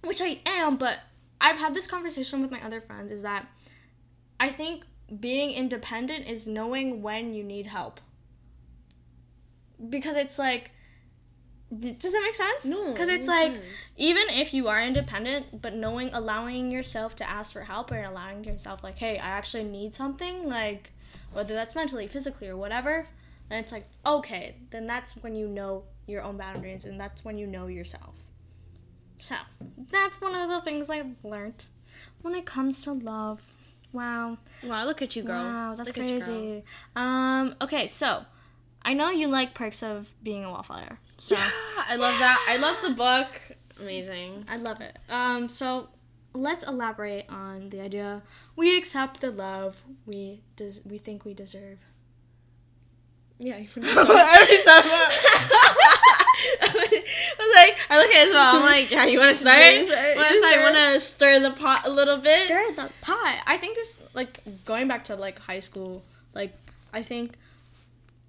which 0.02 0.22
I 0.22 0.40
am. 0.46 0.76
But 0.76 1.00
I've 1.40 1.58
had 1.58 1.74
this 1.74 1.86
conversation 1.86 2.40
with 2.40 2.50
my 2.50 2.64
other 2.64 2.80
friends 2.80 3.12
is 3.12 3.22
that 3.22 3.46
I 4.38 4.48
think 4.48 4.84
being 5.18 5.50
independent 5.50 6.28
is 6.28 6.46
knowing 6.46 7.02
when 7.02 7.34
you 7.34 7.42
need 7.42 7.66
help. 7.66 8.00
Because 9.88 10.16
it's 10.16 10.38
like, 10.38 10.70
d- 11.78 11.92
does 11.92 12.12
that 12.12 12.22
make 12.22 12.34
sense? 12.34 12.66
No, 12.66 12.92
Because 12.92 13.08
it's 13.08 13.28
like, 13.28 13.52
sense. 13.54 13.64
even 13.96 14.28
if 14.30 14.52
you 14.52 14.68
are 14.68 14.80
independent, 14.82 15.62
but 15.62 15.74
knowing, 15.74 16.10
allowing 16.12 16.70
yourself 16.70 17.16
to 17.16 17.28
ask 17.28 17.52
for 17.52 17.62
help 17.62 17.90
or 17.92 18.02
allowing 18.02 18.44
yourself, 18.44 18.82
like, 18.82 18.98
hey, 18.98 19.18
I 19.18 19.28
actually 19.28 19.64
need 19.64 19.94
something, 19.94 20.48
like, 20.48 20.90
whether 21.32 21.54
that's 21.54 21.74
mentally, 21.74 22.06
physically, 22.06 22.48
or 22.48 22.56
whatever, 22.56 23.06
then 23.48 23.58
it's 23.60 23.72
like, 23.72 23.86
okay, 24.04 24.56
then 24.70 24.86
that's 24.86 25.12
when 25.14 25.34
you 25.34 25.46
know 25.48 25.84
your 26.06 26.22
own 26.22 26.36
boundaries 26.36 26.84
and 26.84 26.98
that's 26.98 27.24
when 27.24 27.38
you 27.38 27.46
know 27.46 27.66
yourself. 27.68 28.14
So, 29.18 29.34
that's 29.90 30.20
one 30.20 30.34
of 30.34 30.48
the 30.48 30.60
things 30.62 30.88
I've 30.90 31.22
learned 31.24 31.66
when 32.22 32.34
it 32.34 32.46
comes 32.46 32.80
to 32.82 32.92
love. 32.92 33.42
Wow. 33.92 34.38
Wow, 34.62 34.86
look 34.86 35.02
at 35.02 35.16
you, 35.16 35.22
girl. 35.22 35.44
Wow, 35.44 35.74
that's 35.76 35.88
Look 35.88 36.06
crazy. 36.06 36.62
Um, 36.94 37.54
okay, 37.60 37.86
so 37.88 38.24
I 38.82 38.94
know 38.94 39.10
you 39.10 39.28
like 39.28 39.54
perks 39.54 39.82
of 39.82 40.14
being 40.22 40.44
a 40.44 40.50
wallflower. 40.50 40.98
So 41.18 41.34
Yeah, 41.36 41.50
I 41.88 41.96
love 41.96 42.18
that. 42.18 42.46
I 42.48 42.56
love 42.56 42.76
the 42.82 42.90
book. 42.90 43.56
Amazing. 43.80 44.44
I 44.48 44.56
love 44.56 44.80
it. 44.80 44.98
Um, 45.08 45.48
so 45.48 45.88
let's 46.32 46.64
elaborate 46.66 47.26
on 47.28 47.70
the 47.70 47.80
idea 47.80 48.22
we 48.56 48.76
accept 48.76 49.20
the 49.20 49.30
love 49.30 49.82
we 50.06 50.40
des- 50.56 50.80
we 50.84 50.98
think 50.98 51.24
we 51.24 51.34
deserve. 51.34 51.78
Yeah, 53.38 53.56
you 53.56 53.66
I 53.76 54.46
was 57.38 57.54
like, 57.54 57.76
I 57.88 57.96
look 57.98 58.10
at 58.10 58.28
as 58.28 58.34
well. 58.34 58.56
I'm 58.56 58.62
like, 58.62 58.90
yeah, 58.90 59.06
you 59.06 59.18
want 59.18 59.30
to 59.34 59.34
start? 59.34 59.56
Guess 59.56 59.90
I 59.90 60.58
want 60.62 60.76
to 60.76 61.00
stir 61.00 61.40
the 61.40 61.50
pot 61.52 61.86
a 61.86 61.90
little 61.90 62.18
bit. 62.18 62.46
Stir 62.46 62.72
the 62.72 62.90
pot. 63.00 63.38
I 63.46 63.56
think 63.56 63.76
this, 63.76 64.02
like, 64.12 64.42
going 64.66 64.88
back 64.88 65.06
to 65.06 65.16
like 65.16 65.38
high 65.38 65.60
school, 65.60 66.02
like, 66.34 66.52
I 66.92 67.02
think, 67.02 67.36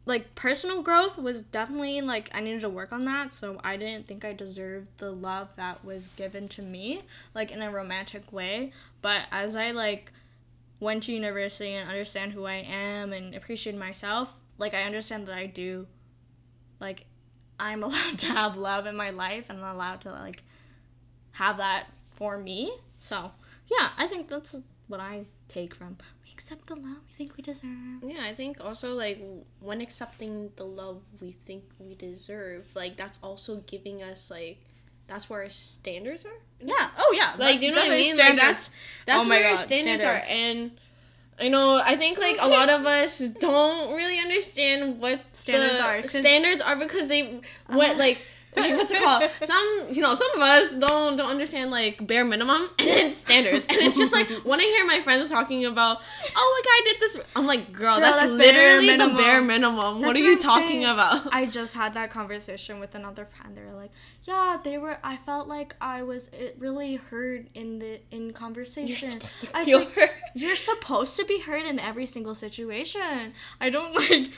like, 0.06 0.34
personal 0.34 0.82
growth 0.82 1.18
was 1.18 1.42
definitely 1.42 2.02
like 2.02 2.30
I 2.34 2.42
needed 2.42 2.62
to 2.62 2.70
work 2.70 2.92
on 2.92 3.06
that. 3.06 3.34
So 3.34 3.60
I 3.64 3.78
didn't 3.78 4.08
think 4.08 4.26
I 4.26 4.34
deserved 4.34 4.90
the 4.98 5.12
love 5.12 5.56
that 5.56 5.86
was 5.86 6.08
given 6.08 6.48
to 6.50 6.62
me, 6.62 7.04
like 7.36 7.52
in 7.52 7.62
a 7.62 7.72
romantic 7.72 8.32
way. 8.34 8.74
But 9.02 9.22
as 9.32 9.56
I 9.56 9.72
like 9.72 10.12
went 10.80 11.04
to 11.04 11.14
university 11.14 11.74
and 11.74 11.88
understand 11.88 12.34
who 12.34 12.46
I 12.46 12.66
am 12.68 13.14
and 13.14 13.36
appreciate 13.36 13.78
myself, 13.78 14.36
like 14.58 14.74
I 14.74 14.84
understand 14.84 15.28
that 15.28 15.38
I 15.38 15.46
do, 15.46 15.88
like, 16.80 17.06
I'm 17.60 17.84
allowed 17.84 18.18
to 18.20 18.28
have 18.28 18.58
love 18.58 18.88
in 18.88 18.96
my 18.96 19.12
life 19.12 19.50
and 19.50 19.60
I'm 19.60 19.76
allowed 19.76 20.02
to 20.02 20.12
like 20.12 20.44
have 21.34 21.58
that 21.58 21.88
for 22.16 22.38
me. 22.38 22.72
So 22.98 23.32
yeah, 23.70 23.90
I 23.98 24.08
think 24.08 24.30
that's 24.30 24.56
what 24.88 25.00
I 25.00 25.26
take 25.48 25.76
from 25.76 25.98
accept 26.42 26.66
the 26.66 26.76
love 26.76 26.98
we 27.08 27.14
think 27.14 27.38
we 27.38 27.44
deserve. 27.44 28.02
Yeah, 28.02 28.24
I 28.24 28.34
think 28.34 28.64
also 28.64 28.96
like 28.96 29.22
when 29.60 29.80
accepting 29.80 30.50
the 30.56 30.66
love 30.66 31.02
we 31.22 31.32
think 31.32 31.64
we 31.80 31.94
deserve, 31.94 32.66
like 32.74 32.98
that's 32.98 33.20
also 33.22 33.58
giving 33.68 34.02
us 34.02 34.32
like 34.32 34.58
that's 35.08 35.30
where 35.30 35.44
our 35.44 35.50
standards 35.50 36.26
are. 36.26 36.40
Yeah. 36.60 36.90
Oh 36.98 37.14
yeah. 37.16 37.36
Like 37.38 37.60
do 37.60 37.68
you 37.68 37.76
know 37.76 37.82
what 37.82 37.92
I 37.92 37.96
mean? 37.96 38.18
Like 38.18 38.38
that's 38.38 38.72
that's 39.06 39.26
Oh 39.26 39.30
where 39.30 39.52
our 39.52 39.58
standards, 39.58 40.02
standards. 40.02 40.26
are, 40.30 40.34
and 40.34 40.72
I 41.40 41.48
know 41.48 41.80
I 41.84 41.96
think 41.96 42.18
like 42.18 42.38
a 42.40 42.48
lot 42.48 42.70
of 42.70 42.86
us 42.88 43.20
don't 43.40 43.96
really 43.96 44.18
understand 44.20 45.00
what 45.00 45.22
Standards 45.34 45.78
the 45.78 45.84
are, 45.84 46.08
Standards 46.08 46.62
are 46.62 46.76
because 46.76 47.08
they 47.08 47.42
what 47.68 47.92
uh. 47.92 48.00
like. 48.00 48.18
Like 48.56 48.76
what's 48.76 48.92
it 48.92 49.02
called? 49.04 49.24
Some 49.42 49.88
you 49.92 50.02
know, 50.02 50.14
some 50.14 50.30
of 50.36 50.42
us 50.42 50.74
don't 50.76 51.16
don't 51.18 51.30
understand 51.30 51.72
like 51.72 52.06
bare 52.06 52.26
minimum 52.26 52.70
and 52.80 52.88
then 52.88 53.14
standards. 53.14 53.66
And 53.70 53.78
it's 53.80 53.98
just 53.98 54.12
like 54.12 54.28
when 54.44 54.60
I 54.60 54.64
hear 54.64 54.86
my 54.86 55.00
friends 55.00 55.30
talking 55.30 55.66
about, 55.66 55.98
oh 56.36 56.62
my 56.62 56.62
god, 56.66 56.72
I 56.72 56.82
did 56.92 57.02
this 57.02 57.22
I'm 57.36 57.48
like, 57.48 57.72
girl, 57.72 57.92
Girl, 57.96 58.02
that's, 58.02 58.32
that's 58.32 58.34
bare 58.34 58.78
literally 58.82 58.98
the 58.98 59.18
bare 59.18 59.42
minimum. 59.42 60.02
what 60.02 60.02
That's 60.02 60.20
are 60.20 60.24
you 60.24 60.34
I'm 60.34 60.40
talking 60.40 60.68
saying. 60.68 60.86
about? 60.86 61.34
I 61.34 61.46
just 61.46 61.74
had 61.76 61.94
that 61.94 62.12
conversation 62.12 62.80
with 62.80 62.94
another 62.96 63.26
friend. 63.26 63.56
They 63.56 63.62
were 63.64 63.74
like, 63.74 63.92
"Yeah, 64.24 64.58
they 64.64 64.78
were. 64.78 64.98
I 65.04 65.18
felt 65.18 65.48
like 65.48 65.76
I 65.82 66.04
was 66.04 66.28
it 66.30 66.56
really 66.60 66.96
heard 66.96 67.50
in 67.54 67.80
the 67.80 68.02
in 68.12 68.34
conversation. 68.34 69.12
You're 69.12 69.20
supposed 69.30 69.42
to 69.44 69.58
I 69.58 69.64
feel 69.64 69.80
said, 69.80 69.88
heard. 69.94 70.10
You're 70.36 70.56
supposed 70.56 71.16
to 71.18 71.26
be 71.26 71.40
heard 71.42 71.66
in 71.66 71.80
every 71.80 72.06
single 72.06 72.36
situation. 72.36 73.34
I 73.60 73.70
don't 73.70 73.94
like." 73.96 74.32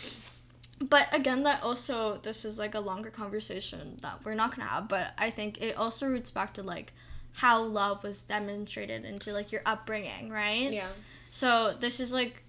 But 0.89 1.07
again, 1.15 1.43
that 1.43 1.63
also 1.63 2.17
this 2.17 2.45
is 2.45 2.59
like 2.59 2.75
a 2.75 2.79
longer 2.79 3.09
conversation 3.09 3.97
that 4.01 4.23
we're 4.25 4.33
not 4.33 4.55
gonna 4.55 4.67
have. 4.67 4.87
But 4.87 5.13
I 5.17 5.29
think 5.29 5.61
it 5.61 5.77
also 5.77 6.07
roots 6.07 6.31
back 6.31 6.53
to 6.55 6.63
like 6.63 6.93
how 7.33 7.63
love 7.63 8.03
was 8.03 8.23
demonstrated 8.23 9.05
into 9.05 9.31
like 9.33 9.51
your 9.51 9.61
upbringing, 9.65 10.29
right? 10.29 10.71
yeah. 10.71 10.89
So 11.29 11.73
this 11.79 11.99
is 11.99 12.13
like, 12.13 12.43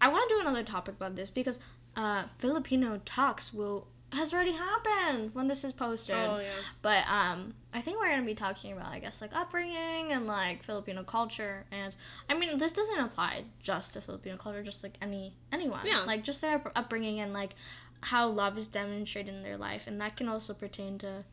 I 0.00 0.08
want 0.08 0.28
to 0.28 0.34
do 0.36 0.40
another 0.40 0.62
topic 0.62 0.94
about 0.94 1.14
this 1.14 1.30
because 1.30 1.60
uh, 1.96 2.24
Filipino 2.38 3.00
talks 3.04 3.52
will 3.52 3.86
has 4.12 4.34
already 4.34 4.52
happened 4.52 5.34
when 5.34 5.46
this 5.48 5.62
is 5.64 5.72
posted. 5.72 6.16
Oh, 6.16 6.38
yeah. 6.38 6.48
But 6.82 7.04
um, 7.08 7.54
I 7.72 7.80
think 7.80 7.98
we're 8.00 8.10
gonna 8.10 8.22
be 8.26 8.34
talking 8.34 8.72
about 8.72 8.86
I 8.88 8.98
guess 8.98 9.20
like 9.22 9.34
upbringing 9.34 10.10
and 10.12 10.26
like 10.26 10.62
Filipino 10.62 11.02
culture 11.04 11.64
and 11.70 11.94
I 12.28 12.34
mean 12.34 12.58
this 12.58 12.72
doesn't 12.72 12.98
apply 12.98 13.44
just 13.62 13.94
to 13.94 14.00
Filipino 14.00 14.36
culture, 14.36 14.62
just 14.62 14.82
like 14.82 14.96
any 15.00 15.36
anyone. 15.52 15.86
Yeah. 15.86 16.00
Like 16.06 16.24
just 16.24 16.40
their 16.40 16.60
upbringing 16.74 17.20
and 17.20 17.32
like 17.32 17.54
how 18.02 18.26
love 18.28 18.56
is 18.58 18.66
demonstrated 18.68 19.34
in 19.34 19.42
their 19.42 19.58
life, 19.58 19.86
and 19.86 20.00
that 20.00 20.16
can 20.16 20.28
also 20.28 20.54
pertain 20.54 20.96
to 20.98 21.24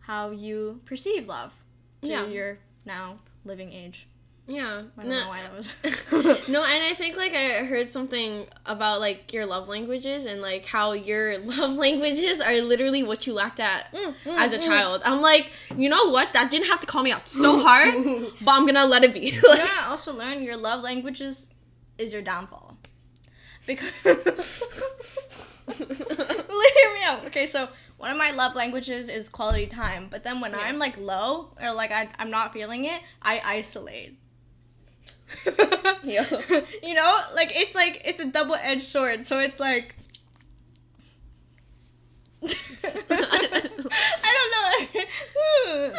how 0.00 0.30
you 0.30 0.80
perceive 0.84 1.26
love 1.26 1.64
to 2.02 2.10
Yeah. 2.10 2.26
your 2.26 2.58
now 2.84 3.20
living 3.44 3.72
age. 3.72 4.06
Yeah. 4.52 4.82
I 4.98 5.02
don't 5.02 5.10
No- 5.10 5.20
know 5.20 5.28
why 5.28 5.42
that 5.42 5.54
was. 5.54 5.74
no, 6.48 6.64
and 6.64 6.82
I 6.84 6.94
think 6.94 7.16
like 7.16 7.32
I 7.34 7.64
heard 7.64 7.92
something 7.92 8.46
about 8.66 8.98
like 9.00 9.32
your 9.32 9.46
love 9.46 9.68
languages 9.68 10.26
and 10.26 10.42
like 10.42 10.66
how 10.66 10.92
your 10.92 11.38
love 11.54 11.74
languages 11.78 12.40
are 12.40 12.60
literally 12.60 13.02
what 13.04 13.26
you 13.26 13.32
lacked 13.34 13.60
at 13.60 13.92
Mm, 13.94 14.14
as 14.26 14.52
a 14.52 14.58
child. 14.58 15.02
I'm 15.04 15.20
like, 15.22 15.52
you 15.76 15.88
know 15.88 16.10
what? 16.10 16.32
That 16.32 16.50
didn't 16.50 16.66
have 16.66 16.80
to 16.80 16.86
call 16.86 17.02
me 17.04 17.12
out 17.12 17.28
so 17.28 17.58
hard, 17.64 17.94
but 18.40 18.50
I'm 18.52 18.66
gonna 18.66 18.86
let 18.86 19.04
it 19.04 19.14
be. 19.14 19.38
Like- 19.48 19.58
gonna 19.60 19.88
also 19.88 20.14
learn 20.16 20.42
your 20.42 20.56
love 20.56 20.82
languages 20.82 21.50
is 21.96 22.12
your 22.12 22.22
downfall. 22.22 22.76
Because 23.66 23.90
hear 24.02 24.14
me 26.94 27.02
out. 27.04 27.24
Okay, 27.26 27.46
so 27.46 27.68
one 27.98 28.10
of 28.10 28.16
my 28.16 28.30
love 28.32 28.54
languages 28.54 29.08
is 29.08 29.28
quality 29.28 29.66
time, 29.66 30.08
but 30.10 30.24
then 30.24 30.40
when 30.40 30.54
I'm 30.54 30.78
like 30.78 30.98
low 30.98 31.52
or 31.62 31.72
like 31.74 31.92
I, 31.92 32.08
I'm 32.18 32.30
not 32.30 32.52
feeling 32.52 32.84
it, 32.86 33.00
I 33.22 33.40
isolate. 33.44 34.18
Yo. 36.04 36.22
you 36.82 36.94
know, 36.94 37.20
like 37.34 37.52
it's 37.54 37.74
like 37.74 38.02
it's 38.04 38.22
a 38.22 38.30
double 38.30 38.54
edged 38.56 38.82
sword. 38.82 39.26
So 39.26 39.38
it's 39.38 39.60
like 39.60 39.96
I 43.10 43.58
don't 43.62 44.94
know. 44.94 45.02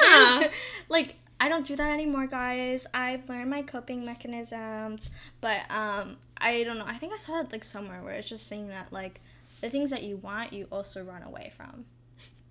Huh. 0.03 0.49
like 0.89 1.15
I 1.39 1.49
don't 1.49 1.65
do 1.65 1.75
that 1.75 1.91
anymore, 1.91 2.27
guys. 2.27 2.85
I've 2.93 3.27
learned 3.29 3.49
my 3.49 3.63
coping 3.63 4.05
mechanisms, 4.05 5.09
but 5.39 5.61
um, 5.71 6.17
I 6.37 6.63
don't 6.63 6.77
know. 6.77 6.85
I 6.85 6.93
think 6.93 7.13
I 7.13 7.17
saw 7.17 7.39
it 7.39 7.51
like 7.51 7.63
somewhere 7.63 8.03
where 8.03 8.13
it's 8.13 8.29
just 8.29 8.47
saying 8.47 8.67
that 8.67 8.91
like 8.93 9.21
the 9.61 9.69
things 9.69 9.89
that 9.91 10.03
you 10.03 10.17
want, 10.17 10.53
you 10.53 10.67
also 10.71 11.03
run 11.03 11.23
away 11.23 11.51
from, 11.55 11.85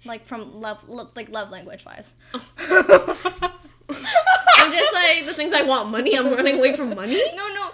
like 0.05 0.24
from 0.26 0.61
love, 0.61 0.89
lo- 0.89 1.11
like 1.14 1.28
love 1.28 1.51
language 1.51 1.85
wise. 1.85 2.14
I'm 4.72 4.78
just 4.78 4.94
like 4.94 5.26
the 5.26 5.34
things 5.34 5.52
I 5.52 5.62
want 5.62 5.90
money. 5.90 6.16
I'm 6.16 6.32
running 6.32 6.58
away 6.58 6.74
from 6.76 6.94
money. 6.94 7.20
No, 7.36 7.48
no, 7.54 7.70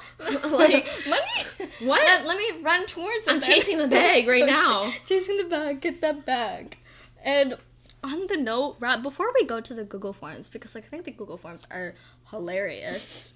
Like, 0.57 0.87
money. 1.09 1.69
what? 1.81 2.01
Let, 2.05 2.27
let 2.27 2.37
me 2.39 2.63
run 2.63 2.87
towards 2.87 3.27
it. 3.27 3.31
I'm 3.33 3.41
then. 3.41 3.51
chasing 3.51 3.79
the 3.79 3.89
bag 3.89 4.27
right 4.27 4.47
now. 4.47 4.89
ch- 4.91 5.05
chasing 5.07 5.37
the 5.37 5.45
bag. 5.45 5.81
Get 5.81 6.01
that 6.01 6.25
bag. 6.25 6.79
And 7.23 7.57
on 8.05 8.27
the 8.29 8.37
note, 8.37 8.77
right 8.81 9.03
before 9.03 9.27
we 9.35 9.45
go 9.45 9.61
to 9.61 9.75
the 9.75 9.85
Google 9.85 10.13
Forms, 10.13 10.49
because 10.49 10.75
like 10.75 10.85
I 10.85 10.89
think 10.89 11.05
the 11.05 11.11
Google 11.11 11.37
Forms 11.37 11.67
are 11.71 11.95
hilarious. 12.31 13.35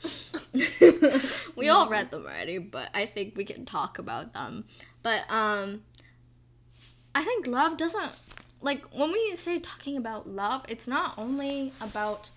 we 1.57 1.69
all 1.69 1.89
read 1.89 2.11
them 2.11 2.23
already, 2.25 2.59
but 2.59 2.89
I 2.95 3.07
think 3.07 3.37
we 3.37 3.45
can 3.45 3.65
talk 3.67 3.99
about 3.99 4.33
them. 4.33 4.65
But 5.03 5.31
um, 5.31 5.83
I 7.15 7.23
think 7.25 7.47
love 7.47 7.77
doesn't 7.77 8.13
like 8.63 8.85
when 8.97 9.13
we 9.13 9.35
say 9.37 9.59
talking 9.59 9.97
about 9.97 10.29
love, 10.29 10.65
it's 10.69 10.87
not 10.87 11.15
only 11.19 11.73
about 11.81 12.31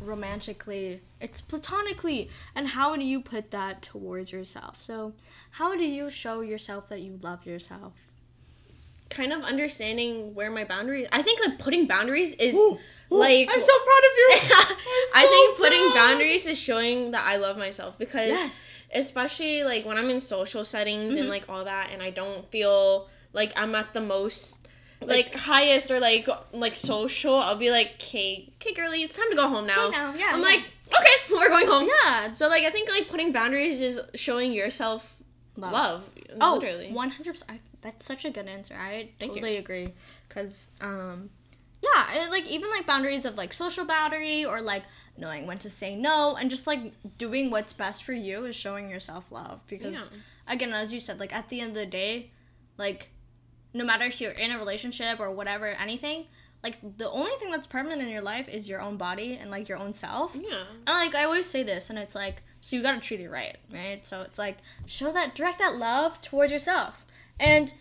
romantically 0.00 1.00
it's 1.20 1.40
platonically 1.40 2.30
and 2.54 2.68
how 2.68 2.96
do 2.96 3.04
you 3.04 3.20
put 3.20 3.50
that 3.50 3.82
towards 3.82 4.32
yourself? 4.32 4.80
So 4.80 5.12
how 5.52 5.76
do 5.76 5.84
you 5.84 6.10
show 6.10 6.40
yourself 6.40 6.88
that 6.88 7.00
you 7.00 7.18
love 7.22 7.46
yourself? 7.46 7.92
Kind 9.10 9.32
of 9.32 9.42
understanding 9.42 10.34
where 10.34 10.50
my 10.50 10.64
boundaries. 10.64 11.08
I 11.12 11.22
think 11.22 11.44
like 11.44 11.58
putting 11.58 11.86
boundaries 11.86 12.34
is 12.34 12.54
like 13.10 13.48
I'm 13.52 13.60
so 13.60 13.72
proud 13.72 14.02
of 14.04 14.16
you. 14.16 14.30
I 15.14 15.26
think 15.26 15.58
putting 15.58 15.94
boundaries 15.94 16.46
is 16.46 16.58
showing 16.58 17.10
that 17.10 17.26
I 17.26 17.36
love 17.36 17.58
myself 17.58 17.98
because 17.98 18.28
yes. 18.28 18.86
especially 18.94 19.64
like 19.64 19.84
when 19.84 19.98
I'm 19.98 20.10
in 20.10 20.20
social 20.20 20.64
settings 20.64 21.14
and 21.14 21.22
mm-hmm. 21.22 21.30
like 21.30 21.48
all 21.48 21.64
that 21.64 21.90
and 21.92 22.02
I 22.02 22.10
don't 22.10 22.48
feel 22.50 23.08
like 23.32 23.52
I'm 23.56 23.74
at 23.74 23.92
the 23.92 24.00
most 24.00 24.68
like, 25.02 25.34
highest 25.34 25.90
or 25.90 26.00
like 26.00 26.28
like 26.52 26.74
social, 26.74 27.34
I'll 27.34 27.56
be 27.56 27.70
like, 27.70 27.92
okay, 27.94 28.52
okay, 28.60 28.74
girly, 28.74 29.02
it's 29.02 29.16
time 29.16 29.30
to 29.30 29.36
go 29.36 29.48
home 29.48 29.66
now. 29.66 29.86
Okay, 29.88 29.96
now, 29.96 30.14
yeah, 30.14 30.30
I'm 30.32 30.40
yeah. 30.40 30.44
like, 30.46 30.64
okay, 30.88 31.16
we're 31.34 31.48
going 31.48 31.66
home. 31.66 31.88
yeah 32.04 32.32
So 32.34 32.48
like 32.48 32.64
I 32.64 32.70
think 32.70 32.88
like 32.90 33.08
putting 33.08 33.32
boundaries 33.32 33.80
is 33.80 34.00
showing 34.14 34.52
yourself 34.52 35.16
Love. 35.56 35.72
love. 35.72 36.04
oh 36.40 36.54
literally. 36.60 36.90
100% 36.92 37.42
that's 37.82 38.04
such 38.04 38.24
a 38.26 38.30
good 38.30 38.46
answer 38.46 38.74
i 38.78 39.08
Thank 39.18 39.34
you. 39.34 39.40
totally 39.40 39.56
agree 39.56 39.88
because 40.28 40.70
um 40.82 41.30
yeah 41.82 42.08
and 42.14 42.30
like 42.30 42.46
even 42.46 42.70
like 42.70 42.86
boundaries 42.86 43.24
of 43.24 43.36
like 43.38 43.52
social 43.54 43.84
boundary 43.86 44.44
or 44.44 44.60
like 44.60 44.82
knowing 45.16 45.46
when 45.46 45.58
to 45.58 45.70
say 45.70 45.96
no 45.96 46.36
and 46.38 46.50
just 46.50 46.66
like 46.66 46.92
doing 47.18 47.50
what's 47.50 47.72
best 47.72 48.04
for 48.04 48.12
you 48.12 48.44
is 48.44 48.54
showing 48.54 48.90
yourself 48.90 49.32
love 49.32 49.60
because 49.66 50.10
again 50.46 50.72
as 50.74 50.92
you 50.92 51.00
said 51.00 51.18
like 51.18 51.34
at 51.34 51.48
the 51.48 51.60
end 51.60 51.70
of 51.70 51.76
the 51.76 51.86
day 51.86 52.30
like 52.76 53.08
no 53.72 53.84
matter 53.84 54.04
if 54.04 54.20
you're 54.20 54.32
in 54.32 54.50
a 54.50 54.58
relationship 54.58 55.20
or 55.20 55.30
whatever 55.30 55.66
anything 55.66 56.24
like 56.62 56.76
the 56.98 57.08
only 57.10 57.30
thing 57.38 57.50
that's 57.50 57.66
permanent 57.66 58.02
in 58.02 58.08
your 58.08 58.20
life 58.20 58.46
is 58.48 58.68
your 58.68 58.82
own 58.82 58.96
body 58.98 59.38
and 59.40 59.50
like 59.50 59.68
your 59.68 59.78
own 59.78 59.92
self 59.94 60.34
Yeah. 60.34 60.64
and 60.86 60.86
like 60.86 61.14
I 61.14 61.24
always 61.24 61.46
say 61.46 61.62
this, 61.62 61.88
and 61.88 61.98
it's 61.98 62.14
like, 62.14 62.42
so 62.60 62.76
you 62.76 62.82
gotta 62.82 63.00
treat 63.00 63.20
it 63.20 63.30
right, 63.30 63.56
right? 63.72 64.04
So 64.04 64.20
it's 64.20 64.38
like, 64.38 64.58
show 64.84 65.10
that, 65.12 65.34
direct 65.34 65.58
that 65.60 65.76
love 65.76 66.20
towards 66.20 66.52
yourself. 66.52 67.06
And 67.38 67.72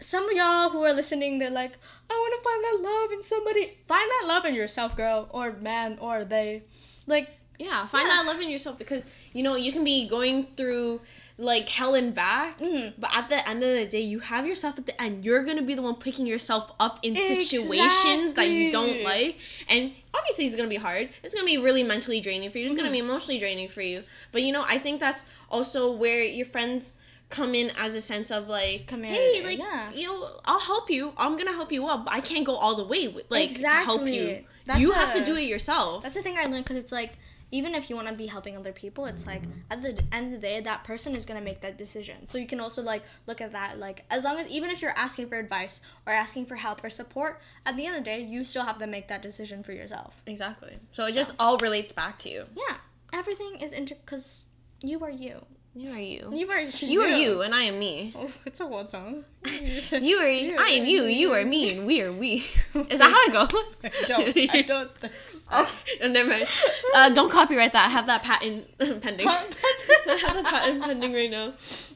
some 0.00 0.28
of 0.28 0.36
y'all 0.36 0.68
who 0.68 0.82
are 0.82 0.92
listening, 0.92 1.38
they're 1.38 1.48
like, 1.48 1.78
I 2.10 2.12
wanna 2.14 2.42
find 2.42 2.64
that 2.64 2.90
love 2.90 3.12
in 3.12 3.22
somebody. 3.22 3.78
Find 3.86 4.10
that 4.10 4.24
love 4.28 4.44
in 4.44 4.54
yourself, 4.54 4.94
girl, 4.94 5.28
or 5.30 5.52
man, 5.52 5.96
or 5.98 6.26
they. 6.26 6.64
Like, 7.06 7.30
Yeah, 7.58 7.86
find 7.86 8.06
Yeah. 8.06 8.16
that 8.16 8.26
love 8.26 8.40
in 8.40 8.50
yourself 8.50 8.76
because 8.76 9.06
you 9.32 9.42
know 9.42 9.54
you 9.56 9.72
can 9.72 9.84
be 9.84 10.06
going 10.08 10.48
through 10.58 11.00
like 11.36 11.68
helen 11.68 12.12
back 12.12 12.60
Mhm. 12.60 12.92
but 12.96 13.10
at 13.16 13.28
the 13.28 13.48
end 13.48 13.62
of 13.64 13.70
the 13.74 13.86
day 13.86 14.00
you 14.00 14.20
have 14.20 14.46
yourself 14.46 14.78
at 14.78 14.86
the 14.86 15.02
end. 15.02 15.24
You're 15.24 15.42
gonna 15.42 15.62
be 15.62 15.74
the 15.74 15.82
one 15.82 15.96
picking 15.96 16.26
yourself 16.26 16.70
up 16.78 17.00
in 17.02 17.16
situations 17.16 18.34
that 18.34 18.48
you 18.48 18.70
don't 18.70 19.02
like. 19.02 19.36
And 19.68 19.92
obviously 20.14 20.46
it's 20.46 20.54
gonna 20.56 20.68
be 20.68 20.76
hard. 20.76 21.08
It's 21.22 21.34
gonna 21.34 21.46
be 21.46 21.58
really 21.58 21.82
mentally 21.82 22.20
draining 22.20 22.50
for 22.50 22.58
you. 22.58 22.66
It's 22.66 22.76
gonna 22.76 22.90
be 22.90 22.98
Mm-hmm. 22.98 23.08
emotionally 23.10 23.38
draining 23.38 23.68
for 23.68 23.82
you. 23.82 24.04
But 24.32 24.42
you 24.42 24.52
know 24.52 24.64
i 24.68 24.78
think 24.78 25.00
that's 25.00 25.26
also 25.50 25.90
where 25.92 26.22
your 26.22 26.46
friends 26.46 26.94
come 27.30 27.54
in 27.54 27.70
as 27.80 27.94
a 27.96 28.00
sense 28.00 28.30
of 28.30 28.48
like 28.48 28.88
hey 28.90 29.42
like 29.44 29.58
yeah. 29.58 29.90
you 29.92 30.06
know 30.06 30.28
i'll 30.44 30.60
help 30.60 30.88
you. 30.90 31.12
I'm 31.16 31.36
gonna 31.36 31.52
help 31.52 31.72
you 31.72 31.86
up 31.88 32.04
but 32.04 32.14
i 32.14 32.20
can't 32.20 32.44
go 32.44 32.54
all 32.54 32.76
the 32.76 32.84
way 32.84 33.08
with 33.08 33.24
like 33.30 33.52
to 33.60 33.68
help 33.68 34.06
you. 34.06 34.44
That's 34.66 34.78
you 34.80 34.92
have 34.92 35.12
to 35.14 35.24
do 35.24 35.34
it 35.36 35.42
yourself. 35.54 36.02
That's 36.04 36.14
the 36.14 36.22
thing 36.22 36.38
I 36.38 36.44
learned 36.46 36.64
because 36.64 36.78
it's 36.78 36.92
like 36.92 37.18
even 37.54 37.72
if 37.76 37.88
you 37.88 37.94
want 37.94 38.08
to 38.08 38.14
be 38.14 38.26
helping 38.26 38.56
other 38.56 38.72
people, 38.72 39.04
it's 39.06 39.26
like 39.28 39.42
at 39.70 39.80
the 39.80 40.02
end 40.10 40.26
of 40.26 40.32
the 40.32 40.38
day, 40.38 40.60
that 40.60 40.82
person 40.82 41.14
is 41.14 41.24
gonna 41.24 41.40
make 41.40 41.60
that 41.60 41.78
decision. 41.78 42.26
So 42.26 42.36
you 42.36 42.48
can 42.48 42.58
also 42.58 42.82
like 42.82 43.04
look 43.28 43.40
at 43.40 43.52
that 43.52 43.78
like 43.78 44.04
as 44.10 44.24
long 44.24 44.38
as 44.38 44.48
even 44.48 44.70
if 44.70 44.82
you're 44.82 44.98
asking 45.06 45.28
for 45.28 45.36
advice 45.38 45.80
or 46.04 46.12
asking 46.12 46.46
for 46.46 46.56
help 46.56 46.82
or 46.82 46.90
support, 46.90 47.40
at 47.64 47.76
the 47.76 47.86
end 47.86 47.94
of 47.96 48.02
the 48.02 48.10
day, 48.10 48.20
you 48.20 48.42
still 48.42 48.64
have 48.64 48.78
to 48.80 48.88
make 48.88 49.06
that 49.06 49.22
decision 49.22 49.62
for 49.62 49.72
yourself. 49.72 50.20
exactly 50.26 50.74
so 50.90 51.06
it 51.06 51.14
just 51.14 51.32
all 51.38 51.56
relates 51.58 51.92
back 51.92 52.18
to 52.18 52.28
you 52.28 52.44
Yeah, 52.56 52.76
everything 53.12 53.60
is 53.60 53.72
inter 53.72 53.94
because 54.04 54.46
you 54.82 55.04
are 55.04 55.10
you. 55.10 55.46
You 55.76 55.90
are 55.90 55.98
you 55.98 56.30
You 56.32 56.50
are 56.50 56.60
you 56.60 57.02
are 57.02 57.16
you 57.16 57.42
and 57.42 57.52
i 57.52 57.62
am 57.62 57.78
me 57.80 58.12
Oh, 58.16 58.30
it's 58.46 58.60
a 58.60 58.66
what 58.66 58.90
song? 58.90 59.24
You 59.44 60.16
are 60.18 60.28
You 60.28 60.56
I 60.58 60.68
am 60.68 60.86
you, 60.86 61.02
you 61.04 61.32
are 61.32 61.44
me, 61.44 61.76
and 61.76 61.86
we 61.86 62.00
are 62.00 62.12
we. 62.12 62.36
Is 62.74 62.98
that 62.98 63.10
how 63.10 63.22
it 63.26 63.50
goes? 63.50 63.78
don't. 64.06 64.36
I 64.54 64.62
don't 64.62 64.90
think. 64.96 65.12
So. 65.28 65.38
Okay, 65.52 65.98
oh, 66.02 66.08
never 66.08 66.30
mind. 66.30 66.46
Uh, 66.94 67.10
don't 67.10 67.30
copyright 67.30 67.72
that. 67.72 67.86
I 67.86 67.90
have 67.90 68.06
that 68.06 68.22
patent 68.22 68.66
pending. 68.78 69.28
I 69.28 70.18
have 70.26 70.36
a 70.36 70.42
patent 70.42 70.82
pending 70.82 71.12
right 71.12 71.30
now. 71.30 71.52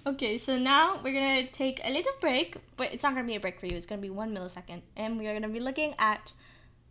Okay, 0.07 0.39
so 0.39 0.59
now 0.59 1.01
we're 1.03 1.15
gonna 1.15 1.47
take 1.47 1.81
a 1.85 1.91
little 1.91 2.13
break, 2.21 2.57
but 2.77 2.93
it's 2.93 3.03
not 3.03 3.15
gonna 3.15 3.27
be 3.27 3.37
a 3.37 3.41
break 3.41 3.59
for 3.61 3.67
you. 3.67 3.77
It's 3.77 3.87
gonna 3.87 4.03
be 4.03 4.11
one 4.11 4.35
millisecond, 4.35 4.83
and 4.97 5.19
we 5.19 5.27
are 5.27 5.33
gonna 5.33 5.49
be 5.49 5.61
looking 5.61 5.95
at 5.99 6.35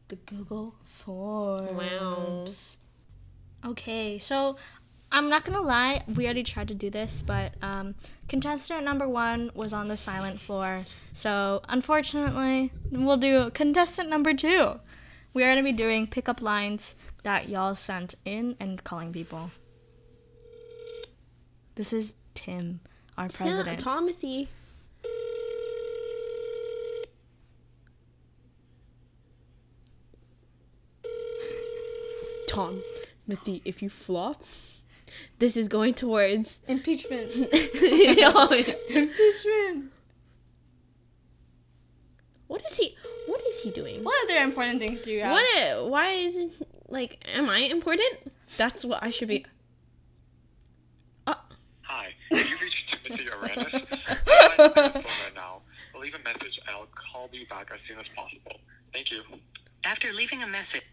the 0.08 0.16
Google 0.16 0.76
Forms. 0.86 2.78
Wow. 3.64 3.72
Okay, 3.72 4.20
so 4.20 4.58
I'm 5.12 5.30
not 5.30 5.46
gonna 5.46 5.62
lie, 5.62 6.04
we 6.08 6.26
already 6.26 6.44
tried 6.44 6.68
to 6.68 6.76
do 6.76 6.90
this, 6.90 7.22
but 7.26 7.54
um, 7.62 7.96
contestant 8.28 8.84
number 8.84 9.08
one 9.08 9.52
was 9.54 9.72
on 9.74 9.88
the 9.88 9.98
silent 9.98 10.40
floor. 10.40 10.84
So 11.14 11.62
unfortunately, 11.70 12.72
we'll 12.92 13.18
do 13.18 13.50
contestant 13.52 14.10
number 14.10 14.34
two. 14.34 14.80
We 15.34 15.44
are 15.44 15.52
gonna 15.52 15.64
be 15.64 15.72
doing 15.72 16.08
pickup 16.08 16.42
lines 16.42 16.96
that 17.24 17.48
y'all 17.50 17.76
sent 17.76 18.16
in 18.26 18.56
and 18.60 18.84
calling 18.84 19.14
people. 19.14 19.52
This 21.76 21.94
is 21.94 22.14
Tim, 22.34 22.80
our 23.18 23.30
president. 23.30 23.80
Timothy. 23.80 24.50
Tom, 32.48 32.82
Timothy, 33.28 33.62
if 33.66 33.84
you 33.84 33.90
flop, 33.90 34.42
this 35.40 35.58
is 35.58 35.68
going 35.68 35.94
towards. 35.94 36.62
Impeachment. 36.68 37.32
Impeachment. 38.90 39.92
What 42.48 42.66
is 42.66 42.78
he? 42.78 42.96
What 43.28 43.42
is 43.48 43.62
he 43.62 43.72
doing? 43.72 44.04
What 44.04 44.16
other 44.30 44.40
important 44.42 44.80
things 44.80 45.04
do 45.04 45.12
you 45.12 45.22
have? 45.22 45.34
What? 45.34 45.90
why 45.90 46.12
is 46.12 46.38
it 46.38 46.52
like? 46.88 47.24
Am 47.36 47.50
I 47.50 47.60
important? 47.60 48.32
That's 48.56 48.86
what 48.86 49.04
I 49.04 49.10
should 49.10 49.28
be. 49.28 49.46
Uh, 51.26 51.34
Hi, 51.82 52.14
you 52.32 52.38
reached 52.62 52.98
Timothy 53.04 53.26
Aranis. 53.26 53.58
I'm 53.58 53.66
on 53.66 53.72
the 54.58 54.70
phone 54.74 54.94
right 54.94 55.32
now. 55.36 55.62
Leave 56.00 56.16
a 56.16 56.20
message 56.20 56.60
and 56.68 56.76
I'll 56.76 56.88
call 57.12 57.28
you 57.34 57.46
back 57.48 57.70
as 57.74 57.80
soon 57.88 58.00
as 58.00 58.06
possible. 58.16 58.60
Thank 58.94 59.12
you. 59.12 59.24
After 59.84 60.14
leaving 60.14 60.44
a 60.44 60.48
message. 60.48 60.84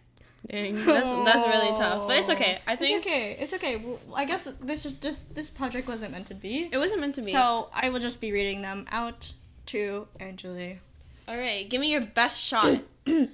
Dang, 0.47 0.75
that's 0.85 1.07
that's 1.25 1.47
really 1.47 1.77
tough, 1.77 2.07
but 2.09 2.17
it's 2.19 2.31
okay. 2.31 2.59
I 2.67 2.73
It's 2.73 2.81
think 2.81 3.07
okay. 3.07 3.37
It's 3.39 3.53
okay. 3.55 3.77
Well, 3.77 3.99
I 4.15 4.25
guess 4.25 4.51
this 4.61 4.87
is 4.87 4.93
just 4.95 5.35
this 5.35 5.51
project 5.51 5.89
wasn't 5.89 6.13
meant 6.13 6.27
to 6.29 6.35
be. 6.35 6.69
it 6.71 6.79
wasn't 6.79 7.01
meant 7.01 7.15
to 7.17 7.23
be. 7.23 7.33
So 7.33 7.69
I 7.73 7.89
will 7.91 8.01
just 8.01 8.21
be 8.21 8.33
reading 8.33 8.63
them 8.63 8.87
out 8.91 9.33
to 9.67 10.07
Angeli. 10.21 10.81
all 11.29 11.37
right, 11.37 11.69
give 11.69 11.81
me 11.81 11.91
your 11.91 12.01
best 12.03 12.43
shot. 12.43 12.81
Please. 13.07 13.29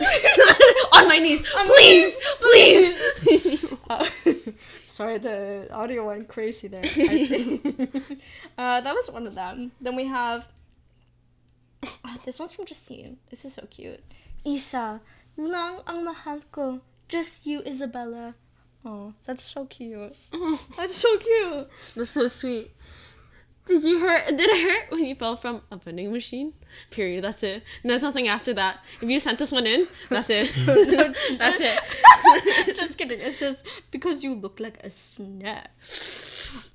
On 0.94 1.08
my 1.08 1.18
knees, 1.18 1.42
please, 1.54 2.18
please. 2.40 3.68
Sorry, 4.86 5.18
the 5.18 5.68
audio 5.72 6.06
went 6.06 6.28
crazy 6.28 6.68
there. 6.68 6.82
Uh, 8.58 8.80
that 8.80 8.94
was 8.94 9.10
one 9.10 9.26
of 9.26 9.34
them. 9.34 9.72
Then 9.80 9.96
we 9.96 10.04
have. 10.06 10.46
Oh, 12.04 12.16
this 12.24 12.38
one's 12.38 12.52
from 12.52 12.66
Justine. 12.66 13.16
This 13.30 13.44
is 13.44 13.54
so 13.54 13.66
cute. 13.70 14.00
Isa, 14.44 15.00
lang 15.36 15.80
ang 15.86 16.04
mahal 16.04 16.40
ko. 16.50 16.80
Just 17.08 17.46
you, 17.46 17.62
Isabella. 17.66 18.34
Oh, 18.84 19.14
that's 19.22 19.44
so 19.44 19.64
cute. 19.66 20.10
That's 20.76 20.96
so 20.96 21.16
cute. 21.18 21.68
That's 21.94 22.10
so 22.10 22.26
sweet. 22.26 22.74
Did 23.64 23.84
you 23.84 24.00
hurt? 24.00 24.26
Did 24.26 24.40
it 24.50 24.58
hurt 24.66 24.90
when 24.90 25.04
you 25.06 25.14
fell 25.14 25.36
from 25.36 25.62
a 25.70 25.76
vending 25.76 26.10
machine? 26.10 26.52
Period. 26.90 27.22
That's 27.22 27.44
it. 27.44 27.62
There's 27.84 28.02
nothing 28.02 28.26
after 28.26 28.50
that. 28.54 28.80
If 29.00 29.06
you 29.08 29.20
sent 29.20 29.38
this 29.38 29.52
one 29.52 29.68
in, 29.70 29.86
that's 30.10 30.26
it. 30.30 30.50
that's 31.38 31.60
it. 31.62 31.78
just 32.76 32.98
kidding. 32.98 33.20
It's 33.22 33.38
just 33.38 33.62
because 33.92 34.24
you 34.24 34.34
look 34.34 34.58
like 34.58 34.82
a 34.82 34.90
snack. 34.90 35.70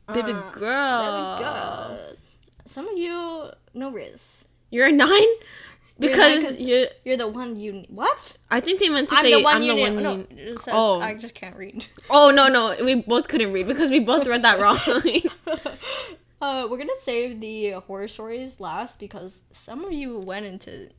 Baby 0.08 0.32
Uh, 0.32 0.52
girl. 0.56 1.04
We 1.04 1.44
go. 1.44 2.16
Some 2.64 2.88
of 2.88 2.98
you, 2.98 3.52
no 3.74 3.92
risk. 3.92 4.48
You're 4.72 4.88
a 4.88 4.92
nine? 4.96 5.32
You're 6.00 6.12
Because 6.12 6.44
nine 6.44 6.52
'cause- 6.54 6.62
you 6.62 6.88
You're 7.06 7.18
the 7.18 7.28
one 7.28 7.60
you. 7.60 7.84
What? 7.90 8.38
I 8.52 8.60
think 8.60 8.80
they 8.80 8.90
meant 8.90 9.10
to 9.10 9.16
I'm 9.16 9.24
say 9.24 9.34
the 9.34 9.42
one 9.44 9.56
I'm 9.56 9.62
you 9.64 9.76
the 9.76 9.82
one. 9.82 10.04
No, 10.04 10.28
it 10.30 10.60
says 10.60 10.74
Oh. 10.78 11.00
I 11.00 11.16
just 11.16 11.34
can't 11.34 11.56
read. 11.56 11.86
Oh 12.10 12.30
no 12.32 12.48
no, 12.48 12.76
we 12.84 12.96
both 12.96 13.28
couldn't 13.28 13.52
read 13.54 13.68
because 13.68 13.90
we 13.90 14.00
both 14.00 14.28
read 14.28 14.44
that 14.44 14.60
wrong. 14.64 14.78
Uh, 16.40 16.68
we're 16.70 16.78
gonna 16.78 16.92
save 17.02 17.42
the 17.42 17.72
horror 17.72 18.08
stories 18.08 18.60
last 18.60 19.00
because 19.00 19.42
some 19.52 19.84
of 19.84 19.92
you 19.92 20.20
went 20.20 20.46
into 20.46 20.90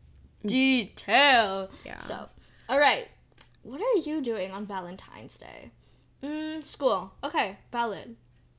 detail. 0.44 1.70
Yeah. 1.84 1.98
So, 1.98 2.28
all 2.68 2.78
right, 2.78 3.06
what 3.62 3.80
are 3.80 4.00
you 4.00 4.20
doing 4.20 4.50
on 4.50 4.66
Valentine's 4.66 5.38
Day? 5.38 5.70
Mm, 6.22 6.64
school. 6.64 7.12
Okay, 7.22 7.58
valid, 7.70 8.16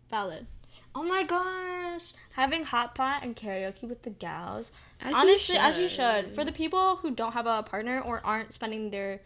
valid. 0.09 0.47
Oh 0.95 1.03
my 1.03 1.23
gosh, 1.23 2.13
having 2.33 2.63
hot 2.63 2.95
pot 2.95 3.23
and 3.23 3.35
karaoke 3.35 3.83
with 3.87 4.03
the 4.03 4.09
gals. 4.09 4.71
As 5.02 5.12
you 5.14 5.18
Honestly, 5.20 5.56
as 5.58 5.80
you 5.80 5.88
should. 5.88 6.34
For 6.34 6.43
the 6.43 6.52
people 6.52 6.97
who 6.97 7.12
don't 7.12 7.32
have 7.34 7.47
a 7.47 7.64
partner 7.64 8.02
or 8.02 8.22
aren't 8.24 8.54
spending 8.54 8.89
their 8.91 9.22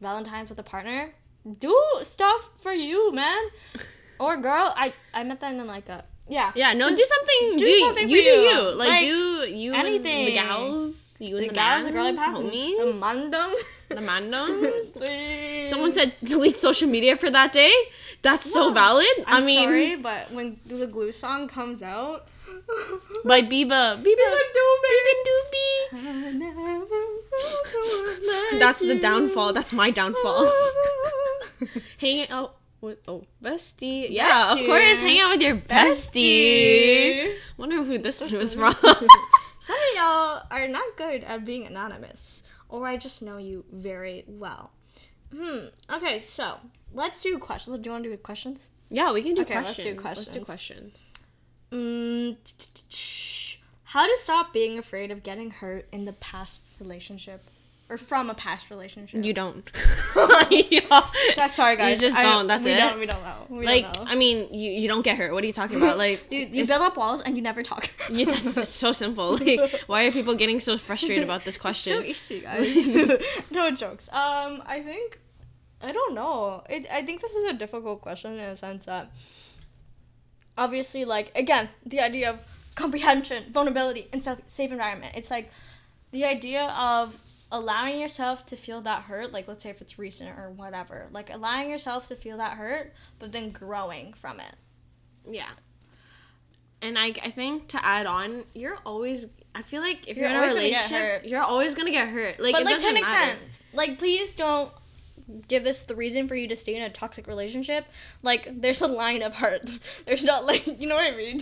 Valentine's 0.00 0.50
with 0.50 0.58
a 0.58 0.62
partner, 0.64 1.14
do 1.58 1.76
stuff 2.02 2.50
for 2.58 2.72
you, 2.72 3.12
man. 3.12 3.38
or 4.18 4.36
girl. 4.36 4.74
I 4.76 4.92
I 5.14 5.22
meant 5.22 5.40
that 5.40 5.54
in 5.54 5.66
like 5.66 5.88
a 5.88 6.04
yeah. 6.28 6.52
yeah, 6.54 6.72
no, 6.72 6.88
Just 6.88 6.98
do 6.98 7.04
something. 7.04 7.58
do 7.58 7.64
Do, 7.64 7.78
something 7.80 8.08
you 8.08 8.18
for 8.18 8.24
do 8.24 8.30
you. 8.30 8.50
you 8.50 8.74
like, 8.76 8.88
Like, 8.88 9.00
do 9.00 9.54
you 9.56 9.74
and 9.74 10.04
the 10.04 10.32
gals, 10.32 11.16
you 11.20 11.36
and 11.36 11.44
The 11.44 11.48
the, 11.48 11.54
gals, 11.54 11.84
the 11.84 11.90
girly 11.92 12.12
mans, 12.12 12.20
pads, 12.20 12.38
the 12.38 12.44
homies, 12.48 13.00
mandem. 13.02 13.52
the 13.88 14.00
mandoms. 14.00 15.68
Someone 15.70 15.92
said 15.92 16.14
delete 16.22 16.56
social 16.56 16.88
media 16.88 17.16
for 17.16 17.28
that 17.30 17.52
day. 17.52 17.72
That's 18.22 18.50
so 18.52 18.72
valid. 18.72 19.06
I'm 19.26 19.42
I 19.42 19.46
mean, 19.46 19.64
sorry, 19.68 19.96
but 19.96 20.30
when 20.30 20.58
the 20.64 20.86
glue 20.86 21.10
song 21.12 21.48
comes 21.48 21.82
out, 21.82 22.28
by 23.24 23.42
Biba, 23.42 24.02
Biba 24.02 24.28
Biba 24.54 25.12
Doobie. 25.26 25.68
That's 28.58 28.80
the 28.80 28.98
downfall. 29.00 29.52
That's 29.52 29.72
my 29.72 29.90
downfall. 29.90 30.50
Hanging 31.98 32.28
out 32.28 32.56
with 32.80 32.98
oh 33.08 33.24
bestie. 33.42 34.08
Yeah, 34.10 34.52
of 34.52 34.58
course. 34.58 35.00
Hang 35.00 35.20
out 35.20 35.30
with 35.30 35.42
your 35.42 35.56
bestie. 35.56 37.28
Bestie. 37.30 37.34
Wonder 37.56 37.82
who 37.82 37.98
this 37.98 38.20
one 38.20 38.32
was 38.32 38.54
from. 38.60 38.74
Some 39.60 39.76
of 39.76 39.96
y'all 39.96 40.42
are 40.50 40.66
not 40.66 40.96
good 40.96 41.22
at 41.22 41.44
being 41.44 41.64
anonymous, 41.66 42.42
or 42.68 42.86
I 42.86 42.96
just 42.96 43.22
know 43.22 43.38
you 43.38 43.64
very 43.70 44.24
well. 44.26 44.72
Hmm. 45.34 45.66
Okay, 45.88 46.18
so 46.18 46.58
let's 46.92 47.20
do 47.20 47.38
questions. 47.38 47.78
Do 47.78 47.88
you 47.88 47.92
want 47.92 48.04
to 48.04 48.10
do 48.10 48.16
questions? 48.16 48.72
yeah, 48.90 49.12
we 49.12 49.22
can 49.22 49.34
do 49.34 49.42
Okay, 49.42 49.54
let's 49.54 49.76
do 49.76 49.94
questions. 49.94 50.26
Let's 50.26 50.38
do 50.38 50.44
questions. 50.44 50.92
Mm, 51.72 52.36
how 53.84 54.06
to 54.06 54.16
stop 54.18 54.52
being 54.52 54.78
afraid 54.78 55.10
of 55.10 55.22
getting 55.22 55.50
hurt 55.50 55.86
in 55.92 56.04
the 56.04 56.12
past 56.14 56.62
relationship, 56.78 57.42
or 57.88 57.96
from 57.98 58.28
a 58.30 58.34
past 58.34 58.70
relationship? 58.70 59.24
You 59.24 59.32
don't. 59.32 59.70
yeah. 60.50 61.00
That's 61.36 61.54
sorry, 61.54 61.76
guys. 61.76 62.00
You 62.00 62.08
just 62.08 62.18
I- 62.18 62.22
don't, 62.22 62.46
that's 62.46 62.64
we 62.64 62.72
it? 62.72 62.76
Don't, 62.76 62.98
we 62.98 63.06
don't 63.06 63.22
know. 63.22 63.46
We 63.48 63.66
Like 63.66 63.92
don't 63.92 64.04
know. 64.04 64.12
I 64.12 64.14
mean, 64.16 64.52
you 64.52 64.70
you 64.70 64.88
don't 64.88 65.02
get 65.02 65.16
hurt. 65.18 65.32
What 65.32 65.42
are 65.44 65.46
you 65.46 65.52
talking 65.52 65.76
about? 65.78 65.98
Like 65.98 66.28
Dude, 66.28 66.54
you 66.54 66.66
build 66.66 66.82
up 66.82 66.96
walls 66.96 67.22
and 67.22 67.36
you 67.36 67.42
never 67.42 67.62
talk. 67.62 67.88
Yeah, 68.12 68.26
that's 68.26 68.56
it's 68.56 68.70
so 68.70 68.92
simple. 68.92 69.38
Like, 69.38 69.82
why 69.86 70.04
are 70.06 70.12
people 70.12 70.34
getting 70.34 70.60
so 70.60 70.76
frustrated 70.76 71.24
about 71.24 71.44
this 71.44 71.56
question? 71.56 71.92
so 71.94 72.02
question? 72.02 72.36
easy, 72.36 72.40
guys. 72.40 73.50
no 73.50 73.70
jokes. 73.70 74.12
Um, 74.12 74.62
I 74.66 74.82
think 74.84 75.18
I 75.80 75.92
don't 75.92 76.14
know. 76.14 76.62
It, 76.68 76.86
I 76.92 77.02
think 77.02 77.20
this 77.20 77.34
is 77.34 77.50
a 77.50 77.54
difficult 77.54 78.02
question 78.02 78.32
in 78.34 78.40
a 78.40 78.56
sense 78.56 78.84
that 78.86 79.10
obviously 80.56 81.04
like 81.04 81.32
again 81.34 81.68
the 81.84 82.00
idea 82.00 82.30
of 82.30 82.38
comprehension, 82.74 83.44
vulnerability, 83.52 84.08
and 84.12 84.22
self 84.22 84.40
safe 84.46 84.72
environment. 84.72 85.14
It's 85.16 85.30
like 85.30 85.50
the 86.10 86.24
idea 86.24 86.66
of 86.78 87.18
allowing 87.50 88.00
yourself 88.00 88.46
to 88.46 88.56
feel 88.56 88.80
that 88.82 89.02
hurt, 89.02 89.32
like 89.32 89.46
let's 89.46 89.62
say 89.62 89.70
if 89.70 89.80
it's 89.80 89.98
recent 89.98 90.30
or 90.38 90.50
whatever, 90.50 91.08
like 91.12 91.32
allowing 91.32 91.70
yourself 91.70 92.08
to 92.08 92.16
feel 92.16 92.38
that 92.38 92.56
hurt, 92.56 92.94
but 93.18 93.32
then 93.32 93.50
growing 93.50 94.12
from 94.14 94.40
it. 94.40 94.54
Yeah. 95.28 95.50
And 96.80 96.98
I, 96.98 97.08
I 97.08 97.30
think 97.30 97.68
to 97.68 97.84
add 97.84 98.06
on, 98.06 98.44
you're 98.54 98.78
always. 98.84 99.28
I 99.54 99.62
feel 99.62 99.82
like 99.82 100.08
if 100.08 100.16
you're, 100.16 100.28
You're 100.28 100.36
in 100.44 100.50
a 100.50 100.54
relationship, 100.54 101.22
you're 101.26 101.42
always 101.42 101.74
gonna 101.74 101.90
get 101.90 102.08
hurt. 102.08 102.40
Like, 102.40 102.54
but 102.54 102.62
it 102.62 102.64
like 102.64 102.74
doesn't 102.74 102.90
to 102.90 102.96
an 102.96 103.02
matter. 103.02 103.32
extent, 103.36 103.66
like 103.74 103.98
please 103.98 104.32
don't 104.32 104.72
give 105.48 105.64
this 105.64 105.82
the 105.84 105.96
reason 105.96 106.26
for 106.28 106.34
you 106.34 106.46
to 106.48 106.56
stay 106.56 106.74
in 106.76 106.82
a 106.82 106.90
toxic 106.90 107.26
relationship. 107.26 107.86
Like 108.22 108.60
there's 108.60 108.80
a 108.82 108.86
line 108.86 109.22
of 109.22 109.34
hurt. 109.36 109.78
There's 110.06 110.24
not 110.24 110.44
like 110.46 110.66
you 110.80 110.88
know 110.88 110.96
what 110.96 111.12
I 111.12 111.16
mean. 111.16 111.40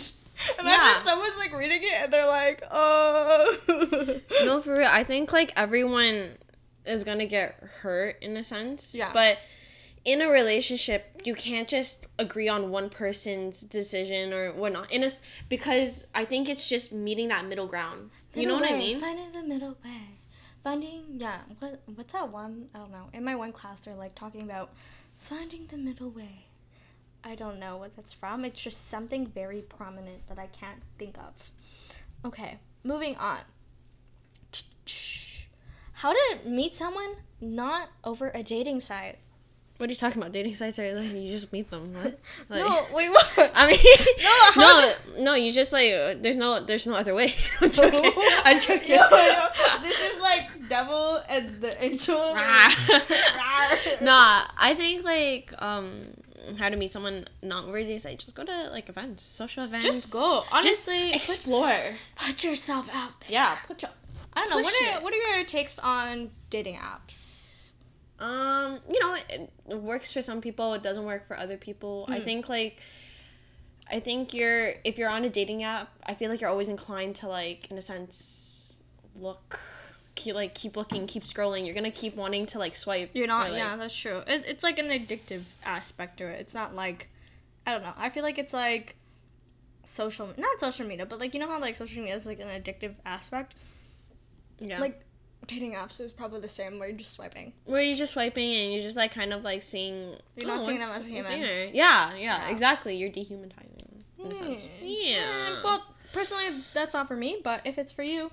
Imagine 0.59 0.67
Yeah. 0.67 1.03
someone's 1.03 1.37
like 1.39 1.53
reading 1.53 1.81
it 1.83 2.03
and 2.05 2.13
they're 2.13 2.27
like, 2.27 2.63
oh. 2.71 4.21
No, 4.45 4.61
for 4.61 4.79
real. 4.79 4.89
I 4.91 5.05
think 5.05 5.33
like 5.33 5.53
everyone 5.57 6.37
is 6.87 7.05
gonna 7.05 7.27
get 7.27 7.57
hurt 7.83 8.17
in 8.23 8.37
a 8.37 8.43
sense. 8.45 8.95
Yeah. 8.95 9.11
But 9.13 9.39
in 10.05 10.23
a 10.23 10.31
relationship, 10.31 11.21
you 11.25 11.35
can't 11.35 11.69
just 11.69 12.07
agree 12.19 12.49
on 12.49 12.71
one 12.71 12.89
person's 12.89 13.61
decision 13.61 14.33
or 14.33 14.53
whatnot. 14.53 14.91
In 14.91 15.03
a 15.03 15.07
s- 15.07 15.21
because 15.51 16.07
I 16.15 16.25
think 16.25 16.49
it's 16.49 16.69
just 16.69 16.91
meeting 16.93 17.29
that 17.29 17.45
middle 17.47 17.67
ground. 17.67 18.11
You 18.35 18.47
know 18.47 18.59
Middle 18.59 18.61
what 18.61 18.71
I 18.71 18.73
way, 18.73 18.79
mean? 18.79 19.01
Finding 19.01 19.33
the 19.33 19.43
middle 19.43 19.77
way. 19.85 20.10
Finding 20.63 21.05
yeah. 21.17 21.39
What 21.59 21.81
what's 21.95 22.13
that 22.13 22.31
one? 22.31 22.69
I 22.75 22.79
don't 22.79 22.93
know. 22.93 23.09
In 23.13 23.25
my 23.25 23.35
one 23.35 23.53
class, 23.53 23.81
they're 23.81 23.95
like 23.95 24.15
talking 24.15 24.43
about 24.43 24.71
finding 25.19 25.67
the 25.67 25.79
middle 25.79 26.11
way. 26.11 26.47
I 27.23 27.35
don't 27.35 27.59
know 27.59 27.77
what 27.77 27.97
that's 27.97 28.13
from. 28.13 28.45
It's 28.45 28.63
just 28.63 28.89
something 28.89 29.27
very 29.27 29.61
prominent 29.63 30.27
that 30.29 30.39
I 30.39 30.47
can't 30.47 30.81
think 30.99 31.17
of. 31.19 31.51
Okay, 32.25 32.59
moving 32.85 33.17
on. 33.17 33.41
How 35.95 36.13
to 36.13 36.39
meet 36.47 36.75
someone 36.75 37.17
not 37.41 37.91
over 38.05 38.31
a 38.35 38.43
dating 38.43 38.81
site. 38.81 39.19
What 39.81 39.89
are 39.89 39.93
you 39.93 39.97
talking 39.97 40.21
about? 40.21 40.33
Dating 40.33 40.55
sites 40.55 40.79
are 40.79 40.95
like 40.95 41.11
you 41.11 41.31
just 41.31 41.51
meet 41.55 41.71
them. 41.71 41.95
What? 41.95 42.19
Like, 42.51 42.61
no, 42.61 42.87
wait, 42.93 43.09
what? 43.17 43.51
I 43.55 43.67
mean, 43.67 43.79
how 44.55 44.61
no, 44.61 44.93
no, 45.25 45.35
You 45.35 45.51
just 45.53 45.73
like 45.73 46.21
there's 46.21 46.37
no, 46.37 46.61
there's 46.61 46.87
no 46.87 46.97
other 46.97 47.15
way. 47.15 47.33
I'm 47.63 47.71
joking. 47.71 48.13
I'm 48.45 48.61
joking. 48.61 48.99
this 49.83 50.15
is 50.15 50.21
like 50.21 50.69
devil 50.69 51.23
and 51.31 51.63
the 51.63 51.83
angel. 51.83 52.19
nah, 54.03 54.43
I 54.59 54.75
think 54.77 55.03
like 55.03 55.55
um 55.63 56.09
how 56.59 56.69
to 56.69 56.77
meet 56.77 56.93
someone 56.93 57.25
not 57.43 57.65
over 57.65 57.81
dating 57.81 58.01
site. 58.01 58.19
Just 58.19 58.35
go 58.35 58.45
to 58.45 58.69
like 58.71 58.91
events, 58.91 59.23
social 59.23 59.65
events. 59.65 59.87
Just 59.87 60.13
go. 60.13 60.45
Honestly, 60.53 61.13
just 61.13 61.37
explore. 61.37 61.73
Put 62.17 62.45
yourself 62.45 62.91
out 62.93 63.19
there. 63.23 63.31
Yeah, 63.31 63.57
put 63.67 63.81
your. 63.81 63.93
I 64.35 64.43
don't 64.43 64.51
know. 64.51 64.57
What 64.59 64.75
are 64.75 64.99
it. 64.99 65.03
what 65.03 65.15
are 65.15 65.37
your 65.37 65.47
takes 65.47 65.79
on 65.79 66.33
dating 66.51 66.77
apps? 66.77 67.30
Um, 68.21 68.79
you 68.91 69.01
know, 69.01 69.15
it, 69.15 69.51
it 69.69 69.79
works 69.81 70.13
for 70.13 70.21
some 70.23 70.41
people. 70.41 70.75
It 70.75 70.83
doesn't 70.83 71.05
work 71.05 71.27
for 71.27 71.37
other 71.39 71.57
people. 71.57 72.05
Hmm. 72.07 72.13
I 72.13 72.21
think 72.21 72.49
like, 72.49 72.81
I 73.91 73.99
think 74.01 74.35
you're 74.35 74.75
if 74.85 74.99
you're 74.99 75.11
on 75.11 75.25
a 75.25 75.29
dating 75.31 75.63
app, 75.65 75.91
I 76.07 76.15
feel 76.15 76.31
like 76.31 76.41
you're 76.41 76.51
always 76.51 76.69
inclined 76.69 77.17
to 77.17 77.29
like, 77.29 77.71
in 77.71 77.79
a 77.79 77.83
sense, 77.83 78.81
look, 79.17 79.59
keep 80.15 80.35
like 80.35 80.55
keep 80.55 80.77
looking, 80.77 81.07
keep 81.07 81.23
scrolling. 81.25 81.65
You're 81.65 81.75
gonna 81.75 81.91
keep 81.91 82.15
wanting 82.15 82.47
to 82.47 82.59
like 82.59 82.75
swipe. 82.75 83.11
You're 83.15 83.27
not. 83.27 83.49
or, 83.49 83.51
like- 83.51 83.59
yeah, 83.59 83.77
that's 83.77 83.97
true. 83.97 84.19
It, 84.27 84.45
it's 84.47 84.63
like 84.63 84.79
an 84.79 84.87
addictive 84.89 85.43
aspect 85.65 86.19
to 86.19 86.25
it. 86.27 86.39
It's 86.41 86.55
not 86.55 86.75
like, 86.75 87.09
I 87.67 87.73
don't 87.73 87.83
know. 87.83 87.95
I 87.97 88.11
feel 88.11 88.23
like 88.23 88.39
it's 88.39 88.53
like 88.53 88.97
social, 89.85 90.29
not 90.37 90.61
social 90.61 90.87
media, 90.87 91.07
but 91.07 91.19
like 91.19 91.33
you 91.35 91.41
know 91.41 91.49
how 91.49 91.59
like 91.59 91.75
social 91.77 92.01
media 92.01 92.15
is 92.15 92.27
like 92.27 92.39
an 92.41 92.49
addictive 92.49 92.95
aspect. 93.07 93.55
yeah. 94.61 94.79
Like 94.79 95.01
dating 95.47 95.73
apps 95.75 96.01
is 96.01 96.13
probably 96.13 96.41
the 96.41 96.49
same 96.49 96.79
where 96.79 96.89
you're 96.89 96.99
just 96.99 97.13
swiping. 97.13 97.53
where 97.65 97.81
you're 97.83 97.97
just 97.97 98.13
swiping 98.13 98.55
and 98.55 98.73
you're 98.73 98.83
just 98.83 98.97
like 98.97 99.13
kind 99.13 99.33
of 99.33 99.43
like 99.45 99.63
seeing. 99.63 100.15
You're 100.37 100.47
not 100.47 100.65
seeing 100.65 100.81
them 100.81 100.89
as 100.89 101.07
a 101.07 101.09
human. 101.09 101.41
Yeah, 101.41 101.69
yeah, 101.73 102.17
Yeah. 102.17 102.49
exactly. 102.51 102.97
You're 102.97 103.09
dehumanizing 103.11 104.05
in 104.23 104.31
a 104.31 104.35
sense. 104.35 104.65
Hmm. 104.65 104.85
Yeah. 104.87 105.61
Well, 105.65 105.85
personally, 106.13 106.51
that's 106.75 106.95
not 106.95 107.09
for 107.09 107.17
me. 107.17 107.39
But 107.43 107.63
if 107.65 107.79
it's 107.79 107.91
for 107.93 108.03
you, 108.03 108.31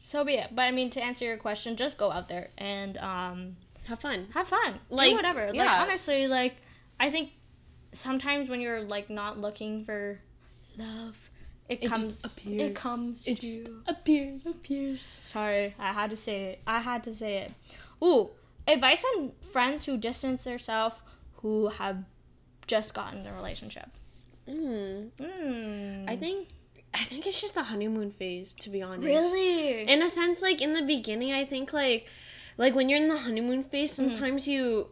so 0.00 0.24
be 0.24 0.34
it. 0.34 0.54
But 0.54 0.62
I 0.62 0.70
mean, 0.70 0.90
to 0.90 1.02
answer 1.02 1.24
your 1.24 1.36
question, 1.36 1.76
just 1.76 1.98
go 1.98 2.10
out 2.10 2.28
there 2.28 2.48
and 2.56 2.96
um, 2.98 3.56
have 3.86 4.00
fun. 4.00 4.28
have 4.34 4.48
fun. 4.48 4.80
Like, 4.90 5.10
Do 5.10 5.16
whatever. 5.16 5.46
Like 5.48 5.54
yeah. 5.56 5.82
honestly, 5.82 6.26
like 6.28 6.56
I 6.98 7.10
think 7.10 7.30
sometimes 7.92 8.48
when 8.48 8.60
you're 8.60 8.80
like 8.82 9.10
not 9.10 9.38
looking 9.38 9.84
for 9.84 10.20
love, 10.76 11.27
it, 11.68 11.82
It 11.84 11.88
comes. 11.90 12.22
just 12.22 12.46
It 12.46 12.52
appears. 12.54 12.76
comes. 12.76 13.26
It 13.26 13.34
to 13.40 13.46
just 13.46 13.58
you. 13.58 13.82
appears. 13.86 14.46
appears. 14.46 15.04
Sorry, 15.04 15.74
I 15.78 15.92
had 15.92 16.10
to 16.10 16.16
say 16.16 16.44
it. 16.52 16.60
I 16.66 16.80
had 16.80 17.04
to 17.04 17.14
say 17.14 17.38
it. 17.38 17.52
Ooh, 18.02 18.30
advice 18.66 19.04
on 19.16 19.32
friends 19.52 19.84
who 19.86 19.96
distance 19.96 20.44
themselves 20.44 20.96
who 21.42 21.68
have 21.68 22.04
just 22.66 22.94
gotten 22.94 23.26
a 23.26 23.32
relationship. 23.34 23.88
Mm. 24.48 25.10
Mm. 25.18 26.08
I 26.08 26.16
think 26.16 26.48
I 26.94 27.04
think 27.04 27.26
it's 27.26 27.40
just 27.40 27.56
a 27.56 27.62
honeymoon 27.62 28.10
phase, 28.10 28.54
to 28.54 28.70
be 28.70 28.82
honest. 28.82 29.04
really. 29.04 29.82
In 29.82 30.02
a 30.02 30.08
sense, 30.08 30.40
like 30.42 30.62
in 30.62 30.72
the 30.72 30.82
beginning, 30.82 31.32
I 31.32 31.44
think 31.44 31.72
like 31.72 32.08
like 32.56 32.74
when 32.74 32.88
you're 32.88 33.00
in 33.00 33.08
the 33.08 33.18
honeymoon 33.18 33.62
phase, 33.62 33.92
Mm-hmm. 33.98 34.10
sometimes 34.12 34.48
you 34.48 34.88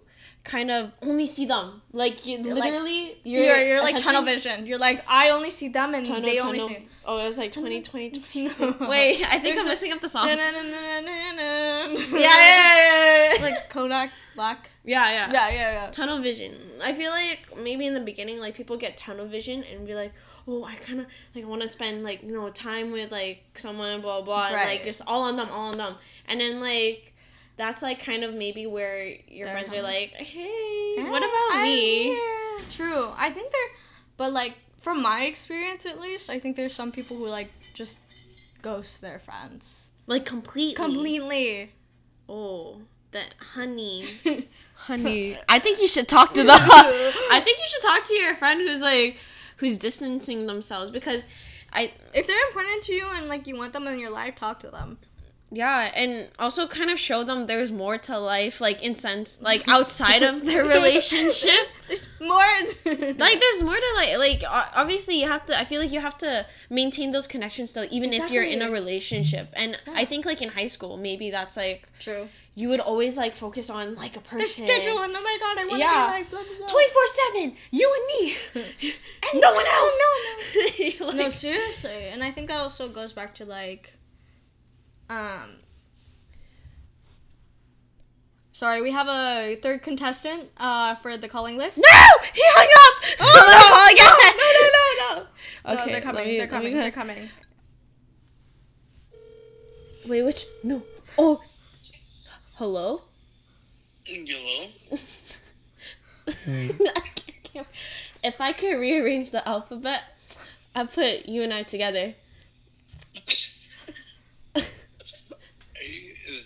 kind 0.47 0.70
of 0.70 0.92
only 1.03 1.26
see 1.26 1.44
them. 1.47 1.82
Like 1.92 2.24
you 2.26 2.38
like- 2.38 2.64
literally 2.72 3.18
you're, 3.24 3.57
you're, 3.59 3.82
like 3.82 3.99
tunnel 4.03 4.22
vision. 4.22 4.66
You're 4.66 4.78
like 4.78 5.05
I 5.09 5.30
only 5.30 5.51
see 5.51 5.68
them 5.68 5.94
and 5.94 6.07
Tunnel, 6.07 6.22
they 6.22 6.38
only 6.38 6.61
see. 6.61 6.88
Oh, 7.09 7.20
it 7.22 7.26
was 7.26 7.38
like 7.38 7.53
20, 7.53 7.82
20, 7.82 8.20
20. 8.20 8.47
No. 8.80 8.88
Wait, 8.88 9.22
I 9.22 9.38
think 9.38 9.42
There's 9.55 9.59
I'm 9.61 9.68
messing 9.68 9.92
up 9.92 10.01
the 10.01 10.09
song. 10.09 10.26
yeah, 10.28 10.36
Yeah, 10.36 12.18
yeah, 12.18 13.34
yeah, 13.38 13.42
like 13.44 13.70
Kodak 13.70 14.11
Black. 14.34 14.70
yeah, 14.84 15.11
yeah. 15.11 15.32
Yeah, 15.32 15.49
yeah, 15.51 15.72
yeah. 15.84 15.90
Tunnel 15.90 16.18
vision. 16.18 16.55
I 16.82 16.92
feel 16.92 17.11
like 17.11 17.47
maybe 17.62 17.86
in 17.86 17.94
the 17.94 18.01
beginning, 18.01 18.40
like 18.40 18.55
people 18.55 18.76
get 18.76 18.97
tunnel 18.97 19.26
vision 19.26 19.62
and 19.72 19.86
be 19.86 19.94
like, 19.94 20.12
"Oh, 20.49 20.64
I 20.64 20.74
kind 20.74 21.01
of 21.01 21.07
like 21.34 21.47
want 21.47 21.62
to 21.62 21.68
spend 21.68 22.03
like 22.03 22.22
you 22.22 22.32
know 22.32 22.51
time 22.51 22.90
with 22.92 23.12
like 23.12 23.42
someone, 23.55 24.01
blah 24.01 24.20
blah, 24.22 24.47
and, 24.47 24.55
Right. 24.55 24.66
like 24.66 24.84
just 24.84 25.03
all 25.07 25.22
on 25.22 25.36
them, 25.36 25.49
all 25.53 25.68
on 25.70 25.78
them." 25.78 25.94
And 26.28 26.40
then 26.40 26.61
like 26.61 27.14
that's 27.57 27.82
like 27.82 28.04
kind 28.04 28.22
of 28.24 28.34
maybe 28.34 28.66
where 28.66 29.07
your 29.28 29.46
They're 29.46 29.54
friends 29.54 29.72
are 29.72 29.82
like, 29.82 30.11
"Hey, 30.11 30.94
what 31.09 31.22
Yeah, 31.22 31.28
about 31.28 31.62
me?" 31.62 32.02
here. 32.04 32.59
True. 32.70 33.11
I 33.16 33.30
think 33.30 33.52
they're, 33.52 33.70
but 34.16 34.32
like 34.32 34.59
from 34.78 35.02
my 35.02 35.22
experience 35.24 35.86
at 35.86 36.00
least, 36.00 36.30
I 36.30 36.38
think 36.38 36.57
there's 36.57 36.72
some 36.74 36.92
people 36.92 37.16
who 37.16 37.26
like 37.28 37.50
just 37.74 37.98
ghost 38.62 39.00
their 39.00 39.18
friends 39.18 39.90
Like 40.07 40.24
completely. 40.24 40.74
completely. 40.74 41.72
Oh, 42.28 42.82
that 43.12 43.34
honey. 43.54 44.04
honey. 44.74 45.38
I 45.48 45.59
think 45.59 45.80
you 45.80 45.88
should 45.88 46.09
talk 46.09 46.34
to 46.34 46.42
them. 46.42 46.48
I 46.61 47.40
think 47.44 47.59
you 47.59 47.64
should 47.68 47.82
talk 47.82 48.04
to 48.04 48.14
your 48.14 48.34
friend 48.34 48.61
who's 48.61 48.80
like 48.82 49.16
who's 49.59 49.78
distancing 49.78 50.46
themselves 50.46 50.90
because 50.90 51.26
I 51.72 51.92
if 52.14 52.26
they're 52.26 52.46
important 52.48 52.82
to 52.84 52.92
you 52.94 53.07
and 53.14 53.28
like 53.28 53.46
you 53.46 53.57
want 53.57 53.72
them 53.72 53.86
in 53.86 53.98
your 53.98 54.11
life, 54.11 54.34
talk 54.36 54.61
to 54.61 54.70
them. 54.70 54.98
Yeah, 55.57 55.90
and 55.94 56.28
also 56.38 56.66
kind 56.66 56.90
of 56.90 56.98
show 56.98 57.24
them 57.24 57.46
there's 57.46 57.72
more 57.72 57.96
to 58.09 58.18
life 58.18 58.61
like 58.61 58.78
in 58.82 58.94
sense 58.94 59.40
like 59.40 59.66
outside 59.76 60.22
of 60.22 60.44
their 60.48 60.64
relationship. 60.76 61.64
There's 61.88 62.09
more. 62.20 62.42
Like 63.24 63.38
there's 63.44 63.62
more 63.62 63.80
to 63.86 63.90
like 64.00 64.12
like 64.26 64.42
obviously 64.82 65.14
you 65.20 65.28
have 65.28 65.44
to 65.46 65.52
I 65.62 65.64
feel 65.64 65.80
like 65.80 65.92
you 65.92 66.00
have 66.00 66.18
to 66.18 66.44
maintain 66.68 67.09
those 67.12 67.26
connections 67.34 67.70
still 67.70 67.86
even 67.90 68.12
if 68.12 68.30
you're 68.32 68.48
in 68.54 68.61
a 68.62 68.70
relationship. 68.70 69.46
And 69.62 69.78
I 69.94 70.04
think 70.04 70.24
like 70.26 70.40
in 70.42 70.48
high 70.48 70.66
school 70.76 70.96
maybe 70.96 71.30
that's 71.30 71.57
like 71.57 71.80
True. 72.00 72.28
you 72.57 72.68
would 72.70 72.80
always 72.80 73.16
like 73.16 73.34
focus 73.36 73.70
on 73.70 73.94
like 73.94 74.16
a 74.16 74.20
person. 74.20 74.66
Their 74.66 74.80
schedule 74.80 74.98
and 75.04 75.12
oh 75.16 75.22
my 75.30 75.36
god, 75.44 75.59
I 75.59 75.64
want 75.66 75.70
to 75.72 75.78
Yeah. 75.78 76.07
be 76.07 76.12
like 76.18 76.30
blah 76.30 76.42
blah 76.42 76.59
blah. 76.59 76.68
24 76.68 77.07
7 77.34 77.57
you 77.70 77.86
and 77.96 78.04
me 78.12 78.22
and 79.32 79.40
no 79.40 79.54
one 79.54 79.66
else. 79.78 79.98
no, 80.02 80.09
else 80.32 81.00
no, 81.00 81.07
Like- 81.07 81.16
No, 81.16 81.28
seriously, 81.30 82.09
and 82.12 82.22
I 82.24 82.30
think 82.32 82.48
that 82.48 82.59
also 82.61 82.88
goes 82.88 83.12
back 83.12 83.34
to 83.36 83.44
like, 83.44 83.92
um. 85.11 85.57
Sorry, 88.52 88.80
we 88.80 88.90
have 88.90 89.07
a 89.07 89.57
third 89.57 89.82
contestant 89.82 90.48
uh, 90.57 90.94
for 90.94 91.18
the 91.18 91.28
calling 91.28 91.59
list. 91.59 91.76
no 91.76 91.84
he 92.32 92.42
hung 92.42 92.68
up 92.84 92.94
oh, 93.20 93.90
again. 93.92 94.14
no, 94.38 95.14
no, 95.14 95.18
no, 95.18 95.26
no. 95.74 95.74
okay 95.74 95.86
no, 95.86 95.92
they're 95.92 96.00
coming. 96.00 96.26
me- 96.26 96.38
they're 96.38 96.46
coming. 96.46 96.74
They're 96.74 96.90
coming. 96.90 97.28
wait 100.07 100.22
which 100.22 100.46
no 100.62 100.82
oh 101.18 101.42
hello 102.54 103.02
Hello? 104.07 104.68
if 108.22 108.40
I 108.40 108.52
could 108.52 108.78
rearrange 108.78 109.32
the 109.32 109.46
alphabet 109.46 110.02
I'd 110.74 110.92
put 110.92 111.26
you 111.26 111.42
and 111.42 111.52
I 111.52 111.64
together 111.64 112.14
Are 113.16 113.20
you, 113.26 113.34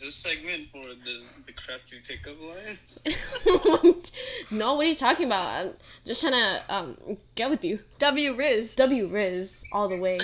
is 0.00 0.06
this 0.06 0.24
this 0.24 0.32
segment 0.32 0.68
for 0.72 0.84
the 1.04 1.22
the 1.46 1.52
crappy 1.52 2.00
pickup 2.06 2.36
lines? 2.40 4.12
no, 4.50 4.74
what 4.74 4.86
are 4.86 4.88
you 4.88 4.94
talking 4.94 5.26
about? 5.26 5.66
I'm 5.66 5.72
just 6.06 6.20
trying 6.20 6.32
to 6.32 6.62
um 6.68 6.96
get 7.34 7.50
with 7.50 7.64
you. 7.64 7.80
W 7.98 8.34
Riz. 8.34 8.74
W 8.76 9.06
Riz 9.06 9.64
all 9.72 9.88
the 9.88 9.96
way. 9.96 10.20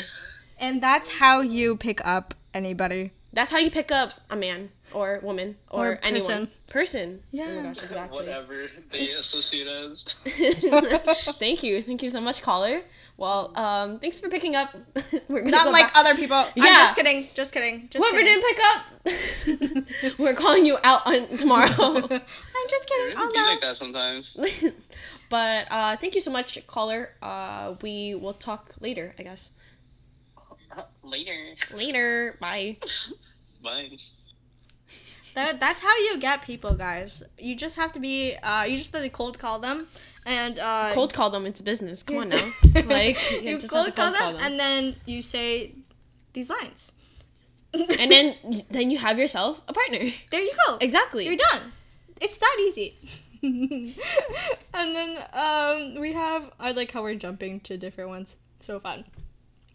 And 0.59 0.83
that's 0.83 1.11
how 1.11 1.41
you 1.41 1.77
pick 1.77 2.05
up 2.07 2.35
anybody. 2.55 3.13
That's 3.33 3.51
how 3.51 3.59
you 3.59 3.71
pick 3.71 3.93
up 3.93 4.15
a 4.31 4.37
man 4.37 4.71
or 4.95 5.21
woman 5.23 5.57
or, 5.69 5.93
Or 5.93 5.99
anyone. 6.03 6.21
person. 6.21 6.49
Person. 6.69 7.23
Yeah. 7.31 7.45
Oh 7.49 7.63
gosh, 7.65 7.83
exactly. 7.83 8.19
Whatever 8.19 8.67
they 8.91 9.11
associate 9.13 9.67
as. 9.67 10.05
Thank 11.39 11.63
you. 11.63 11.83
Thank 11.83 12.03
you 12.03 12.11
so 12.11 12.21
much, 12.21 12.41
caller. 12.41 12.81
Well, 13.19 13.53
um, 13.57 13.99
thanks 13.99 14.21
for 14.21 14.29
picking 14.29 14.55
up. 14.57 14.75
We're 15.29 15.41
gonna 15.41 15.51
Not 15.51 15.73
like 15.73 15.87
back- 15.87 15.97
other 15.97 16.15
people. 16.15 16.37
I'm 16.37 16.53
Yeah. 16.55 16.85
just 16.85 16.97
kidding. 16.99 17.29
Just 17.35 17.55
kidding. 17.55 17.89
Just 17.91 18.05
Whoever 18.05 18.23
kidding. 18.23 18.41
didn't 18.43 19.85
pick 19.87 20.05
up, 20.13 20.19
we're 20.19 20.35
calling 20.35 20.67
you 20.67 20.77
out 20.85 21.07
on 21.07 21.27
tomorrow. 21.39 21.71
I'm 21.71 22.67
just 22.69 22.87
kidding. 22.89 23.09
It 23.13 23.15
Oh 23.17 23.31
be 23.33 23.39
no. 23.39 23.45
like 23.47 23.61
that 23.63 23.77
sometimes. 23.77 24.37
but 25.31 25.67
uh, 25.71 25.97
thank 25.97 26.15
you 26.15 26.21
so 26.21 26.31
much, 26.31 26.59
caller. 26.67 27.13
Uh, 27.23 27.75
we 27.81 28.15
will 28.15 28.35
talk 28.35 28.75
later, 28.81 29.15
I 29.19 29.23
guess. 29.23 29.51
Later. 31.03 31.55
Later. 31.75 32.37
Bye. 32.41 32.77
Bye. 33.63 33.97
That, 35.35 35.61
that's 35.61 35.83
how 35.83 35.97
you 35.99 36.19
get 36.19 36.43
people, 36.43 36.75
guys. 36.75 37.23
You 37.39 37.55
just 37.55 37.77
have 37.77 37.93
to 37.93 37.99
be. 38.01 38.35
Uh, 38.37 38.65
you 38.65 38.77
just 38.77 38.93
have 38.93 39.03
to 39.03 39.09
cold 39.09 39.39
call 39.39 39.59
them, 39.59 39.87
and 40.27 40.59
uh, 40.59 40.91
Cold 40.93 41.15
call 41.15 41.31
them. 41.31 41.47
It's 41.47 41.63
business. 41.63 42.03
Come 42.03 42.19
on 42.19 42.29
now. 42.29 42.53
Like 42.85 43.17
you 43.43 43.59
just 43.59 43.73
have 43.73 43.87
to 43.87 43.93
cold 43.93 44.15
call 44.15 44.33
them, 44.33 44.37
and 44.43 44.61
then 44.61 44.97
you 45.07 45.23
say 45.23 45.75
these 46.35 46.51
lines. 46.51 46.93
and 47.73 48.11
then 48.11 48.35
then 48.71 48.91
you 48.91 48.99
have 48.99 49.19
yourself 49.19 49.63
a 49.69 49.73
partner. 49.73 49.99
there 50.31 50.43
you 50.43 50.53
go. 50.67 50.79
Exactly. 50.81 51.25
You're 51.25 51.37
done. 51.37 51.73
It's 52.21 52.39
that 52.39 52.57
easy. 52.61 52.97
and 53.43 54.95
then 54.97 55.25
um, 55.33 56.01
we 56.01 56.13
have. 56.13 56.51
I 56.59 56.73
like 56.73 56.91
how 56.91 57.03
we're 57.03 57.15
jumping 57.15 57.61
to 57.61 57.77
different 57.77 58.11
ones. 58.11 58.37
So 58.61 58.81
fun. 58.81 59.05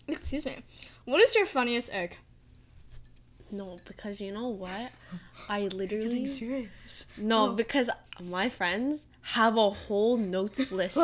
Excuse 0.08 0.46
me. 0.46 0.58
What 1.06 1.22
is 1.22 1.34
your 1.36 1.46
funniest 1.46 1.94
egg? 1.94 2.18
No, 3.52 3.78
because 3.86 4.22
you 4.22 4.32
know 4.32 4.48
what? 4.48 4.92
I 5.50 5.68
literally 5.68 6.26
serious. 6.26 7.06
no 7.18 7.54
because 7.54 7.90
my 8.24 8.50
friends 8.50 9.08
have 9.22 9.58
a 9.58 9.70
whole 9.70 10.18
notes 10.18 10.72
list. 10.82 11.00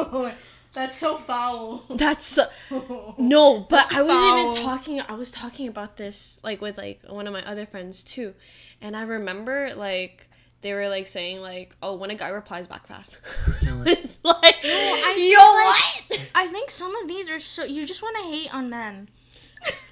That's 0.74 0.98
so 0.98 1.18
foul. 1.18 1.84
That's 1.90 2.38
no, 3.18 3.62
but 3.62 3.92
I 3.96 4.02
wasn't 4.02 4.40
even 4.40 4.64
talking. 4.64 5.02
I 5.10 5.16
was 5.16 5.32
talking 5.32 5.68
about 5.68 5.98
this 5.98 6.40
like 6.44 6.62
with 6.62 6.78
like 6.78 7.02
one 7.08 7.26
of 7.26 7.34
my 7.34 7.44
other 7.46 7.66
friends 7.66 8.04
too, 8.04 8.34
and 8.82 8.96
I 8.96 9.02
remember 9.02 9.74
like 9.76 10.28
they 10.62 10.74
were 10.74 10.88
like 10.90 11.08
saying 11.08 11.42
like, 11.42 11.76
oh, 11.82 11.96
when 11.96 12.12
a 12.12 12.16
guy 12.16 12.30
replies 12.30 12.68
back 12.68 12.86
fast, 12.88 13.20
it's 13.62 14.24
like, 14.24 14.56
I 14.64 15.16
yo, 15.18 16.10
feel 16.10 16.20
what? 16.20 16.30
I 16.36 16.48
think 16.48 16.70
some 16.70 16.96
of 16.96 17.08
these 17.08 17.30
are 17.30 17.40
so. 17.40 17.64
You 17.64 17.86
just 17.86 18.02
want 18.02 18.16
to 18.18 18.24
hate 18.24 18.54
on 18.54 18.70
men. 18.70 19.10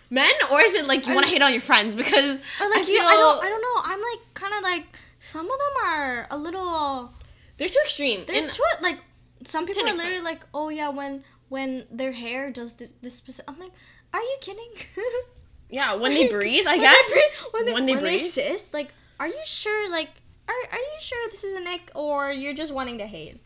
Men, 0.10 0.32
or 0.52 0.62
is 0.62 0.76
it 0.76 0.88
like 0.88 1.08
you 1.08 1.14
want 1.16 1.26
to 1.26 1.32
hate 1.32 1.42
on 1.42 1.52
your 1.52 1.62
friends 1.62 1.96
because 1.96 2.40
Or 2.62 2.70
like 2.70 2.78
I 2.78 2.82
you, 2.82 2.86
feel 2.86 3.02
I 3.06 3.14
don't, 3.16 3.44
I 3.46 3.50
don't 3.50 3.62
know. 3.62 3.82
I'm 3.84 4.00
like 4.00 4.34
kind 4.34 4.54
of 4.54 4.62
like 4.64 4.88
some 5.20 5.46
of 5.46 5.52
them 5.52 5.86
are 5.86 6.28
a 6.30 6.38
little. 6.38 7.14
they're 7.58 7.70
too 7.70 7.80
extreme. 7.84 8.22
They're 8.28 8.44
and 8.44 8.52
too 8.52 8.64
like 8.82 9.00
some 9.44 9.66
people 9.66 9.88
are 9.88 9.94
literally 9.94 10.22
like, 10.22 10.42
oh 10.54 10.70
yeah, 10.70 10.90
when 10.90 11.24
when 11.50 11.86
their 11.92 12.12
hair 12.12 12.52
does 12.52 12.74
this 12.74 12.92
this. 12.94 13.16
Specific, 13.16 13.50
I'm 13.50 13.60
like, 13.60 13.72
are 14.14 14.22
you 14.22 14.38
kidding? 14.42 14.70
yeah, 15.70 15.96
when 15.96 16.14
they 16.14 16.28
breathe, 16.28 16.66
I 16.68 16.78
guess 16.78 17.44
when 17.52 17.66
they, 17.66 17.74
when 17.74 17.86
they 17.86 17.96
when 17.96 18.04
they 18.04 18.20
exist, 18.20 18.74
like, 18.74 18.94
are 19.20 19.28
you 19.28 19.42
sure? 19.46 19.92
Like, 19.92 20.10
are 20.48 20.54
are 20.72 20.78
you 20.78 20.98
sure 21.00 21.30
this 21.32 21.44
is 21.44 21.56
an 21.56 21.68
ick 21.68 21.92
or 21.96 22.32
you're 22.32 22.54
just 22.54 22.74
wanting 22.74 23.00
to 23.00 23.06
hate? 23.08 23.42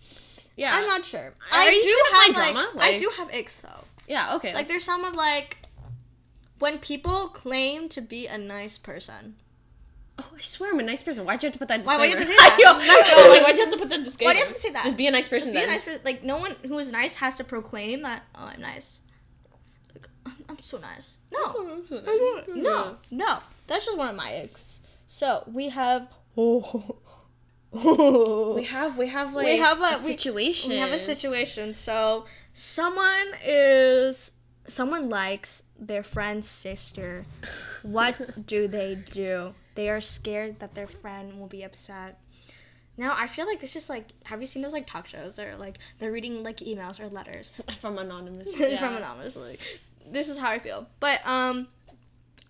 yeah, 0.57 0.75
I'm 0.75 0.87
not 0.87 1.05
sure. 1.05 1.33
Are 1.51 1.59
I 1.59 1.69
you 1.69 1.81
do 1.81 1.97
have 2.11 2.35
like, 2.37 2.53
drama? 2.53 2.71
I 2.79 2.97
do 2.97 3.09
have 3.17 3.29
icks 3.31 3.61
though. 3.61 3.85
Yeah, 4.07 4.35
okay. 4.35 4.53
Like 4.53 4.67
there's 4.67 4.83
some 4.83 5.05
of 5.05 5.15
like 5.15 5.57
when 6.59 6.77
people 6.79 7.27
claim 7.27 7.89
to 7.89 8.01
be 8.01 8.27
a 8.27 8.37
nice 8.37 8.77
person. 8.77 9.35
oh, 10.19 10.29
I 10.37 10.41
swear 10.41 10.71
I'm 10.73 10.79
a 10.79 10.83
nice 10.83 11.01
person. 11.03 11.25
Why'd 11.25 11.41
you 11.43 11.47
have 11.47 11.53
to 11.53 11.59
put 11.59 11.67
that 11.69 11.85
Why- 11.85 11.95
disclaimer? 11.97 11.99
why'd 12.01 12.09
you 12.11 12.17
have 12.17 12.27
to 12.27 12.33
say 12.33 12.37
that? 12.37 12.57
Yo, 13.17 13.23
yo, 13.25 13.29
like, 13.31 13.43
why'd 13.43 13.57
you 13.57 13.63
have 13.65 13.73
to 13.73 13.79
put 13.79 13.89
that 13.89 14.03
disclaimer? 14.03 14.29
Why 14.29 14.33
do 14.33 14.39
you 14.39 14.45
have 14.45 14.55
to 14.55 14.61
say 14.61 14.71
that? 14.73 14.83
Just 14.83 14.97
be 14.97 15.07
a 15.07 15.11
nice 15.11 15.27
person 15.27 15.53
Be 15.53 15.63
a 15.63 15.67
nice 15.67 15.83
person. 15.83 16.01
Like 16.03 16.23
no 16.23 16.37
one 16.37 16.55
who 16.67 16.77
is 16.79 16.91
nice 16.91 17.15
has 17.17 17.35
to 17.37 17.43
proclaim 17.43 18.01
that. 18.03 18.23
Oh, 18.35 18.45
I'm 18.53 18.61
nice. 18.61 19.01
Like, 19.93 20.07
I'm, 20.25 20.35
I'm 20.49 20.59
so 20.59 20.77
nice. 20.79 21.17
No, 21.31 21.81
no, 22.55 22.97
no. 23.11 23.39
That's 23.67 23.85
just 23.85 23.97
one 23.97 24.09
of 24.09 24.15
my 24.15 24.29
icks. 24.43 24.81
So 25.07 25.43
we 25.51 25.69
have. 25.69 26.07
We 27.71 28.63
have 28.63 28.97
we 28.97 29.07
have 29.09 29.35
like 29.35 29.45
we 29.45 29.57
have 29.57 29.79
a, 29.79 29.89
we- 29.91 29.95
situation. 29.95 30.71
We, 30.71 30.77
have 30.77 30.91
a 30.91 30.97
situation. 30.97 31.75
So 31.75 32.25
someone 32.51 33.27
is 33.45 34.33
someone 34.69 35.09
likes 35.09 35.65
their 35.77 36.03
friend's 36.03 36.47
sister. 36.47 37.25
What 37.83 38.45
do 38.45 38.67
they 38.67 38.95
do? 38.95 39.53
They 39.75 39.89
are 39.89 40.01
scared 40.01 40.59
that 40.59 40.75
their 40.75 40.87
friend 40.87 41.39
will 41.39 41.47
be 41.47 41.63
upset. 41.63 42.19
Now 42.97 43.15
I 43.17 43.27
feel 43.27 43.45
like 43.45 43.61
this 43.61 43.75
is 43.75 43.89
like 43.89 44.09
have 44.23 44.41
you 44.41 44.45
seen 44.45 44.61
those 44.61 44.73
like 44.73 44.87
talk 44.87 45.07
shows? 45.07 45.35
They're 45.35 45.55
like 45.55 45.77
they're 45.99 46.11
reading 46.11 46.43
like 46.43 46.57
emails 46.57 46.99
or 46.99 47.07
letters 47.07 47.51
from 47.79 47.97
anonymous. 47.97 48.55
from 48.79 48.95
anonymous. 48.95 49.37
Like 49.37 49.59
this 50.09 50.27
is 50.27 50.37
how 50.37 50.49
I 50.49 50.59
feel. 50.59 50.87
But 50.99 51.25
um, 51.25 51.67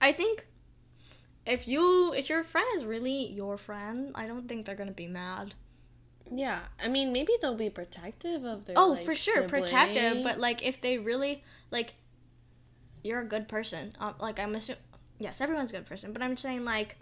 I 0.02 0.12
think 0.12 0.46
if 1.46 1.68
you 1.68 2.14
if 2.14 2.30
your 2.30 2.44
friend 2.44 2.68
is 2.76 2.86
really 2.86 3.28
your 3.28 3.58
friend, 3.58 4.12
I 4.16 4.28
don't 4.28 4.48
think 4.48 4.66
they're 4.66 4.76
gonna 4.76 4.92
be 4.92 5.08
mad. 5.08 5.54
Yeah, 6.32 6.60
I 6.84 6.88
mean 6.88 7.12
maybe 7.12 7.34
they'll 7.42 7.56
be 7.56 7.70
protective 7.70 8.44
of 8.44 8.66
their. 8.66 8.78
Oh, 8.78 8.90
like, 8.90 9.02
for 9.02 9.16
sure, 9.16 9.44
sibling. 9.44 9.64
protective. 9.64 10.24
But 10.24 10.40
like, 10.40 10.66
if 10.66 10.80
they 10.82 10.98
really 10.98 11.44
like, 11.72 11.94
you're 13.04 13.22
a 13.22 13.26
good 13.26 13.48
person. 13.48 13.94
Um, 14.00 14.16
like 14.20 14.40
I'm 14.40 14.56
assuming, 14.56 14.82
yes, 15.20 15.42
everyone's 15.42 15.72
a 15.72 15.76
good 15.76 15.86
person. 15.88 16.14
But 16.14 16.22
I'm 16.22 16.38
saying 16.38 16.66
like, 16.66 16.98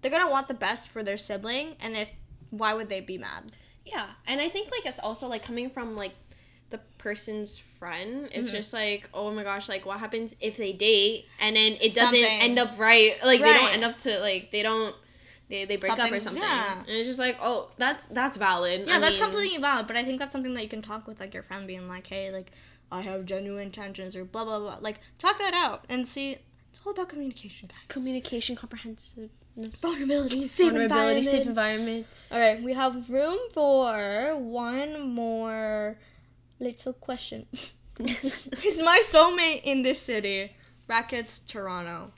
they're 0.00 0.10
gonna 0.10 0.30
want 0.30 0.48
the 0.48 0.54
best 0.54 0.88
for 0.90 1.02
their 1.02 1.16
sibling, 1.16 1.76
and 1.80 1.96
if 1.96 2.12
why 2.50 2.74
would 2.74 2.88
they 2.88 3.00
be 3.00 3.18
mad? 3.18 3.52
yeah, 3.84 4.06
and 4.26 4.38
I 4.38 4.50
think 4.50 4.70
like 4.70 4.84
it's 4.84 5.00
also 5.00 5.28
like 5.28 5.42
coming 5.42 5.70
from 5.70 5.96
like 5.96 6.12
the 6.70 6.78
person's 6.98 7.56
friend. 7.58 8.24
Mm-hmm. 8.26 8.38
It's 8.40 8.50
just 8.50 8.72
like 8.74 9.08
oh 9.14 9.30
my 9.32 9.42
gosh, 9.42 9.68
like 9.68 9.86
what 9.86 9.98
happens 9.98 10.36
if 10.40 10.56
they 10.58 10.72
date 10.72 11.26
and 11.40 11.56
then 11.56 11.72
it 11.80 11.94
doesn't 11.94 12.04
Something. 12.14 12.24
end 12.24 12.58
up 12.58 12.78
right? 12.78 13.16
Like 13.24 13.40
they 13.40 13.52
don't 13.52 13.72
end 13.72 13.84
up 13.84 13.98
to 13.98 14.20
like 14.20 14.50
they 14.50 14.62
don't. 14.62 14.94
They, 15.50 15.64
they 15.64 15.76
break 15.78 15.92
up 15.92 15.98
or 16.00 16.20
Something- 16.20 16.20
something, 16.20 16.42
yeah. 16.42 16.78
and 16.80 16.90
it's 16.90 17.08
just 17.08 17.18
like, 17.18 17.38
oh, 17.40 17.70
that's 17.78 18.04
that's 18.08 18.36
valid. 18.36 18.84
Yeah, 18.86 18.96
I 18.96 19.00
that's 19.00 19.18
mean, 19.18 19.30
completely 19.30 19.56
valid. 19.58 19.86
But 19.86 19.96
I 19.96 20.04
think 20.04 20.18
that's 20.18 20.30
something 20.30 20.52
that 20.52 20.62
you 20.62 20.68
can 20.68 20.82
talk 20.82 21.06
with 21.08 21.20
like 21.20 21.32
your 21.32 21.42
friend, 21.42 21.66
being 21.66 21.88
like, 21.88 22.06
hey, 22.06 22.30
like 22.30 22.52
I 22.90 23.02
have 23.02 23.26
genuine 23.26 23.64
intentions 23.64 24.16
or 24.16 24.24
blah 24.24 24.44
blah 24.44 24.58
blah. 24.58 24.78
Like 24.80 25.00
talk 25.18 25.38
that 25.38 25.54
out 25.54 25.84
and 25.88 26.06
see. 26.06 26.38
It's 26.70 26.80
all 26.84 26.92
about 26.92 27.08
communication, 27.08 27.68
guys. 27.68 27.78
communication, 27.88 28.54
comprehensiveness, 28.54 29.30
vulnerability, 29.80 30.46
safe 30.46 30.70
vulnerability, 30.70 31.22
safe 31.22 31.46
environment. 31.46 31.88
environment. 31.88 32.06
All 32.30 32.38
right, 32.38 32.62
we 32.62 32.74
have 32.74 33.08
room 33.10 33.38
for 33.52 34.36
one 34.36 35.00
more 35.08 35.98
little 36.60 36.92
question. 36.92 37.46
Is 38.00 38.80
my 38.82 39.02
soulmate 39.04 39.62
in 39.64 39.82
this 39.82 40.00
city? 40.00 40.52
Brackets 40.86 41.40
Toronto. 41.40 42.12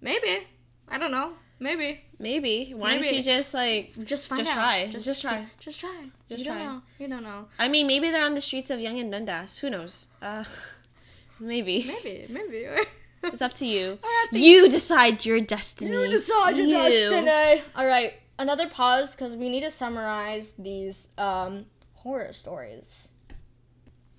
Maybe. 0.00 0.46
I 0.88 0.98
don't 0.98 1.10
know. 1.10 1.32
Maybe. 1.60 2.02
Maybe. 2.18 2.72
Why 2.74 2.92
don't 2.92 3.02
Maybe. 3.02 3.16
you 3.18 3.22
just 3.22 3.52
like 3.52 3.92
Just 4.04 4.28
find 4.28 4.40
out? 4.40 4.46
Just 4.46 4.56
out. 4.56 4.58
try. 4.60 4.90
Just 5.00 5.20
try. 5.22 5.46
Just 5.58 5.80
try. 5.80 5.90
Just 6.30 6.38
you 6.40 6.46
try. 6.46 6.58
don't 6.58 6.64
know. 6.66 6.82
You 6.98 7.08
don't 7.08 7.22
know. 7.22 7.48
I 7.58 7.68
mean, 7.68 7.86
maybe 7.86 8.10
they're 8.10 8.24
on 8.24 8.34
the 8.34 8.40
streets 8.40 8.70
of 8.70 8.80
Yonge 8.80 9.00
and 9.00 9.12
Dundas. 9.12 9.58
Who 9.58 9.68
knows? 9.70 10.06
Uh, 10.22 10.44
maybe. 11.40 11.84
Maybe. 11.86 12.26
Maybe. 12.28 12.66
It's 13.24 13.42
up 13.42 13.54
to 13.54 13.66
you. 13.66 13.98
I 14.04 14.26
think- 14.30 14.44
You 14.44 14.68
decide 14.70 15.24
your 15.24 15.40
destiny. 15.40 15.90
You 15.90 16.08
decide 16.08 16.56
your 16.58 16.66
You. 16.66 17.10
destiny. 17.10 17.62
All 17.74 17.84
right, 17.86 18.12
another 18.38 18.68
pause 18.68 19.16
because 19.16 19.34
we 19.36 19.48
need 19.48 19.62
to 19.62 19.70
summarize 19.70 20.52
these 20.52 21.08
um, 21.18 21.66
horror 21.94 22.32
stories. 22.32 23.14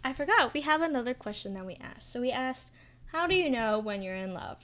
I 0.04 0.12
forgot. 0.12 0.54
We 0.54 0.62
have 0.62 0.82
another 0.82 1.14
question 1.14 1.54
that 1.54 1.66
we 1.66 1.76
asked. 1.76 2.12
So 2.12 2.20
we 2.20 2.32
asked, 2.32 2.72
"How 3.14 3.28
do 3.28 3.36
you 3.36 3.50
know 3.50 3.80
when 3.80 4.02
you're 4.02 4.16
in 4.16 4.34
love?" 4.34 4.62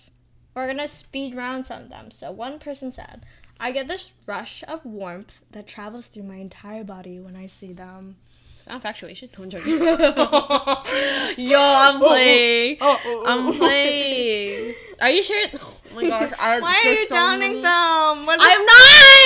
We're 0.55 0.67
gonna 0.67 0.87
speed 0.87 1.35
round 1.35 1.65
some 1.65 1.83
of 1.83 1.89
them. 1.89 2.11
So 2.11 2.31
one 2.31 2.59
person 2.59 2.91
said, 2.91 3.23
"I 3.59 3.71
get 3.71 3.87
this 3.87 4.13
rush 4.27 4.63
of 4.67 4.85
warmth 4.85 5.39
that 5.51 5.67
travels 5.67 6.07
through 6.07 6.23
my 6.23 6.35
entire 6.35 6.83
body 6.83 7.19
when 7.19 7.35
I 7.35 7.45
see 7.47 7.73
them." 7.73 8.17
Is 8.59 8.65
that 8.67 8.75
infatuation? 8.75 9.29
No, 9.37 9.43
I'm 9.43 9.49
joking. 9.49 9.73
Yo, 9.77 11.59
I'm 11.59 12.01
oh, 12.01 12.05
oh, 12.05 12.07
playing. 12.07 12.77
oh, 12.79 12.99
oh 13.03 13.23
I'm 13.27 13.57
playing. 13.57 14.73
Are 15.01 15.09
you 15.09 15.21
sure? 15.23 15.45
Oh 15.55 15.77
my 15.95 16.03
gosh. 16.07 16.31
I, 16.39 16.59
Why 16.61 16.81
are 16.85 16.91
you 16.91 17.07
so 17.07 17.15
downing 17.15 17.39
many- 17.39 17.61
them? 17.61 18.25
What 18.25 18.39
I'm 18.41 18.65
not. 18.65 18.77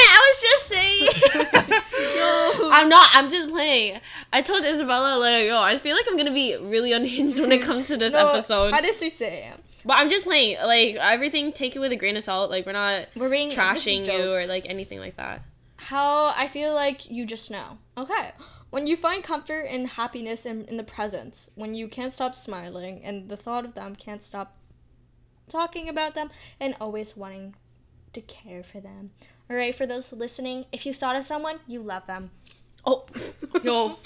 I 0.09 0.19
was 0.27 0.41
just 0.41 0.65
saying. 0.67 1.81
I'm 2.73 2.89
not. 2.89 3.09
I'm 3.13 3.29
just 3.29 3.49
playing. 3.49 3.99
I 4.33 4.41
told 4.41 4.63
Isabella 4.65 5.19
like, 5.19 5.45
yo, 5.45 5.61
I 5.61 5.77
feel 5.77 5.95
like 5.95 6.05
I'm 6.09 6.17
gonna 6.17 6.33
be 6.33 6.55
really 6.57 6.93
unhinged 6.93 7.39
when 7.39 7.51
it 7.51 7.61
comes 7.61 7.87
to 7.87 7.97
this 7.97 8.13
No, 8.13 8.29
episode. 8.29 8.73
How 8.73 8.81
did 8.81 8.99
you 8.99 9.09
say? 9.09 9.51
But 9.85 9.97
I'm 9.97 10.09
just 10.09 10.25
playing. 10.25 10.57
Like 10.63 10.95
everything, 10.95 11.51
take 11.51 11.75
it 11.75 11.79
with 11.79 11.91
a 11.91 11.95
grain 11.95 12.17
of 12.17 12.23
salt. 12.23 12.49
Like 12.49 12.65
we're 12.65 12.71
not 12.73 13.07
We're 13.15 13.29
being 13.29 13.49
trashing 13.49 14.05
you 14.05 14.31
or 14.33 14.45
like 14.47 14.69
anything 14.69 14.99
like 14.99 15.15
that. 15.17 15.41
how 15.77 16.33
I 16.35 16.47
feel 16.47 16.73
like 16.73 17.09
you 17.09 17.25
just 17.25 17.49
know. 17.51 17.77
Okay. 17.97 18.31
When 18.69 18.85
you 18.85 18.97
find 18.97 19.23
comfort 19.23 19.65
and 19.69 19.87
happiness 19.87 20.45
in, 20.45 20.65
in 20.65 20.75
the 20.75 20.83
presence, 20.83 21.49
when 21.55 21.73
you 21.73 21.87
can't 21.87 22.11
stop 22.11 22.35
smiling 22.35 23.01
and 23.03 23.29
the 23.29 23.37
thought 23.37 23.63
of 23.63 23.75
them 23.75 23.95
can't 23.95 24.21
stop 24.21 24.57
talking 25.47 25.87
about 25.87 26.15
them 26.15 26.29
and 26.59 26.75
always 26.81 27.15
wanting 27.15 27.55
to 28.11 28.19
care 28.21 28.63
for 28.63 28.81
them. 28.81 29.11
All 29.49 29.55
right, 29.55 29.73
for 29.73 29.85
those 29.85 30.11
listening, 30.11 30.65
if 30.73 30.85
you 30.85 30.93
thought 30.93 31.15
of 31.15 31.23
someone, 31.23 31.59
you 31.65 31.81
love 31.81 32.05
them. 32.07 32.31
Oh, 32.85 33.05
yo, 33.63 33.97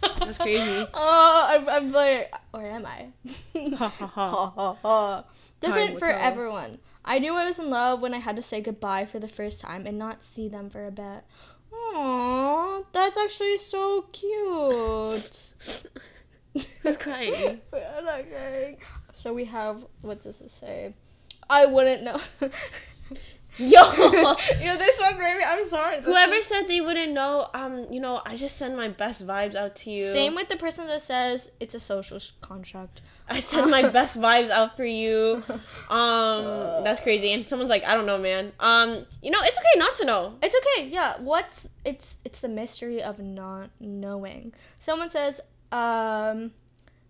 that's 0.00 0.38
crazy. 0.38 0.86
Oh, 0.94 1.46
I'm, 1.48 1.68
I'm 1.68 1.92
like, 1.92 2.32
or 2.52 2.62
am 2.62 2.86
I? 2.86 3.08
Different 5.60 5.98
for 5.98 6.06
tell. 6.06 6.18
everyone. 6.18 6.78
I 7.04 7.18
knew 7.18 7.34
I 7.34 7.44
was 7.44 7.58
in 7.58 7.70
love 7.70 8.00
when 8.00 8.14
I 8.14 8.18
had 8.18 8.36
to 8.36 8.42
say 8.42 8.60
goodbye 8.60 9.06
for 9.06 9.18
the 9.18 9.28
first 9.28 9.60
time 9.60 9.86
and 9.86 9.98
not 9.98 10.22
see 10.22 10.48
them 10.48 10.70
for 10.70 10.86
a 10.86 10.90
bit. 10.90 11.24
Aww, 11.72 12.84
that's 12.92 13.16
actually 13.16 13.56
so 13.58 14.02
cute. 14.12 15.54
Who's 16.82 16.96
crying? 16.96 17.60
I'm 17.72 18.04
not 18.04 18.30
crying. 18.30 18.78
So 19.12 19.32
we 19.32 19.44
have 19.44 19.86
what 20.02 20.20
does 20.20 20.40
it 20.40 20.50
say? 20.50 20.94
I 21.48 21.66
wouldn't 21.66 22.02
know. 22.02 22.20
Yo, 23.58 23.68
Yo, 23.68 24.76
this 24.76 25.00
one, 25.00 25.16
Gravy. 25.16 25.42
I'm 25.44 25.64
sorry. 25.64 25.96
This 25.98 26.06
whoever 26.06 26.32
one- 26.32 26.42
said 26.42 26.62
they 26.68 26.80
wouldn't 26.80 27.12
know, 27.12 27.48
um, 27.54 27.86
you 27.90 28.00
know, 28.00 28.20
I 28.26 28.36
just 28.36 28.56
send 28.58 28.76
my 28.76 28.88
best 28.88 29.26
vibes 29.26 29.54
out 29.54 29.76
to 29.76 29.90
you. 29.90 30.04
Same 30.06 30.34
with 30.34 30.48
the 30.48 30.56
person 30.56 30.86
that 30.88 31.00
says 31.02 31.50
it's 31.58 31.74
a 31.74 31.80
social 31.80 32.18
sh- 32.18 32.32
contract. 32.42 33.00
I 33.28 33.40
send 33.40 33.70
my 33.70 33.88
best 33.98 34.20
vibes 34.20 34.50
out 34.50 34.76
for 34.76 34.84
you. 34.84 35.42
Um, 35.90 36.82
that's 36.84 37.00
crazy. 37.00 37.32
And 37.32 37.46
someone's 37.46 37.70
like, 37.70 37.86
I 37.86 37.94
don't 37.94 38.06
know, 38.06 38.18
man. 38.18 38.52
Um, 38.60 39.06
you 39.22 39.30
know, 39.30 39.38
it's 39.42 39.56
okay 39.58 39.78
not 39.78 39.94
to 39.96 40.04
know. 40.04 40.34
It's 40.42 40.54
okay. 40.54 40.88
Yeah. 40.88 41.14
What's 41.20 41.70
it's 41.84 42.16
it's 42.24 42.40
the 42.40 42.48
mystery 42.48 43.00
of 43.02 43.18
not 43.20 43.70
knowing. 43.80 44.52
Someone 44.80 45.10
says 45.10 45.40
um 45.70 46.50